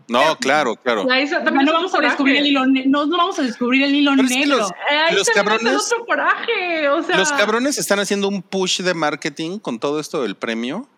[0.08, 1.04] No, claro, claro.
[1.04, 4.68] no, vamos a descubrir el hilo, no, vamos a descubrir el hilo negro.
[5.12, 5.92] los, cabrones,
[7.16, 10.88] los cabrones están haciendo un push de marketing con todo esto del premio.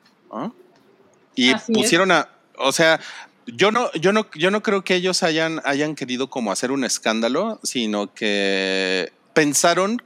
[1.35, 2.28] Y pusieron a,
[2.59, 3.01] o sea,
[3.47, 6.85] yo no, yo no, yo no creo que ellos hayan, hayan querido como hacer un
[6.85, 10.02] escándalo, sino que pensaron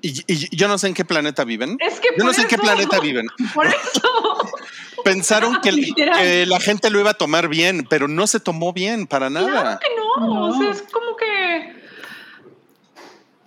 [0.00, 1.76] y, yo no sé en qué planeta viven.
[1.80, 3.26] Es que yo no sé en qué planeta viven.
[3.54, 4.02] Por eso.
[5.04, 9.30] Pensaron que, la gente lo iba a tomar bien, pero no se tomó bien para
[9.30, 9.48] nada.
[9.48, 10.46] Claro que no.
[10.46, 11.78] O sea, es como que.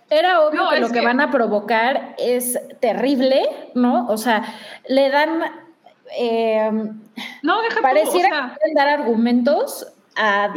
[0.10, 3.44] Era obvio que lo que, van a provocar es terrible,
[3.76, 4.08] ¿no?
[4.08, 4.44] O sea,
[4.88, 5.44] le dan.
[6.18, 6.70] Eh,
[7.44, 9.88] no, deja Pareciera dar argumentos
[10.18, 10.54] a,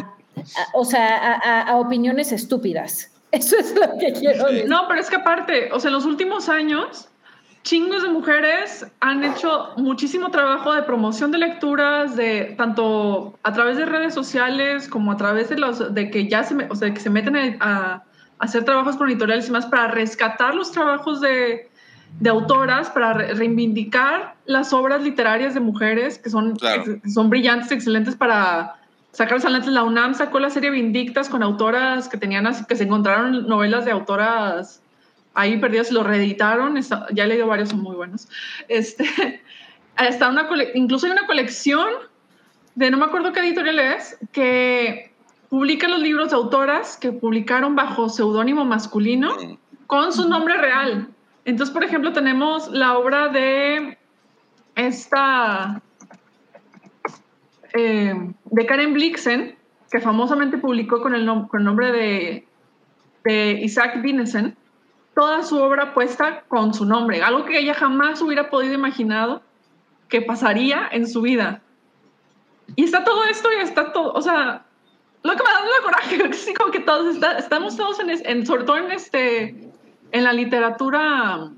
[0.73, 3.14] o sea, a opiniones estúpidas.
[3.35, 4.69] Eso es lo que quiero decir.
[4.69, 7.09] No, pero es que aparte, o sea, en los últimos años,
[7.65, 13.79] chingos de mujeres han hecho muchísimo trabajo de promoción de lecturas, de tanto a través
[13.79, 17.01] de redes sociales como a través de los de que ya se, o sea, que
[17.01, 18.05] se meten a,
[18.39, 21.71] hacer trabajos con editoriales y más para rescatar los trabajos de,
[22.21, 26.55] de autoras, para reivindicar las obras literarias de mujeres que son,
[27.13, 28.75] son brillantes, excelentes para
[29.15, 29.71] sacar adelante.
[29.71, 33.85] La UNAM sacó la serie Vindictas con autoras que tenían así, que se encontraron novelas
[33.85, 34.83] de autoras
[35.33, 36.79] ahí perdidas, lo reeditaron.
[37.13, 38.29] ya he leído varios, son muy buenos.
[38.69, 39.05] Este,
[39.99, 41.89] está una incluso hay una colección
[42.75, 45.13] de no me acuerdo qué editorial es, que
[45.49, 49.37] publica los libros de autoras que publicaron bajo seudónimo masculino
[49.87, 51.09] con su nombre real.
[51.45, 53.97] Entonces, por ejemplo, tenemos la obra de
[54.75, 55.81] esta
[57.75, 58.15] eh,
[58.45, 59.57] de Karen Blixen,
[59.91, 62.47] que famosamente publicó con el, nombre
[63.25, 64.57] de, Isaac Dinesen,
[65.15, 69.43] toda su obra puesta con su nombre, algo que ella jamás hubiera podido imaginado
[70.09, 71.63] que pasaría en su vida.
[72.77, 74.65] Y está todo esto y está todo, o sea,
[75.23, 78.65] lo que me da la coraje, es como que todos estamos todos en, en, sobre
[78.65, 79.73] todo en este,
[80.13, 81.51] en la literatura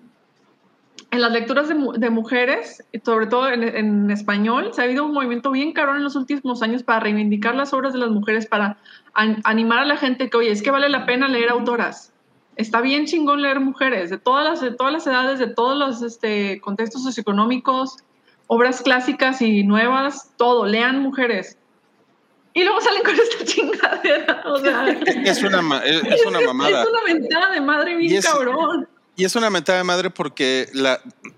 [1.16, 5.72] en las lecturas de, mujeres, sobre todo en, español, se ha habido un movimiento bien
[5.72, 8.78] caro en los últimos años para reivindicar las obras de las mujeres, para
[9.14, 12.12] animar a la gente que, oye, es que vale la pena leer autoras.
[12.56, 16.02] Está bien chingón leer mujeres de todas las, de todas las edades, de todos los
[16.02, 17.96] este, contextos socioeconómicos,
[18.46, 21.58] obras clásicas y nuevas, todo, lean mujeres.
[22.52, 24.42] Y luego salen con esta chingadera.
[24.46, 26.82] O sea, es, una, es, una mamada.
[26.82, 28.88] Es una ventana de madre bien cabrón.
[29.16, 30.68] Y es una mentada de madre porque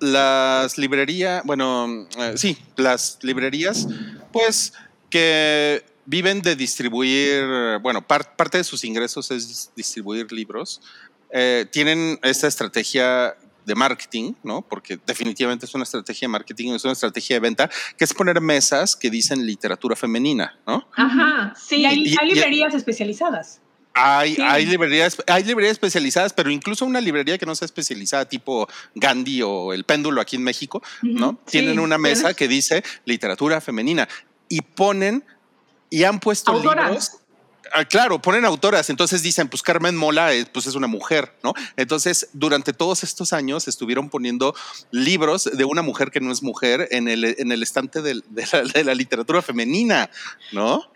[0.01, 3.87] las librerías, bueno, eh, sí, las librerías,
[4.33, 4.73] pues
[5.11, 10.81] que viven de distribuir, bueno, parte de sus ingresos es distribuir libros,
[11.31, 14.63] eh, tienen esta estrategia de marketing, ¿no?
[14.63, 18.41] Porque definitivamente es una estrategia de marketing, es una estrategia de venta, que es poner
[18.41, 20.89] mesas que dicen literatura femenina, ¿no?
[20.97, 21.83] Ajá, sí.
[21.83, 23.61] Y hay, librerías especializadas.
[24.01, 28.69] Hay, hay, librerías, hay librerías especializadas, pero incluso una librería que no sea especializada, tipo
[28.95, 31.39] Gandhi o El Péndulo aquí en México, ¿no?
[31.47, 34.09] Tienen una mesa que dice literatura femenina
[34.49, 35.25] y ponen
[35.91, 37.19] y han puesto libros.
[37.73, 41.53] Ah, claro, ponen autoras, entonces dicen, pues Carmen Mola es, pues es una mujer, ¿no?
[41.77, 44.55] Entonces, durante todos estos años estuvieron poniendo
[44.91, 48.85] libros de una mujer que no es mujer en el, en el estante de, de
[48.85, 50.09] la literatura femenina,
[50.53, 50.91] ¿no?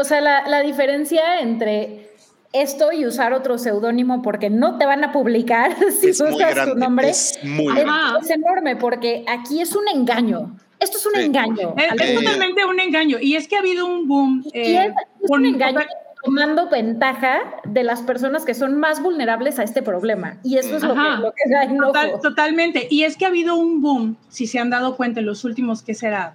[0.00, 2.10] O sea, la, diferencia entre
[2.52, 7.10] esto y usar otro seudónimo porque no te van a publicar si usas tu nombre
[7.10, 10.56] es, muy es, enorme porque aquí es un engaño.
[10.78, 11.74] Esto es un engaño.
[11.76, 13.18] Es, totalmente un engaño.
[13.20, 14.42] Y es que ha habido un boom.
[14.52, 15.80] es, eh, un engaño
[16.26, 20.38] tomando ventaja de las personas que son más vulnerables a este problema.
[20.42, 22.88] Y eso es lo que, lo que da Totalmente.
[22.90, 25.82] Y es que ha habido un boom, si se han dado cuenta en los últimos,
[25.82, 26.34] ¿qué será?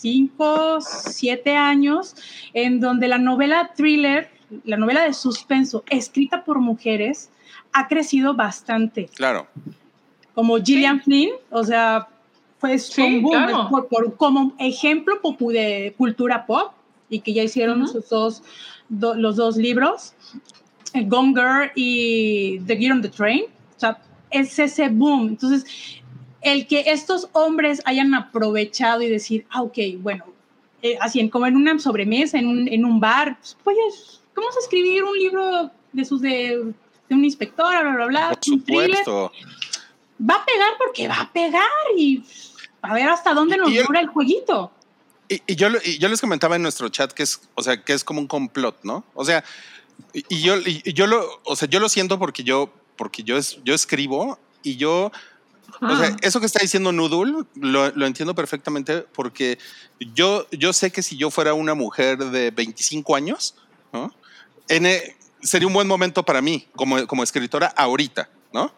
[0.00, 2.14] Cinco, siete años,
[2.54, 4.30] en donde la novela thriller,
[4.64, 7.30] la novela de suspenso escrita por mujeres,
[7.72, 9.08] ha crecido bastante.
[9.14, 9.46] Claro.
[10.34, 12.08] Como Gillian Flynn, o sea,
[12.58, 15.20] fue un boom por, como ejemplo
[15.50, 16.72] de cultura pop
[17.08, 18.42] y que ya hicieron sus dos,
[18.88, 20.14] los dos libros.
[20.94, 23.44] Gone Girl y The Gear on the Train.
[23.76, 23.98] O sea,
[24.30, 25.28] es ese boom.
[25.28, 25.99] Entonces,
[26.42, 30.24] el que estos hombres hayan aprovechado y decir, ah, ok, bueno,
[30.82, 35.04] eh, así como en una sobremesa, en un, en un bar, pues, vamos a escribir
[35.04, 36.72] un libro de sus de,
[37.08, 39.32] de un inspector, bla, bla, bla, Por supuesto.
[40.20, 41.62] Va a pegar porque va a pegar
[41.96, 42.22] y
[42.82, 44.70] a ver hasta dónde nos dura el jueguito.
[45.28, 48.02] Y, yo, y yo les comentaba en nuestro chat que es, o sea, que es
[48.02, 49.04] como un complot, ¿no?
[49.14, 49.44] O sea,
[50.12, 53.58] y, yo, y yo lo, o sea, yo lo siento porque yo, porque yo, es,
[53.64, 55.12] yo escribo y yo,
[55.80, 59.58] o sea, eso que está diciendo Nudul lo, lo, entiendo perfectamente porque
[60.14, 63.54] yo, yo sé que si yo fuera una mujer de 25 años,
[63.92, 64.12] ¿no?
[64.68, 68.72] E, sería un buen momento para mí como, como escritora ahorita, ¿no?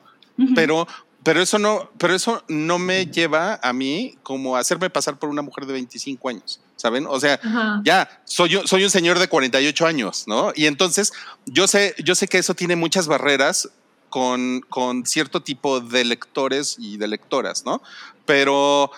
[0.54, 0.86] Pero
[1.22, 5.28] pero eso no, pero eso no me lleva a mí como a hacerme pasar por
[5.28, 7.06] una mujer de 25 años, ¿saben?
[7.08, 7.38] O sea,
[7.84, 10.52] ya soy soy un señor de 48 años, ¿no?
[10.56, 11.12] Y entonces
[11.46, 13.68] yo sé, yo sé que eso tiene muchas barreras
[14.12, 17.82] con, cierto tipo de lectores y de lectoras, ¿no?
[18.26, 18.90] Pero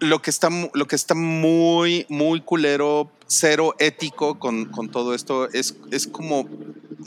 [0.00, 5.48] lo que está, lo que está muy, muy culero, cero ético con, con todo esto
[5.50, 6.48] es, es como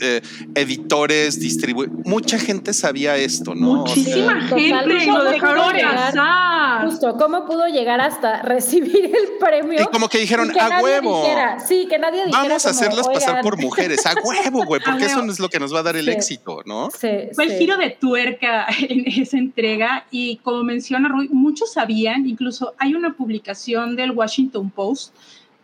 [0.00, 0.22] eh,
[0.54, 2.06] editores, distribuidores.
[2.06, 3.76] Mucha gente sabía esto, ¿no?
[3.76, 6.86] Muchísima gente lo dejaron pasar.
[6.86, 9.82] Justo, ¿cómo pudo llegar hasta recibir el premio?
[9.82, 11.24] Y como que dijeron, a huevo.
[11.68, 12.42] sí, que nadie dijera.
[12.42, 15.60] Vamos a hacerlas pasar por mujeres, a huevo, güey, porque eso no es lo que
[15.60, 16.90] nos va a dar el éxito, ¿no?
[16.90, 22.26] Sí, Fue el giro de tuerca en esa entrega y como menciona Roy, muchos sabían,
[22.26, 25.14] incluso hay una publicación del Washington Post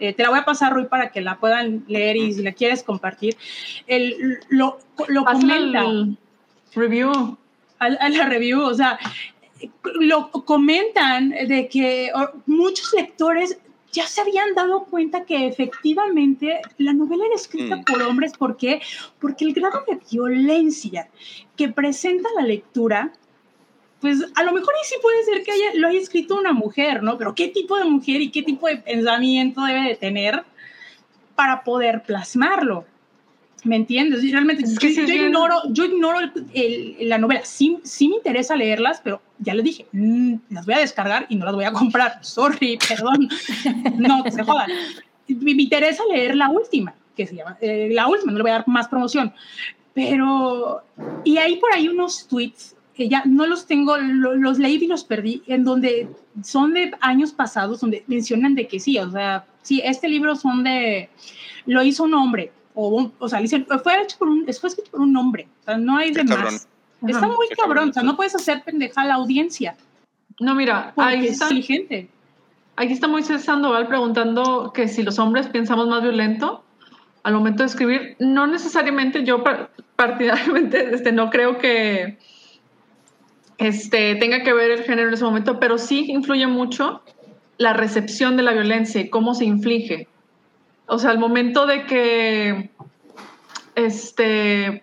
[0.01, 2.52] eh, te la voy a pasar, Rui, para que la puedan leer y si la
[2.52, 3.36] quieres compartir.
[3.86, 4.78] El, lo
[5.09, 5.85] lo comenta.
[6.74, 7.36] review.
[7.78, 8.98] A, la review, o sea,
[9.85, 12.12] lo comentan de que
[12.47, 13.59] muchos lectores
[13.93, 17.85] ya se habían dado cuenta que efectivamente la novela era escrita mm.
[17.85, 18.32] por hombres.
[18.36, 18.81] ¿Por qué?
[19.18, 21.09] Porque el grado de violencia
[21.56, 23.12] que presenta la lectura
[24.01, 27.18] pues a lo mejor sí puede ser que haya, lo haya escrito una mujer, ¿no?
[27.18, 30.43] Pero ¿qué tipo de mujer y qué tipo de pensamiento debe de tener
[31.35, 32.86] para poder plasmarlo?
[33.62, 34.22] ¿Me entiendes?
[34.31, 36.18] Realmente, yo, ignoro, yo ignoro
[37.01, 37.44] la novela.
[37.44, 41.36] Sí, sí, me interesa leerlas, pero ya les dije, mm, las voy a descargar y
[41.36, 42.18] no las voy a comprar.
[42.24, 43.28] Sorry, perdón.
[43.98, 44.70] no, que se jodan.
[45.28, 48.55] Me, interesa leer la última, que se llama, eh, la última, no le voy a
[48.55, 49.35] dar más promoción.
[49.93, 50.82] Pero,
[51.24, 55.05] y hay por ahí unos tweets que ya no los tengo, los leí y los
[55.05, 56.06] perdí, en donde
[56.44, 60.64] son de años pasados, donde mencionan de que sí, o sea, sí, este libro son
[60.64, 61.09] de,
[61.64, 65.01] lo hizo un hombre, o, o sea, dicen, fue hecho por un, fue escrito por
[65.01, 66.68] un hombre, o sea, no hay de más.
[67.09, 69.78] Está muy cabrón, o sea, no puedes hacer pendeja a la audiencia.
[70.39, 71.47] No, mira, ahí está.
[71.47, 72.10] Inteligente.
[72.77, 76.62] Aquí está Moisés Sandoval preguntando que si los hombres pensamos más violento
[77.22, 78.16] al momento de escribir.
[78.18, 79.43] No necesariamente, yo
[79.97, 82.18] partidariamente este, no creo que
[83.61, 87.03] este, tenga que ver el género en ese momento, pero sí influye mucho
[87.59, 90.09] la recepción de la violencia y cómo se inflige.
[90.87, 92.70] O sea, al momento de que,
[93.74, 94.82] este,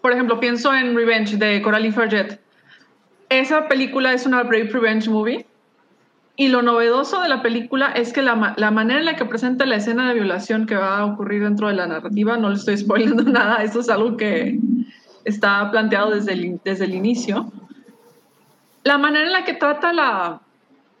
[0.00, 2.40] por ejemplo, pienso en Revenge de Coralie Farget.
[3.28, 5.46] Esa película es una brave revenge movie
[6.36, 9.66] y lo novedoso de la película es que la, la, manera en la que presenta
[9.66, 12.76] la escena de violación que va a ocurrir dentro de la narrativa, no le estoy
[12.78, 14.58] spoilando nada, eso es algo que
[15.26, 17.52] está planteado desde el, desde el inicio,
[18.82, 20.40] la manera en la que trata la,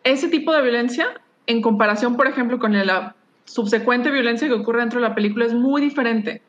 [0.04, 5.00] ese tipo de violencia, en comparación, por ejemplo, con la subsecuente violencia que ocurre dentro
[5.00, 6.42] de la película, es muy diferente.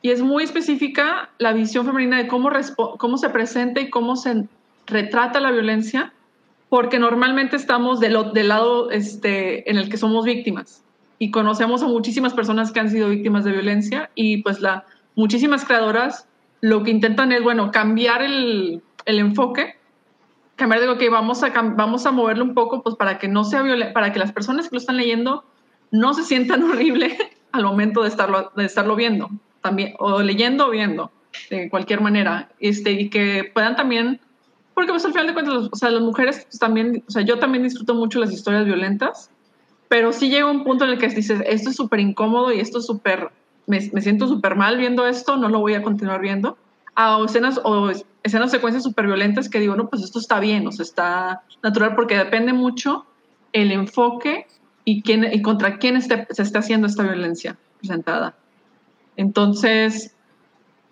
[0.00, 2.50] Y es muy específica la visión femenina de cómo,
[2.98, 4.46] cómo se presenta y cómo se
[4.86, 6.12] retrata la violencia,
[6.68, 10.82] porque normalmente estamos del, del lado este, en el que somos víctimas
[11.18, 15.64] y conocemos a muchísimas personas que han sido víctimas de violencia y pues la, muchísimas
[15.64, 16.26] creadoras
[16.60, 19.76] lo que intentan es, bueno, cambiar el, el enfoque
[20.62, 23.64] cambiar de que vamos a, vamos a moverlo un poco pues para que no sea
[23.92, 25.44] para que las personas que lo están leyendo
[25.90, 27.18] no se sientan horrible
[27.50, 29.28] al momento de estarlo, de estarlo viendo,
[29.60, 31.10] también, o leyendo o viendo,
[31.50, 34.20] de cualquier manera, este, y que puedan también,
[34.72, 37.40] porque pues al final de cuentas, o sea, las mujeres pues, también, o sea, yo
[37.40, 39.30] también disfruto mucho las historias violentas,
[39.88, 42.78] pero sí llega un punto en el que dices, esto es súper incómodo y esto
[42.78, 43.30] es súper,
[43.66, 46.56] me, me siento súper mal viendo esto, no lo voy a continuar viendo,
[46.94, 47.90] a escenas o
[48.22, 51.94] escenas secuencias súper violentas que digo, no, pues esto está bien, o sea, está natural
[51.94, 53.06] porque depende mucho
[53.52, 54.46] el enfoque
[54.84, 58.34] y, quién, y contra quién se está haciendo esta violencia presentada.
[59.16, 60.14] Entonces,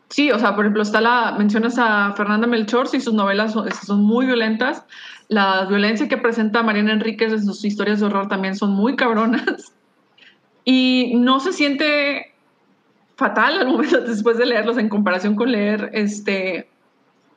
[0.08, 3.70] sí, o sea, por ejemplo, está la, mencionas a Fernanda Melchor, y sus novelas son,
[3.72, 4.84] son muy violentas.
[5.28, 9.72] La violencia que presenta Mariana Enríquez en sus historias de horror también son muy cabronas.
[10.64, 12.29] Y no se siente
[13.20, 16.68] fatal al momento después de leerlos en comparación con leer este,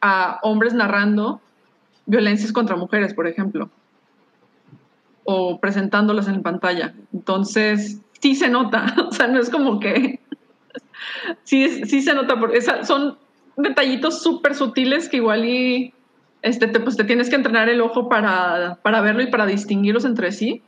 [0.02, 1.42] a hombres narrando
[2.06, 3.70] violencias contra mujeres, por ejemplo,
[5.26, 6.94] o presentándolas en pantalla.
[7.14, 10.20] Entonces, sí se nota, o sea, no es como que...
[11.44, 13.18] sí, sí se nota, porque son
[13.58, 15.94] detallitos súper sutiles que igual y
[16.42, 20.06] este, te, pues te tienes que entrenar el ojo para, para verlo y para distinguirlos
[20.06, 20.62] entre sí.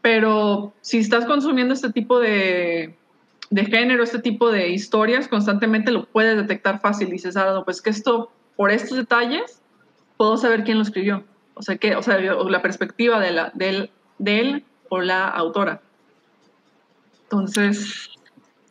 [0.00, 2.94] Pero si estás consumiendo este tipo de,
[3.50, 7.64] de género, este tipo de historias, constantemente lo puedes detectar fácil y dices, ah, no,
[7.64, 9.60] pues que esto, por estos detalles,
[10.16, 11.24] puedo saber quién lo escribió.
[11.54, 15.80] O sea, que, o sea, la perspectiva de, la, de, él, o la autora.
[17.24, 18.10] Entonces...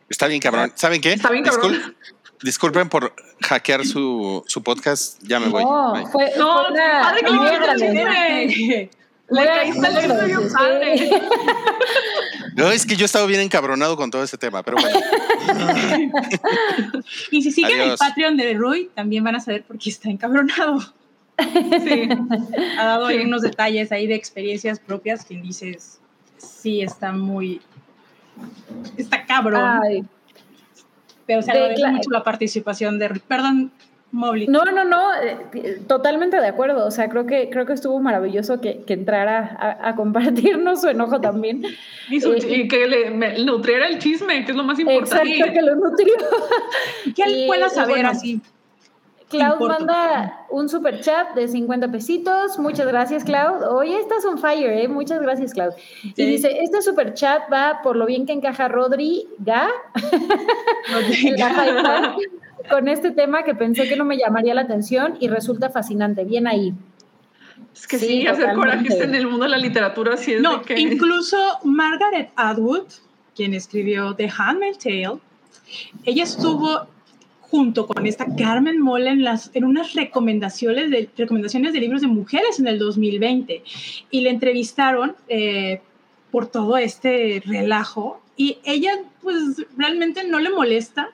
[0.08, 0.72] Está bien, cabrón.
[0.74, 1.14] ¿Saben qué?
[1.14, 1.96] Está bien, cabrón.
[2.42, 5.22] disculpen por hackear su, su podcast.
[5.22, 5.64] Ya me voy.
[5.64, 6.66] No, fue, no,
[7.78, 8.90] fue
[9.30, 11.22] Le caíste el padre.
[12.56, 14.96] No, es que yo he estado bien encabronado con todo ese tema, pero bueno.
[17.32, 20.78] y si siguen el Patreon de Rui, también van a saber por qué está encabronado.
[20.78, 22.08] Sí.
[22.78, 25.98] Ha dado unos detalles ahí de experiencias propias que dices,
[26.38, 27.60] sí, está muy.
[28.96, 30.08] Está cabrón.
[31.26, 33.22] Pero se agradece mucho la participación de Rui.
[33.26, 33.72] Perdón,
[34.14, 36.86] no, no, no, eh, totalmente de acuerdo.
[36.86, 41.62] O sea, creo que, creo que estuvo maravilloso que, entrara a, compartirnos su enojo también.
[42.10, 45.36] Y, eh, que le nutriera el chisme, que es lo más importante.
[45.36, 46.14] Exacto, que lo nutrió.
[47.16, 48.42] que él pueda saber así.
[49.36, 52.58] Cloud manda un super chat de 50 pesitos.
[52.58, 53.62] Muchas gracias, Cloud.
[53.70, 54.88] Hoy estás on fire, ¿eh?
[54.88, 55.72] Muchas gracias, Cloud.
[56.02, 59.68] Y dice: Este super chat va por lo bien que encaja Rodri Ga.
[60.92, 61.34] Rodri
[62.70, 66.24] con este tema que pensé que no me llamaría la atención y resulta fascinante.
[66.24, 66.72] Bien ahí.
[67.74, 70.78] Es que sí, hacer corajes en el mundo de la literatura sí es no, que...
[70.78, 72.86] incluso Margaret Atwood,
[73.34, 75.18] quien escribió The Handmaid's Tale,
[76.04, 76.86] ella estuvo
[77.54, 82.08] junto con esta Carmen Mola en, las, en unas recomendaciones de, recomendaciones de libros de
[82.08, 83.62] mujeres en el 2020
[84.10, 85.80] y le entrevistaron eh,
[86.32, 88.90] por todo este relajo y ella
[89.22, 91.10] pues realmente no le molesta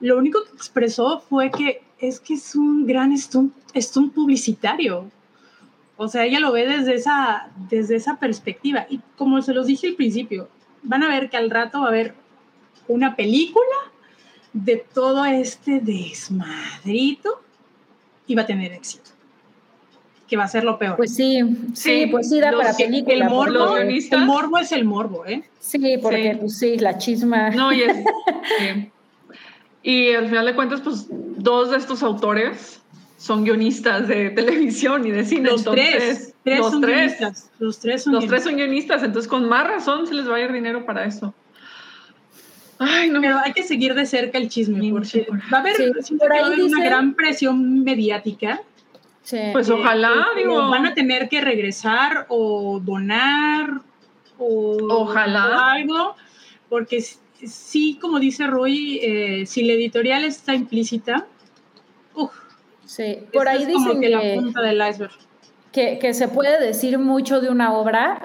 [0.00, 5.08] lo único que expresó fue que es que es un gran stunt, stunt publicitario.
[5.96, 8.86] O sea, ella lo ve desde esa, desde esa perspectiva.
[8.88, 10.48] Y como se los dije al principio,
[10.82, 12.14] van a ver que al rato va a haber
[12.88, 13.64] una película
[14.64, 17.42] de todo este desmadrito
[18.34, 19.10] va a tener éxito.
[20.26, 20.96] Que va a ser lo peor.
[20.96, 21.40] Pues sí,
[21.72, 23.14] sí, pues sí da para película.
[23.14, 25.42] El morbo, el morbo es el morbo, ¿eh?
[25.58, 27.50] Sí, porque sí, pues sí la chisma.
[27.50, 27.96] No, y es,
[29.82, 32.82] Y al final de cuentas, pues dos de estos autores
[33.16, 35.50] son guionistas de televisión y de cine.
[35.50, 37.18] Los tres, los tres.
[37.18, 37.50] Guionistas.
[37.58, 40.40] Los tres son, los tres son guionistas, entonces con más razón se les va a
[40.40, 41.32] ir dinero para eso.
[42.78, 43.20] Ay, no.
[43.20, 45.76] Pero hay que seguir de cerca el chisme, porque va a haber,
[46.62, 48.62] una gran presión mediática.
[49.52, 50.68] Pues ojalá, digo.
[50.70, 53.82] Van a tener que regresar o donar
[54.38, 55.72] o ojalá.
[55.72, 56.14] algo,
[56.68, 57.04] porque
[57.44, 61.26] sí, como dice Roy, eh, si la editorial está implícita,
[62.14, 62.32] uff.
[62.84, 65.12] Sí, por ahí dicen que, la punta del iceberg.
[66.00, 68.20] Que, se puede decir mucho de una obra,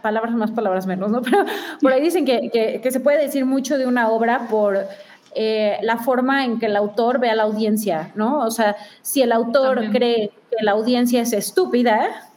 [0.00, 1.22] palabras más, palabras menos, ¿no?
[1.22, 1.44] Pero
[1.82, 4.86] por ahí dicen que, se puede decir mucho de una obra por
[5.34, 8.38] eh, la forma en que el autor ve a la audiencia, ¿no?
[8.40, 12.28] O sea, si el autor cree que la audiencia es estúpida,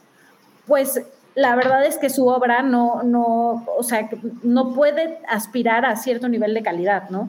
[0.65, 1.01] pues
[1.35, 4.09] la verdad es que su obra no, no, o sea,
[4.41, 7.27] no puede aspirar a cierto nivel de calidad, ¿no?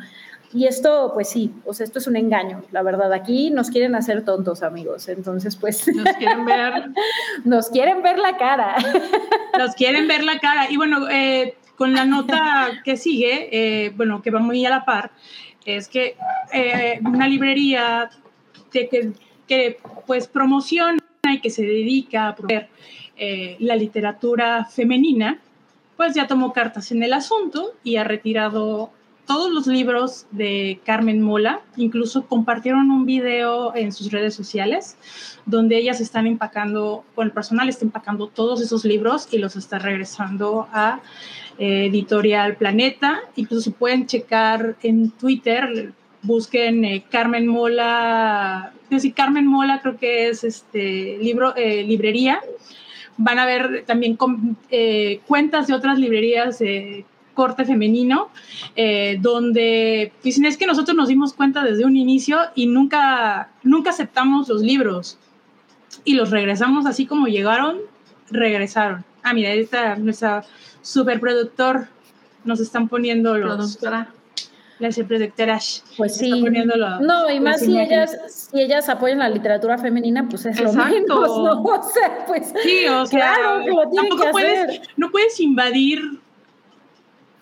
[0.55, 3.13] Y esto, pues sí, o sea, esto es un engaño, la verdad.
[3.13, 5.09] Aquí nos quieren hacer tontos, amigos.
[5.09, 5.89] Entonces, pues.
[5.95, 6.91] Nos quieren ver.
[7.45, 8.77] nos quieren ver la cara.
[9.59, 10.71] nos quieren ver la cara.
[10.71, 14.85] Y bueno, eh, con la nota que sigue, eh, bueno, que va muy a la
[14.85, 15.13] par,
[15.65, 16.17] es que
[16.53, 18.11] eh, una librería
[18.71, 19.13] que,
[19.47, 20.99] que, pues promociona
[21.33, 22.69] y que se dedica a promover
[23.61, 25.39] la literatura femenina,
[25.97, 28.91] pues ya tomó cartas en el asunto y ha retirado
[29.27, 34.97] todos los libros de Carmen Mola, incluso compartieron un video en sus redes sociales
[35.47, 39.79] donde ellas están empacando, con el personal está empacando todos esos libros y los está
[39.79, 41.01] regresando a
[41.59, 43.21] eh, Editorial Planeta.
[43.37, 45.93] Incluso pueden checar en Twitter,
[46.23, 52.41] busquen eh, Carmen Mola, sí, Carmen Mola creo que es este libro, librería
[53.17, 54.19] van a ver también
[54.71, 56.59] eh, cuentas de otras librerías
[57.35, 58.31] corte femenino,
[58.77, 63.91] eh, donde dicen es que nosotros nos dimos cuenta desde un inicio y nunca, nunca
[63.91, 65.19] aceptamos los libros
[66.05, 67.79] y los regresamos así como llegaron,
[68.31, 69.05] regresaron.
[69.23, 70.45] Ah, mira, ahí está nuestra
[70.81, 71.87] superproductor,
[72.45, 73.79] nos están poniendo los...
[74.79, 75.85] las protectoras.
[75.97, 76.45] Pues sí.
[77.01, 78.19] no, y más si ellas,
[78.51, 81.63] si ellas apoyan la literatura femenina, pues es lo menos, ¿no?
[81.63, 82.53] O sea, pues.
[82.65, 86.01] Sí, o sea, claro que lo tienen que puedes, No puedes invadir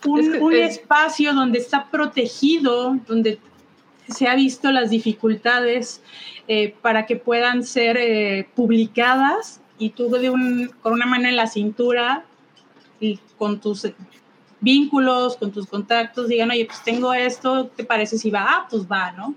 [0.06, 3.38] un, espacio donde está protegido, donde
[4.08, 6.02] se ha visto las dificultades
[6.48, 11.36] eh, para que puedan ser eh, publicadas y tú de un, con una mano en
[11.36, 12.24] la cintura
[12.98, 13.86] y con tus
[14.60, 18.46] vínculos, con tus contactos, digan, oye, pues tengo esto, ¿te parece si va?
[18.46, 19.34] Ah, pues va, ¿no?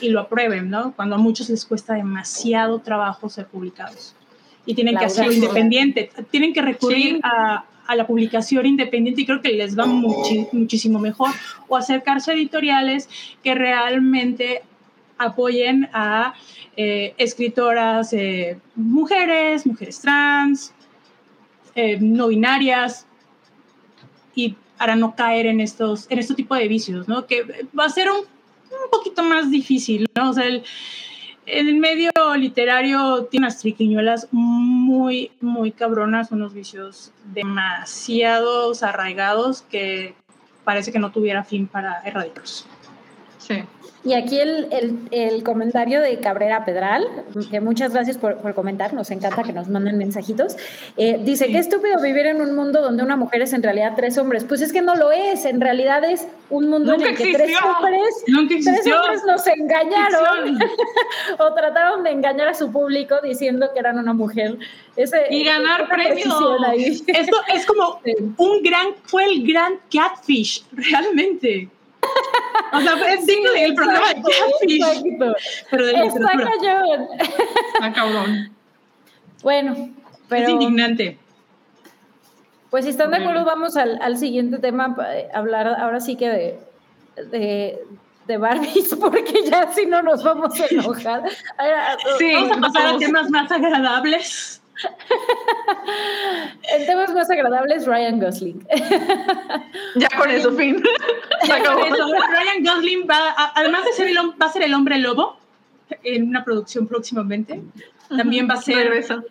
[0.00, 0.92] Y lo aprueben, ¿no?
[0.94, 4.14] Cuando a muchos les cuesta demasiado trabajo ser publicados
[4.66, 9.40] y tienen que hacerlo independiente, tienen que recurrir a, a, la publicación independiente y creo
[9.40, 11.30] que les va muchísimo mejor
[11.68, 13.08] o acercarse a editoriales
[13.42, 14.62] que realmente
[15.18, 16.34] apoyen a
[16.76, 20.72] eh, escritoras eh, mujeres, mujeres trans,
[21.74, 23.06] eh, no binarias,
[24.34, 27.26] y para no caer en estos, en este tipo de vicios, ¿no?
[27.26, 30.30] Que va a ser un, un poquito más difícil, ¿no?
[30.30, 30.64] O sea, el,
[31.46, 40.14] el medio literario tiene unas triquiñuelas muy, muy cabronas, unos vicios demasiados arraigados que
[40.64, 42.66] parece que no tuviera fin para erradicarlos.
[43.38, 43.64] Sí.
[44.04, 44.68] Y aquí el,
[45.12, 47.06] el, comentario de Cabrera Pedral,
[47.50, 50.56] que muchas gracias por, por comentar, nos encanta que nos manden mensajitos.
[50.96, 54.18] Eh, dice, qué estúpido vivir en un mundo donde una mujer es en realidad tres
[54.18, 54.42] hombres.
[54.44, 57.56] Pues es que no lo es, en realidad es un mundo en el que tres
[57.62, 58.24] hombres,
[58.64, 60.58] tres hombres nos engañaron
[61.38, 64.58] o trataron de engañar a su público diciendo que eran una mujer.
[64.96, 66.26] Ese, y ganar premios.
[67.06, 68.00] Esto es como
[68.36, 71.68] un gran, fue el gran catfish, realmente.
[72.72, 75.34] O sea, es digno del programa de
[75.70, 77.08] Pero de Está cañón.
[77.74, 78.52] Está cabrón.
[79.42, 79.90] Bueno,
[80.28, 80.44] pero...
[80.44, 81.18] Es indignante.
[82.70, 86.28] Pues si están de acuerdo, vamos al, al siguiente tema, eh, hablar ahora sí que
[86.30, 86.60] de,
[87.30, 87.78] de,
[88.26, 91.22] de Barbies, porque ya si no nos vamos a enojar.
[92.18, 94.61] Sí, vamos a pasar a temas más agradables.
[96.74, 98.66] En temas más agradables, Ryan Gosling.
[99.96, 100.82] ya con eso, fin.
[101.48, 105.38] Ryan Gosling va, además de ser el, va a ser el hombre lobo
[106.02, 107.62] en una producción próximamente.
[108.08, 108.88] También va a ser.
[108.88, 109.22] Regresa.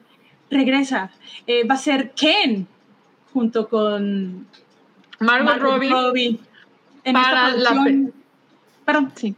[0.49, 1.11] Regresa.
[1.47, 2.67] Eh, va a ser Ken
[3.33, 4.47] junto con
[5.19, 6.39] Margot, Robbie.
[7.11, 7.85] para la
[8.85, 9.35] Perdón, sí.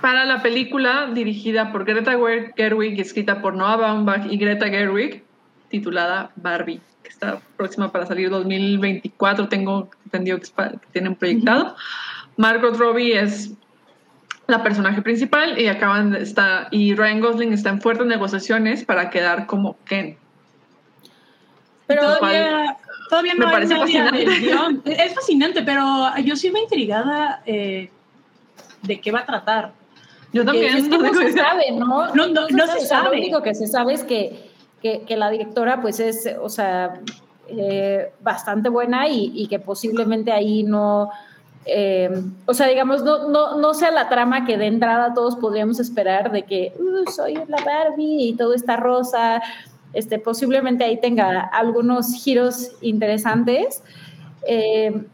[0.00, 2.12] Para la película dirigida por Greta
[2.56, 5.24] Gerwig, escrita por Noah Baumbach y Greta Gerwig,
[5.68, 10.48] titulada Barbie, que está próxima para salir 2024, tengo entendido que,
[10.92, 11.74] tienen proyectado.
[12.36, 13.52] Margot Robbie es
[14.46, 19.46] la personaje principal y acaban estar, y Ryan Gosling está en fuertes negociaciones para quedar
[19.46, 20.16] como Ken.
[21.86, 22.76] Pero todavía,
[23.08, 24.24] todavía no me parece fascinante.
[24.84, 27.90] Es fascinante, pero yo sí me intrigada eh,
[28.82, 29.72] de qué va a tratar.
[30.32, 30.76] Yo también.
[30.76, 32.14] Es que no se sabe, ¿no?
[32.14, 33.16] No, no, no, se, sabe.
[33.16, 34.50] Lo único que se sabe es que,
[34.80, 37.00] que, que la directora, pues es, o sea,
[37.48, 41.10] eh, bastante buena y, y, que posiblemente ahí no.
[41.66, 42.10] Eh,
[42.46, 46.32] o sea, digamos, no, no, no, sea la trama que de entrada todos podríamos esperar
[46.32, 49.42] de que uh, soy la Barbie y todo está rosa.
[49.92, 53.82] Este, posiblemente ahí tenga algunos giros interesantes.
[54.46, 55.04] Eh,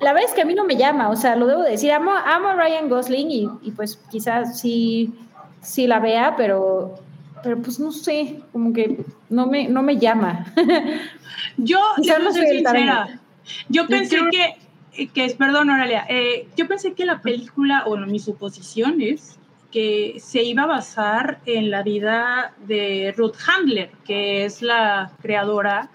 [0.00, 2.10] la verdad es que a mí no me llama, o sea, lo debo decir, amo,
[2.10, 5.14] amo a Ryan Gosling y, y, pues quizás sí,
[5.62, 6.96] sí la vea, pero,
[7.42, 10.52] pero pues no sé, como que no me, no me llama.
[11.56, 13.20] yo, yo no soy sincera,
[13.68, 18.18] yo pensé que, que, perdón Aurelia, eh, yo pensé que la película, o no, mi
[18.18, 19.38] suposición es
[19.70, 25.90] que se iba a basar en la vida de Ruth Handler, que es la creadora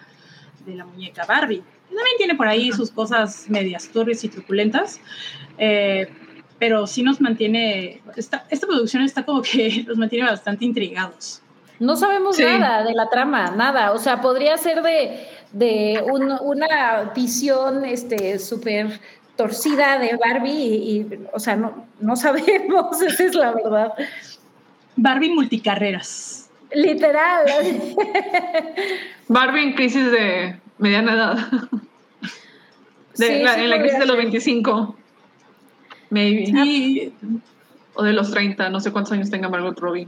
[0.66, 1.64] de la muñeca Barbie
[1.96, 5.00] también tiene por ahí sus cosas medias turbias y truculentas,
[5.58, 6.08] eh,
[6.60, 11.42] pero sí nos mantiene, esta, esta producción está como que nos mantiene bastante intrigados.
[11.80, 13.92] No sabemos nada de la trama, nada.
[13.94, 19.00] O sea, podría ser de, de una visión este súper
[19.36, 23.94] torcida de Barbie y, o sea, no, no sabemos, esa es la verdad.
[24.96, 26.52] Barbie multicarreras.
[26.74, 27.46] Literal.
[29.28, 31.38] Barbie en crisis de mediana edad.
[33.20, 34.96] en la crisis de los 25.
[36.10, 37.14] Maybe.
[37.94, 40.08] O de los 30, no sé cuántos años tenga Margot Robbie.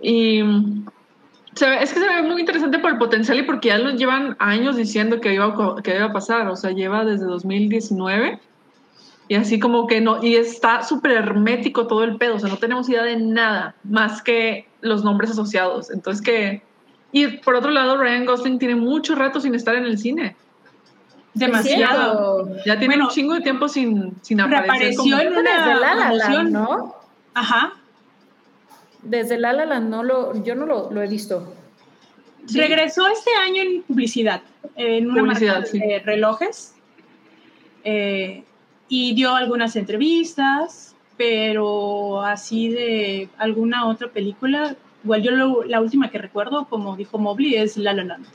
[0.00, 4.36] Y es que se ve muy interesante por el potencial y porque ya lo llevan
[4.38, 6.48] años diciendo que iba, que iba a pasar.
[6.48, 8.40] O sea, lleva desde 2019
[9.28, 12.34] y así como que no, y está súper hermético todo el pedo.
[12.34, 15.90] O sea, no tenemos idea de nada más que los nombres asociados.
[15.90, 16.62] Entonces, que
[17.14, 20.34] y por otro lado, Ryan Gosling tiene mucho rato sin estar en el cine.
[21.32, 22.56] Demasiado.
[22.66, 24.66] Ya tiene un chingo de tiempo sin, sin aparecer.
[24.66, 26.96] Reapareció en una la ¿no?
[27.34, 27.74] Ajá.
[29.04, 31.54] Desde La La no lo, yo no lo, he visto.
[32.52, 34.42] Regresó este año en publicidad,
[34.74, 36.74] en una publicidad, de relojes.
[37.84, 38.42] Eh,
[38.88, 44.74] y dio algunas entrevistas, pero así de alguna otra película,
[45.04, 48.26] igual yo la última que recuerdo, como dijo Mobley, es La La Land.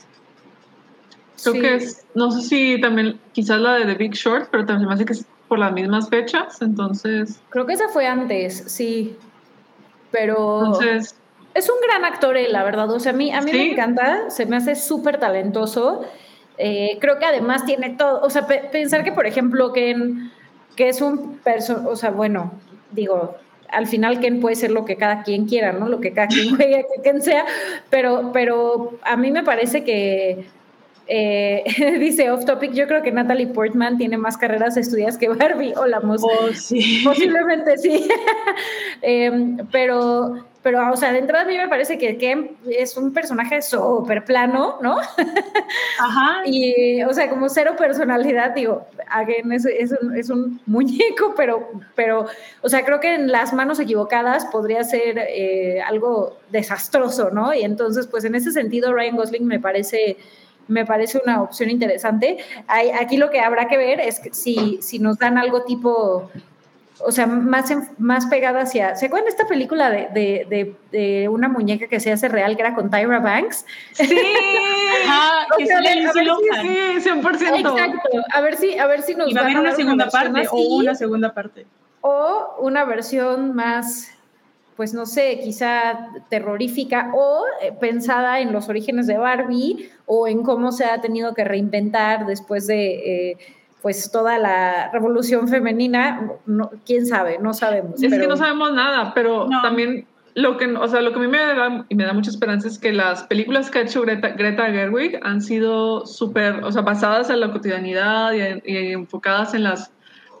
[1.42, 4.88] Creo que es, no sé si también, quizás la de The Big Short, pero también
[4.88, 7.40] me hace que es por las mismas fechas, entonces...
[7.48, 9.16] Creo que esa fue antes, sí.
[10.10, 10.66] Pero...
[10.66, 11.16] Entonces...
[11.54, 12.88] Es un gran actor él, la verdad.
[12.92, 16.02] O sea, a mí, a mí me encanta, se me hace súper talentoso.
[16.58, 20.30] Eh, creo que además tiene todo, o sea, pensar que, por ejemplo, Ken,
[20.76, 22.52] que es un person, o sea, bueno,
[22.92, 23.34] digo,
[23.72, 25.88] al final Ken puede ser lo que cada quien quiera, ¿no?
[25.88, 27.44] Lo que cada quien juegue, que Ken sea,
[27.88, 30.44] pero, pero a mí me parece que
[31.12, 31.64] eh,
[31.98, 35.74] dice off topic, yo creo que Natalie Portman tiene más carreras estudiadas que Barbie.
[35.76, 37.02] Hola, oh, sí.
[37.04, 38.08] Posiblemente sí.
[39.02, 43.14] Em, pero, pero, o sea, de entrada a mí me parece que Ken es un
[43.14, 44.98] personaje súper plano, ¿no?
[45.98, 46.42] Ajá.
[46.44, 51.70] y, o sea, como cero personalidad, digo, again, es, es, un, es, un, muñeco, pero,
[51.94, 52.26] pero,
[52.60, 57.54] o sea, creo que en las manos equivocadas podría ser eh, algo desastroso, ¿no?
[57.54, 60.18] Y entonces, pues en ese sentido, Ryan Gosling me parece
[60.68, 62.38] me parece una opción interesante.
[62.68, 66.30] aquí lo que habrá que ver es si, si nos dan algo tipo,
[67.04, 68.94] o sea, más, más pegada hacia...
[68.96, 72.74] ¿Se acuerdan de esta película de, de, una muñeca que se hace real, que era
[72.74, 73.64] con Tyra Banks?
[73.92, 74.08] Sí,
[75.58, 77.58] que sí, sí, 100%.
[77.58, 80.76] Exacto, a ver si, a ver si nos va a haber una segunda parte o
[80.76, 81.66] una segunda parte.
[82.02, 84.12] O una versión más
[84.80, 90.42] pues no sé, quizá terrorífica o eh, pensada en los orígenes de Barbie o en
[90.42, 93.32] cómo se ha tenido que reinventar después de...
[93.32, 93.36] Eh,
[93.82, 96.30] pues toda la revolución femenina,
[96.84, 98.02] quién sabe, no sabemos.
[98.02, 101.28] Es que no sabemos nada, pero también lo que, o sea, lo que a mí
[101.28, 104.66] me da, y me da mucha esperanza es que las películas que ha hecho Greta,
[104.66, 109.92] Gerwig han sido súper, o sea, basadas en la cotidianidad y enfocadas en las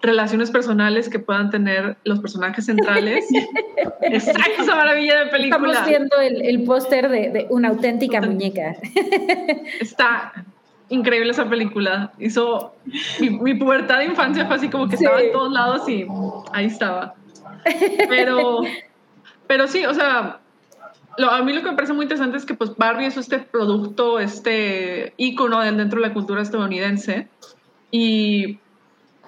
[0.02, 3.26] relaciones personales que puedan tener los personajes centrales.
[4.02, 5.72] Exacto, esa maravilla de película.
[5.72, 8.76] Estamos viendo el, póster de, una auténtica muñeca.
[9.80, 10.32] Está
[10.90, 12.12] increíble esa película.
[12.18, 12.74] Hizo
[13.20, 16.06] mi, pubertad de infancia fue así como que estaba en todos lados y
[16.52, 17.14] ahí estaba.
[18.08, 18.62] Pero,
[19.46, 20.40] pero sí, o sea,
[21.18, 24.18] a mí lo que me parece muy interesante es que pues Barbie es este producto,
[24.18, 27.28] este ícono dentro de la cultura estadounidense
[27.90, 28.58] y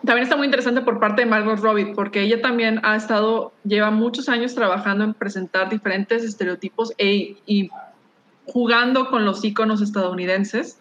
[0.04, 3.90] también está muy interesante por parte de Margot Robbie, porque ella también ha estado, lleva
[3.90, 7.70] muchos años trabajando en presentar diferentes estereotipos e, y
[8.46, 10.80] jugando con los iconos estadounidenses.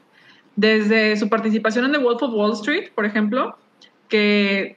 [0.56, 3.57] Desde su participación en The Wolf of Wall Street, por ejemplo,
[4.10, 4.76] que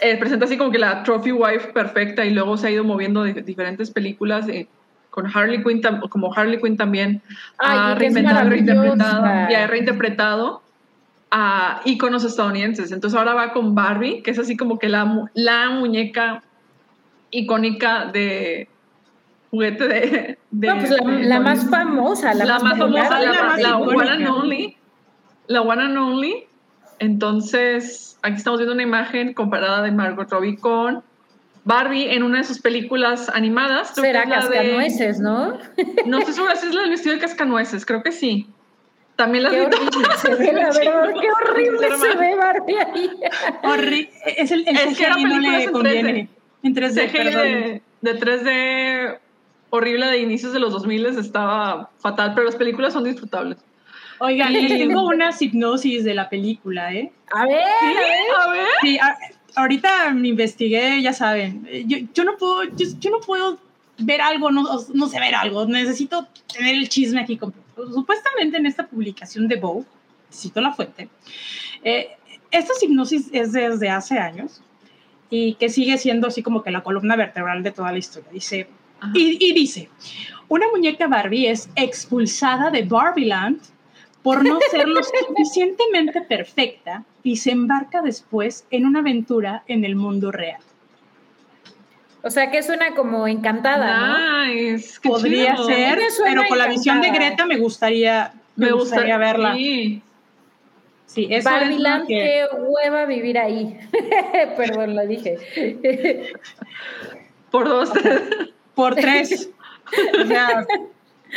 [0.00, 3.22] eh, presenta así como que la trophy wife perfecta y luego se ha ido moviendo
[3.22, 4.68] de diferentes películas eh,
[5.10, 5.80] con Harley Quinn,
[6.10, 7.22] como Harley Quinn también
[7.58, 10.62] ha reinventado, reinterpretado, y ha reinterpretado
[11.30, 12.92] a íconos estadounidenses.
[12.92, 16.42] Entonces ahora va con Barbie, que es así como que la, la muñeca
[17.30, 18.68] icónica de
[19.56, 20.38] juguete de...
[20.50, 23.20] no, pues la, más famosa, la, más, famosa,
[23.58, 24.76] la, one and only.
[25.46, 26.46] La one and only.
[26.98, 31.02] Entonces, aquí estamos viendo una imagen comparada de Margot Robbie con
[31.64, 33.94] Barbie en una de sus películas animadas.
[33.94, 35.58] Será Cascanueces, ¿no?
[36.06, 38.48] No sé si es la del vestido de Cascanueces, creo que sí.
[39.16, 43.10] También la qué horrible se ve, la verdad, qué horrible se ve Barbie ahí.
[44.36, 46.28] Es el, el es que era no le conviene.
[46.62, 49.18] En 3D, de, de 3D
[49.70, 53.58] horrible de inicios de los 2000 estaba fatal, pero las películas son disfrutables.
[54.18, 57.12] Oigan, les tengo una hipnosis de la película, ¿eh?
[57.32, 57.62] A ver,
[58.38, 58.66] a ver.
[58.80, 58.98] Sí,
[59.54, 61.66] ahorita me investigué, ya saben.
[61.86, 63.58] Yo, yo no puedo, yo, no puedo
[63.98, 64.64] ver algo, no,
[64.94, 65.66] no sé ver algo.
[65.66, 69.84] Necesito tener el chisme aquí completo supuestamente en esta publicación de Vogue,
[70.32, 71.08] cito la fuente,
[71.84, 72.10] eh,
[72.50, 74.62] esta hipnosis es desde hace años
[75.28, 78.30] y que sigue siendo así como que la columna vertebral de toda la historia.
[78.32, 78.68] Dice,
[79.14, 79.88] y, dice,
[80.48, 83.60] una muñeca Barbie es expulsada de Barbieland
[84.22, 89.96] por no ser lo suficientemente perfecta y se embarca después en una aventura en el
[89.96, 90.60] mundo real.
[92.22, 95.12] O sea, que suena como encantada, nice, ¿no?
[95.12, 99.54] Podría ser, pero con la visión de Greta me gustaría, me, gustaría verla.
[99.54, 100.02] Sí.
[101.06, 103.78] Sí, eso Barbiland, qué hueva vivir ahí.
[104.56, 106.32] Perdón, lo dije.
[107.52, 107.92] Por dos.
[108.76, 109.50] Por tres.
[110.22, 110.66] o sea,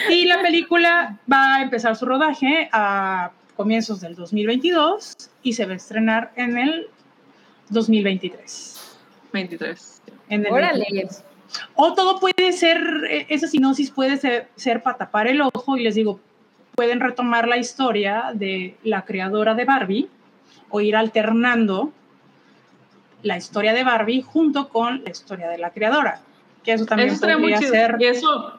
[0.09, 5.73] y la película va a empezar su rodaje a comienzos del 2022 y se va
[5.73, 6.87] a estrenar en el
[7.69, 8.97] 2023.
[9.33, 10.01] 23.
[10.29, 11.07] En Órale.
[11.75, 12.77] O todo puede ser,
[13.09, 16.19] e, esa sinosis puede ser, ser para tapar el ojo y les digo,
[16.75, 20.09] pueden retomar la historia de la creadora de Barbie
[20.69, 21.91] o ir alternando
[23.23, 26.21] la historia de Barbie junto con la historia de la creadora.
[26.63, 27.95] Que eso también podría ser.
[27.99, 28.53] Y eso,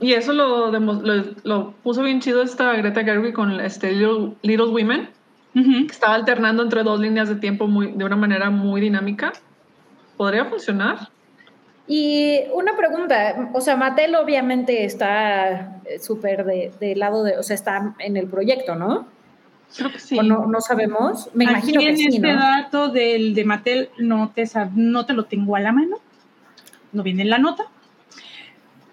[0.00, 5.08] y eso lo, lo, puso bien chido esta Greta Gerwig con este Little, Women,
[5.54, 9.32] que estaba alternando entre dos líneas de tiempo muy, de una manera muy dinámica.
[10.16, 11.08] ¿Podría funcionar?
[11.86, 17.42] Y una pregunta, o sea, Mattel obviamente está eh, súper de, de, lado de, o
[17.42, 19.06] sea, está en el proyecto, ¿no?
[19.76, 20.18] Creo que sí.
[20.18, 21.28] ¿O no, no sabemos?
[21.34, 24.44] Me imagino que sí, este dato del de Mattel no te,
[24.74, 25.96] no te lo tengo a la mano,
[26.94, 27.64] no viene en la nota,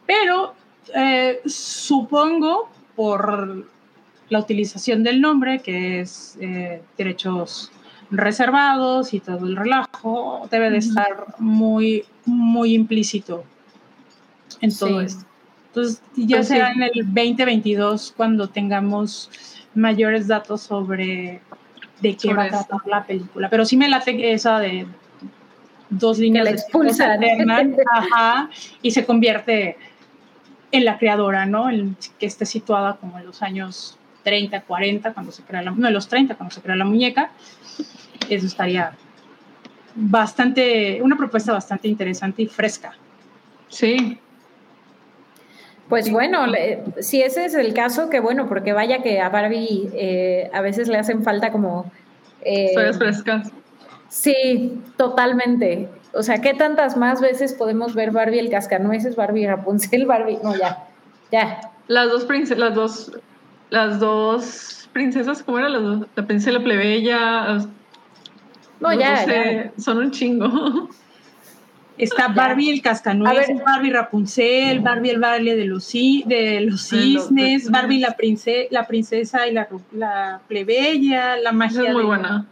[0.05, 0.53] pero
[0.93, 3.65] eh, supongo por
[4.29, 7.71] la utilización del nombre, que es eh, derechos
[8.09, 13.43] reservados y todo el relajo, debe de estar muy, muy implícito
[14.59, 15.25] en todo esto.
[15.67, 19.29] Entonces, ya pues será en el 2022 cuando tengamos
[19.73, 21.41] mayores datos sobre
[22.01, 23.49] de qué va a tratar la película.
[23.49, 24.85] Pero sí me late esa de
[25.91, 27.19] dos líneas de expulsa
[27.91, 28.49] ajá,
[28.81, 29.77] y se convierte
[30.71, 31.67] en la creadora, ¿no?
[32.17, 35.93] que esté situada como en los años 30, 40, cuando se crea la, no, en
[35.93, 37.31] los 30, cuando se crea la muñeca.
[38.29, 38.93] Eso estaría
[39.95, 42.93] bastante, una propuesta bastante interesante y fresca.
[43.67, 44.17] Sí.
[45.89, 46.45] Pues bueno,
[47.01, 50.87] si ese es el caso, que bueno, porque vaya que a Barbie eh, a veces
[50.87, 51.91] le hacen falta como...
[52.43, 53.51] Eh, frescas.
[54.11, 55.87] Sí, totalmente.
[56.13, 60.37] O sea, ¿qué tantas más veces podemos ver Barbie el cascanueces, Barbie Rapunzel, Barbie?
[60.43, 60.85] No, ya,
[61.31, 61.71] ya.
[61.87, 63.11] Las dos princesas, las dos,
[63.69, 65.69] las dos princesas, ¿cómo era?
[65.69, 67.59] la princesa la plebeya.
[68.81, 70.89] No, ya, Son un chingo.
[71.97, 77.99] Está Barbie el cascanueces, Barbie Rapunzel, Barbie el baile de los, de los cisnes, Barbie
[77.99, 81.83] la, princesa, la princesa y la, la plebeya, la magia.
[81.83, 82.47] es muy buena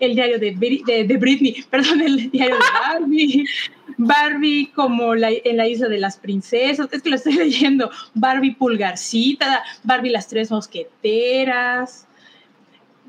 [0.00, 3.46] el diario de, de, Britney, perdón, el diario de Barbie,
[3.96, 8.54] Barbie como la, en la isla de las princesas, es que lo estoy leyendo, Barbie
[8.54, 12.06] Pulgarcita, Barbie las tres mosqueteras.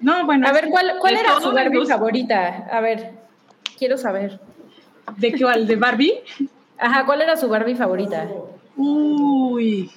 [0.02, 0.48] No, bueno.
[0.48, 2.68] A ver, ¿cuál, cuál era su Barbie favorita?
[2.72, 3.11] A ver,
[3.77, 4.40] quiero saber.
[5.18, 5.45] ¿De qué?
[5.45, 6.14] ¿De Barbie?
[6.77, 8.27] Ajá, ¿cuál era su Barbie favorita?
[8.77, 9.91] Uy,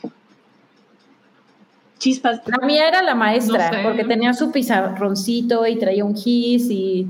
[2.03, 2.41] chispas.
[2.47, 7.07] La mía era la maestra, porque tenía su pizarroncito y traía un gis y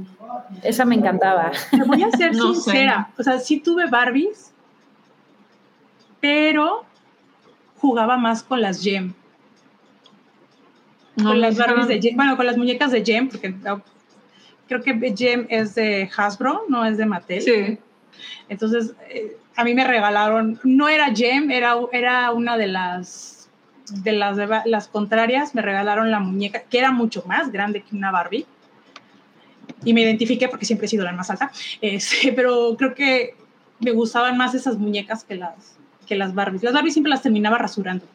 [0.63, 1.51] esa me encantaba.
[1.71, 4.53] Te voy a ser sincera, o sea, sí tuve Barbies,
[6.21, 6.85] pero
[7.79, 9.15] jugaba más con las Gem.
[11.23, 13.55] con las Barbies de Gem, bueno, con las muñecas de Gem, porque
[14.69, 17.41] creo que Gem es de Hasbro, no es de Mattel.
[17.41, 17.79] Sí.
[18.51, 23.42] Entonces, eh, a mí me regalaron, no era Gem, era, era una de las
[23.89, 24.37] de las,
[24.67, 28.47] las contrarias me regalaron la muñeca, que era mucho más grande que una Barbie.
[29.85, 31.51] Y me identifiqué porque siempre he sido la más alta.
[31.81, 33.35] Este, pero creo que
[33.81, 35.77] me gustaban más esas muñecas que las,
[36.07, 36.63] que las Barbies.
[36.63, 38.07] Las Barbies siempre las terminaba rasurando.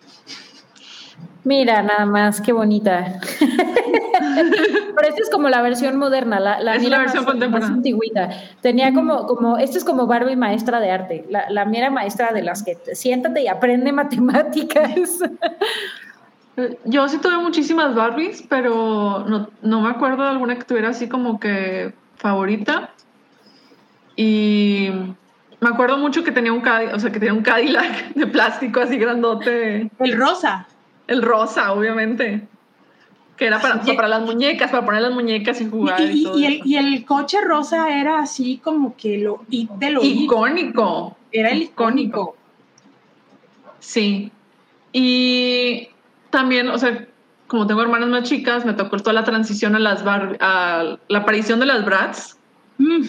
[1.43, 3.19] Mira, nada más, qué bonita.
[3.39, 7.75] Pero esta es como la versión moderna, la, la, es la versión más, contemporánea.
[7.75, 8.29] antigüita.
[8.61, 12.43] Tenía como, como, esto es como Barbie maestra de arte, la, la mía maestra de
[12.43, 15.19] las que siéntate y aprende matemáticas.
[16.85, 21.07] Yo sí tuve muchísimas Barbies, pero no, no me acuerdo de alguna que tuviera así
[21.07, 22.89] como que favorita.
[24.15, 24.89] Y
[25.59, 28.79] me acuerdo mucho que tenía un Cadillac, o sea, que tenía un Cadillac de plástico
[28.79, 29.89] así grandote.
[29.99, 30.67] El rosa.
[31.07, 32.47] El rosa, obviamente.
[33.37, 36.01] Que era para, para las muñecas, para poner las muñecas y jugar.
[36.01, 41.15] Y, y, el, y, el, coche rosa era así como que lo, de lo icónico.
[41.31, 42.35] Era el icónico.
[43.79, 44.31] Sí.
[44.91, 45.89] Y
[46.31, 47.07] también, o sea,
[47.45, 51.59] como tengo hermanas más chicas, me tocó toda la transición a las a la aparición
[51.59, 52.36] de las Bratz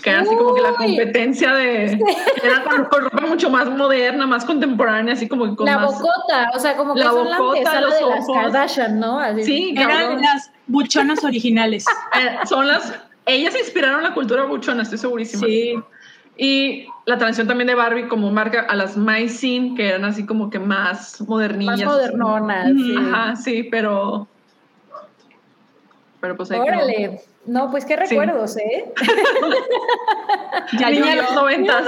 [0.02, 1.98] que era así como que la competencia de
[2.42, 6.76] era con, ropa mucho más moderna, más contemporánea, así como con la bocota, o sea,
[6.76, 9.20] como que la son bocota, la de las Kardashian, ¿no?
[9.42, 11.84] sí, eran las buchonas originales.
[12.18, 12.94] Eh, son las
[13.26, 15.46] ellas inspiraron la cultura buchona, estoy segurísima.
[15.46, 15.74] Sí.
[16.38, 20.24] Y la transición también de Barbie como marca a las My Scene, que eran así
[20.24, 21.80] como que más modernillas.
[21.80, 22.66] Más modernonas.
[22.74, 22.94] Sí.
[22.96, 24.26] Ajá, sí, pero
[26.20, 27.20] pero pues Órale.
[27.48, 28.92] No, pues qué recuerdos, ¿eh?
[30.78, 31.86] ya Niña los noventas.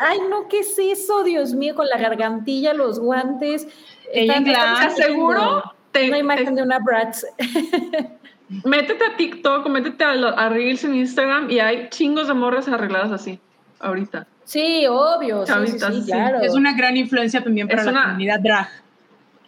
[0.00, 1.22] Ay, no, ¿qué es eso?
[1.22, 3.68] Dios mío, con la gargantilla, los guantes.
[4.12, 5.62] Ella ¿Estás seguro?
[5.94, 7.24] una imagen de una Bratz.
[8.64, 13.38] Métete a TikTok, métete a, Reels en Instagram y hay chingos de morras arregladas así,
[13.78, 14.26] ahorita.
[14.44, 15.46] Sí, obvio.
[15.46, 16.40] Sí, sí, claro.
[16.40, 18.68] Es una gran influencia también para la comunidad drag.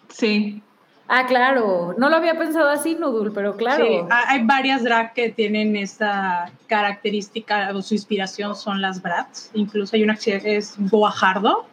[0.08, 0.62] Sí.
[1.08, 1.94] Ah, claro.
[1.98, 3.84] No lo había pensado así, Nudul, pero claro.
[3.84, 9.50] Sí, hay varias drag que tienen esta característica, o su inspiración son las brats.
[9.54, 11.66] Incluso hay una que es Guajardo,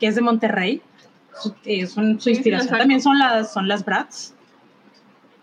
[0.00, 0.82] que es de Monterrey.
[1.86, 4.34] Son, su inspiración también son las, son las brats.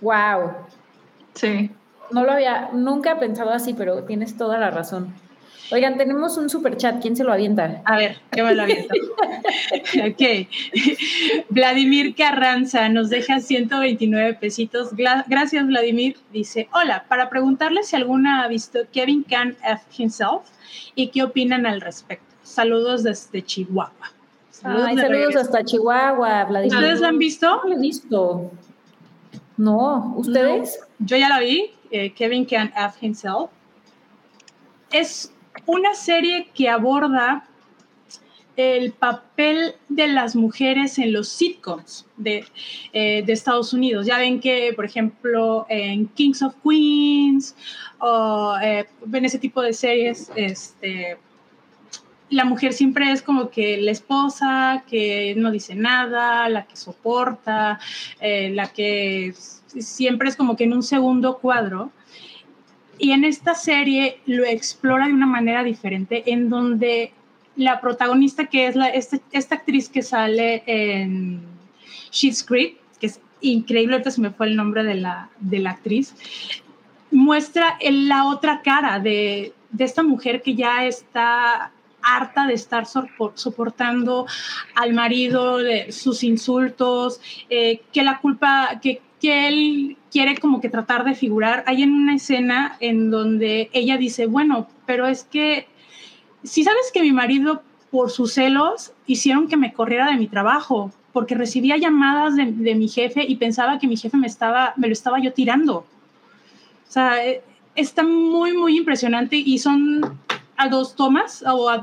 [0.02, 0.52] Wow.
[1.36, 1.72] Sí.
[2.12, 5.14] No lo había, nunca pensado así, pero tienes toda la razón.
[5.72, 7.02] Oigan, tenemos un super chat.
[7.02, 7.82] ¿Quién se lo avienta?
[7.86, 8.94] A ver, ¿qué me lo avienta?
[10.08, 10.48] ok.
[11.50, 14.90] Vladimir Carranza nos deja 129 pesitos.
[14.96, 16.18] Gracias, Vladimir.
[16.32, 20.44] Dice: Hola, para preguntarle si alguna ha visto Kevin Can F himself
[20.94, 22.26] y qué opinan al respecto.
[22.44, 24.12] Saludos desde Chihuahua.
[24.52, 26.76] Saludos, Ay, saludos hasta Chihuahua, Vladimir.
[26.76, 27.48] ¿Ustedes la han visto?
[27.48, 28.52] No lo he visto.
[29.58, 30.80] No, ¿ustedes?
[31.00, 33.50] yo ya la vi, eh, Kevin Can F himself.
[34.92, 35.34] Es
[35.66, 37.48] una serie que aborda
[38.56, 42.46] el papel de las mujeres en los sitcoms de,
[42.94, 44.06] eh, de, Estados Unidos.
[44.06, 47.56] Ya ven que, por ejemplo, en Kings of Queens
[48.00, 51.18] o eh, en ese tipo de series, este,
[52.30, 57.80] la mujer siempre es como que la esposa que no dice nada, la que soporta,
[58.20, 59.34] eh, la que
[59.80, 61.92] siempre es como que en un segundo cuadro.
[62.98, 67.12] Y en esta serie lo explora de una manera diferente, en donde
[67.56, 71.42] la protagonista, que es la, este, esta actriz que sale en
[72.12, 75.72] She's Creek, que es increíble, ahorita se me fue el nombre de la, de la
[75.72, 76.16] actriz,
[77.12, 81.72] muestra la otra cara de, de esta mujer que ya está
[82.06, 84.28] harta de estar soportando
[84.76, 87.20] al marido, de sus insultos,
[87.50, 91.64] eh, que la culpa, que, que él quiere como que tratar de figurar.
[91.66, 95.68] Hay en una escena en donde ella dice, bueno, pero es que
[96.44, 100.92] si sabes que mi marido por sus celos hicieron que me corriera de mi trabajo,
[101.12, 104.86] porque recibía llamadas de, de, mi jefe y pensaba que mi jefe me, estaba, me
[104.86, 105.78] lo estaba yo tirando.
[105.78, 105.86] O
[106.88, 107.42] sea, eh,
[107.76, 110.20] está muy, muy impresionante y son
[110.56, 111.82] a dos tomas o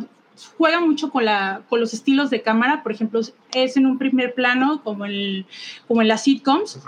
[0.56, 2.85] juega mucho con, la, con los estilos de cámara.
[2.85, 3.20] Por ejemplo,
[3.52, 5.44] es en un primer plano como, el,
[5.89, 6.78] como en las sitcoms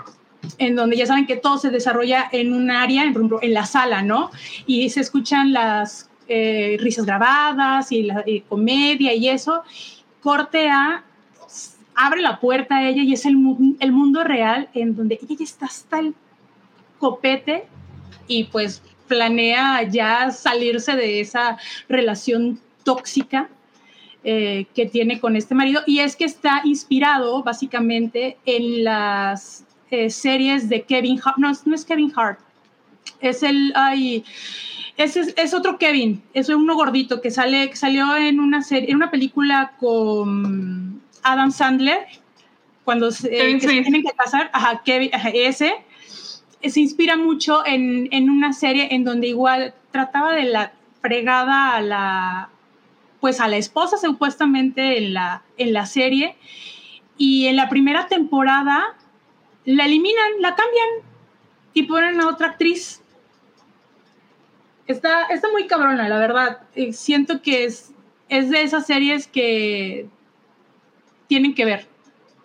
[0.57, 4.01] en donde ya saben que todo se desarrolla en un área, en, en la sala,
[4.01, 4.31] ¿no?
[4.65, 9.61] Y se escuchan las eh, risas grabadas y la comedia y eso.
[10.21, 11.03] Corte a,
[11.93, 15.99] abre la puerta a ella y es el, mundo real en donde ella está hasta
[15.99, 16.15] el
[16.97, 17.67] copete
[18.27, 23.47] y pues planea ya salirse de esa relación tóxica
[24.23, 25.81] eh, que tiene con este marido.
[25.85, 29.63] Y es que está inspirado básicamente en las
[29.95, 31.37] eh, series de Kevin Hart.
[31.37, 32.39] No, no es Kevin Hart.
[33.21, 33.71] Es el.
[33.75, 34.23] Ay,
[34.97, 36.21] es, es, otro Kevin.
[36.33, 41.51] Es uno gordito que sale, que salió en una serie, en una película con Adam
[41.51, 42.05] Sandler.
[42.83, 44.49] Cuando se, eh, tienen que casar.
[44.53, 45.75] Ajá, Kevin, ese
[46.63, 51.81] se inspira mucho en, en, una serie en donde igual trataba de la fregada a
[51.81, 52.49] la
[53.25, 56.35] pues a la esposa supuestamente en la, en la serie
[57.17, 58.95] y en la primera temporada
[59.65, 60.89] la eliminan, la cambian
[61.73, 63.01] y ponen a otra actriz.
[64.87, 66.61] Está, está muy cabrona, la verdad.
[66.91, 67.91] Siento que es,
[68.29, 70.07] es de esas series que
[71.27, 71.87] tienen que ver.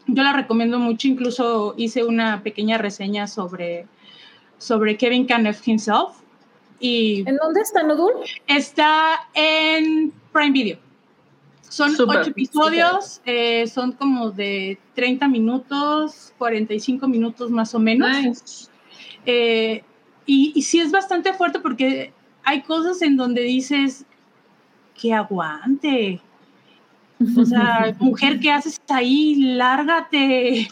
[0.06, 3.86] Yo la recomiendo mucho, incluso hice una pequeña reseña sobre,
[4.58, 6.16] sobre Kevin Caneff himself.
[6.80, 8.14] Y ¿En dónde está Nodul?
[8.46, 10.89] Está en Prime Video.
[11.70, 18.68] Son ocho episodios, eh, son como de 30 minutos, 45 minutos más o menos.
[19.24, 19.82] Eh,
[20.26, 22.12] y, y, sí es bastante fuerte porque
[22.44, 24.04] hay cosas en donde dices,
[25.00, 26.20] que aguante.
[27.36, 29.36] O sea, mujer, ¿qué haces ahí?
[29.36, 30.68] Lárgate.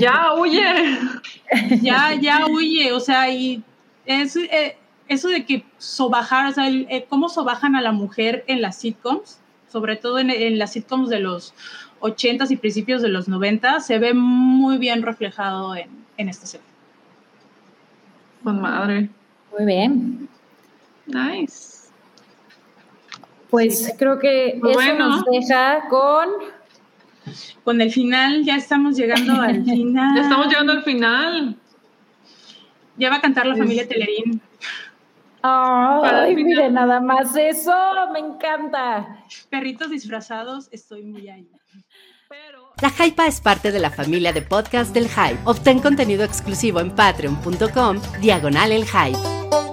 [0.00, 0.98] ya huye.
[1.80, 2.92] ya, ya huye.
[2.92, 3.62] O sea, y
[4.04, 4.76] es, eh,
[5.08, 6.70] eso de que sobajar, o sea,
[7.08, 9.38] cómo sobajan a la mujer en las sitcoms,
[9.72, 11.54] sobre todo en, las sitcoms de los
[12.00, 15.88] 80s y principios de los 90, se ve muy bien reflejado en,
[16.18, 16.66] en esta serie.
[18.44, 19.08] Con madre.
[19.56, 20.28] Muy bien.
[21.06, 21.88] Nice.
[23.50, 26.28] Pues creo que pues eso nos deja con...
[27.62, 30.16] Con el final, ya estamos llegando al final.
[30.16, 31.56] Ya estamos llegando al final.
[32.96, 34.40] Ya va a cantar la familia Telerín.
[35.42, 37.72] Ay, mire, nada más eso,
[38.12, 39.24] me encanta.
[39.50, 41.48] Perritos disfrazados, estoy muy ahí.
[42.80, 45.38] La Hypa es parte de la familia de podcast del Hype.
[45.44, 49.71] Obtén contenido exclusivo en patreon.com, diagonal el Hype.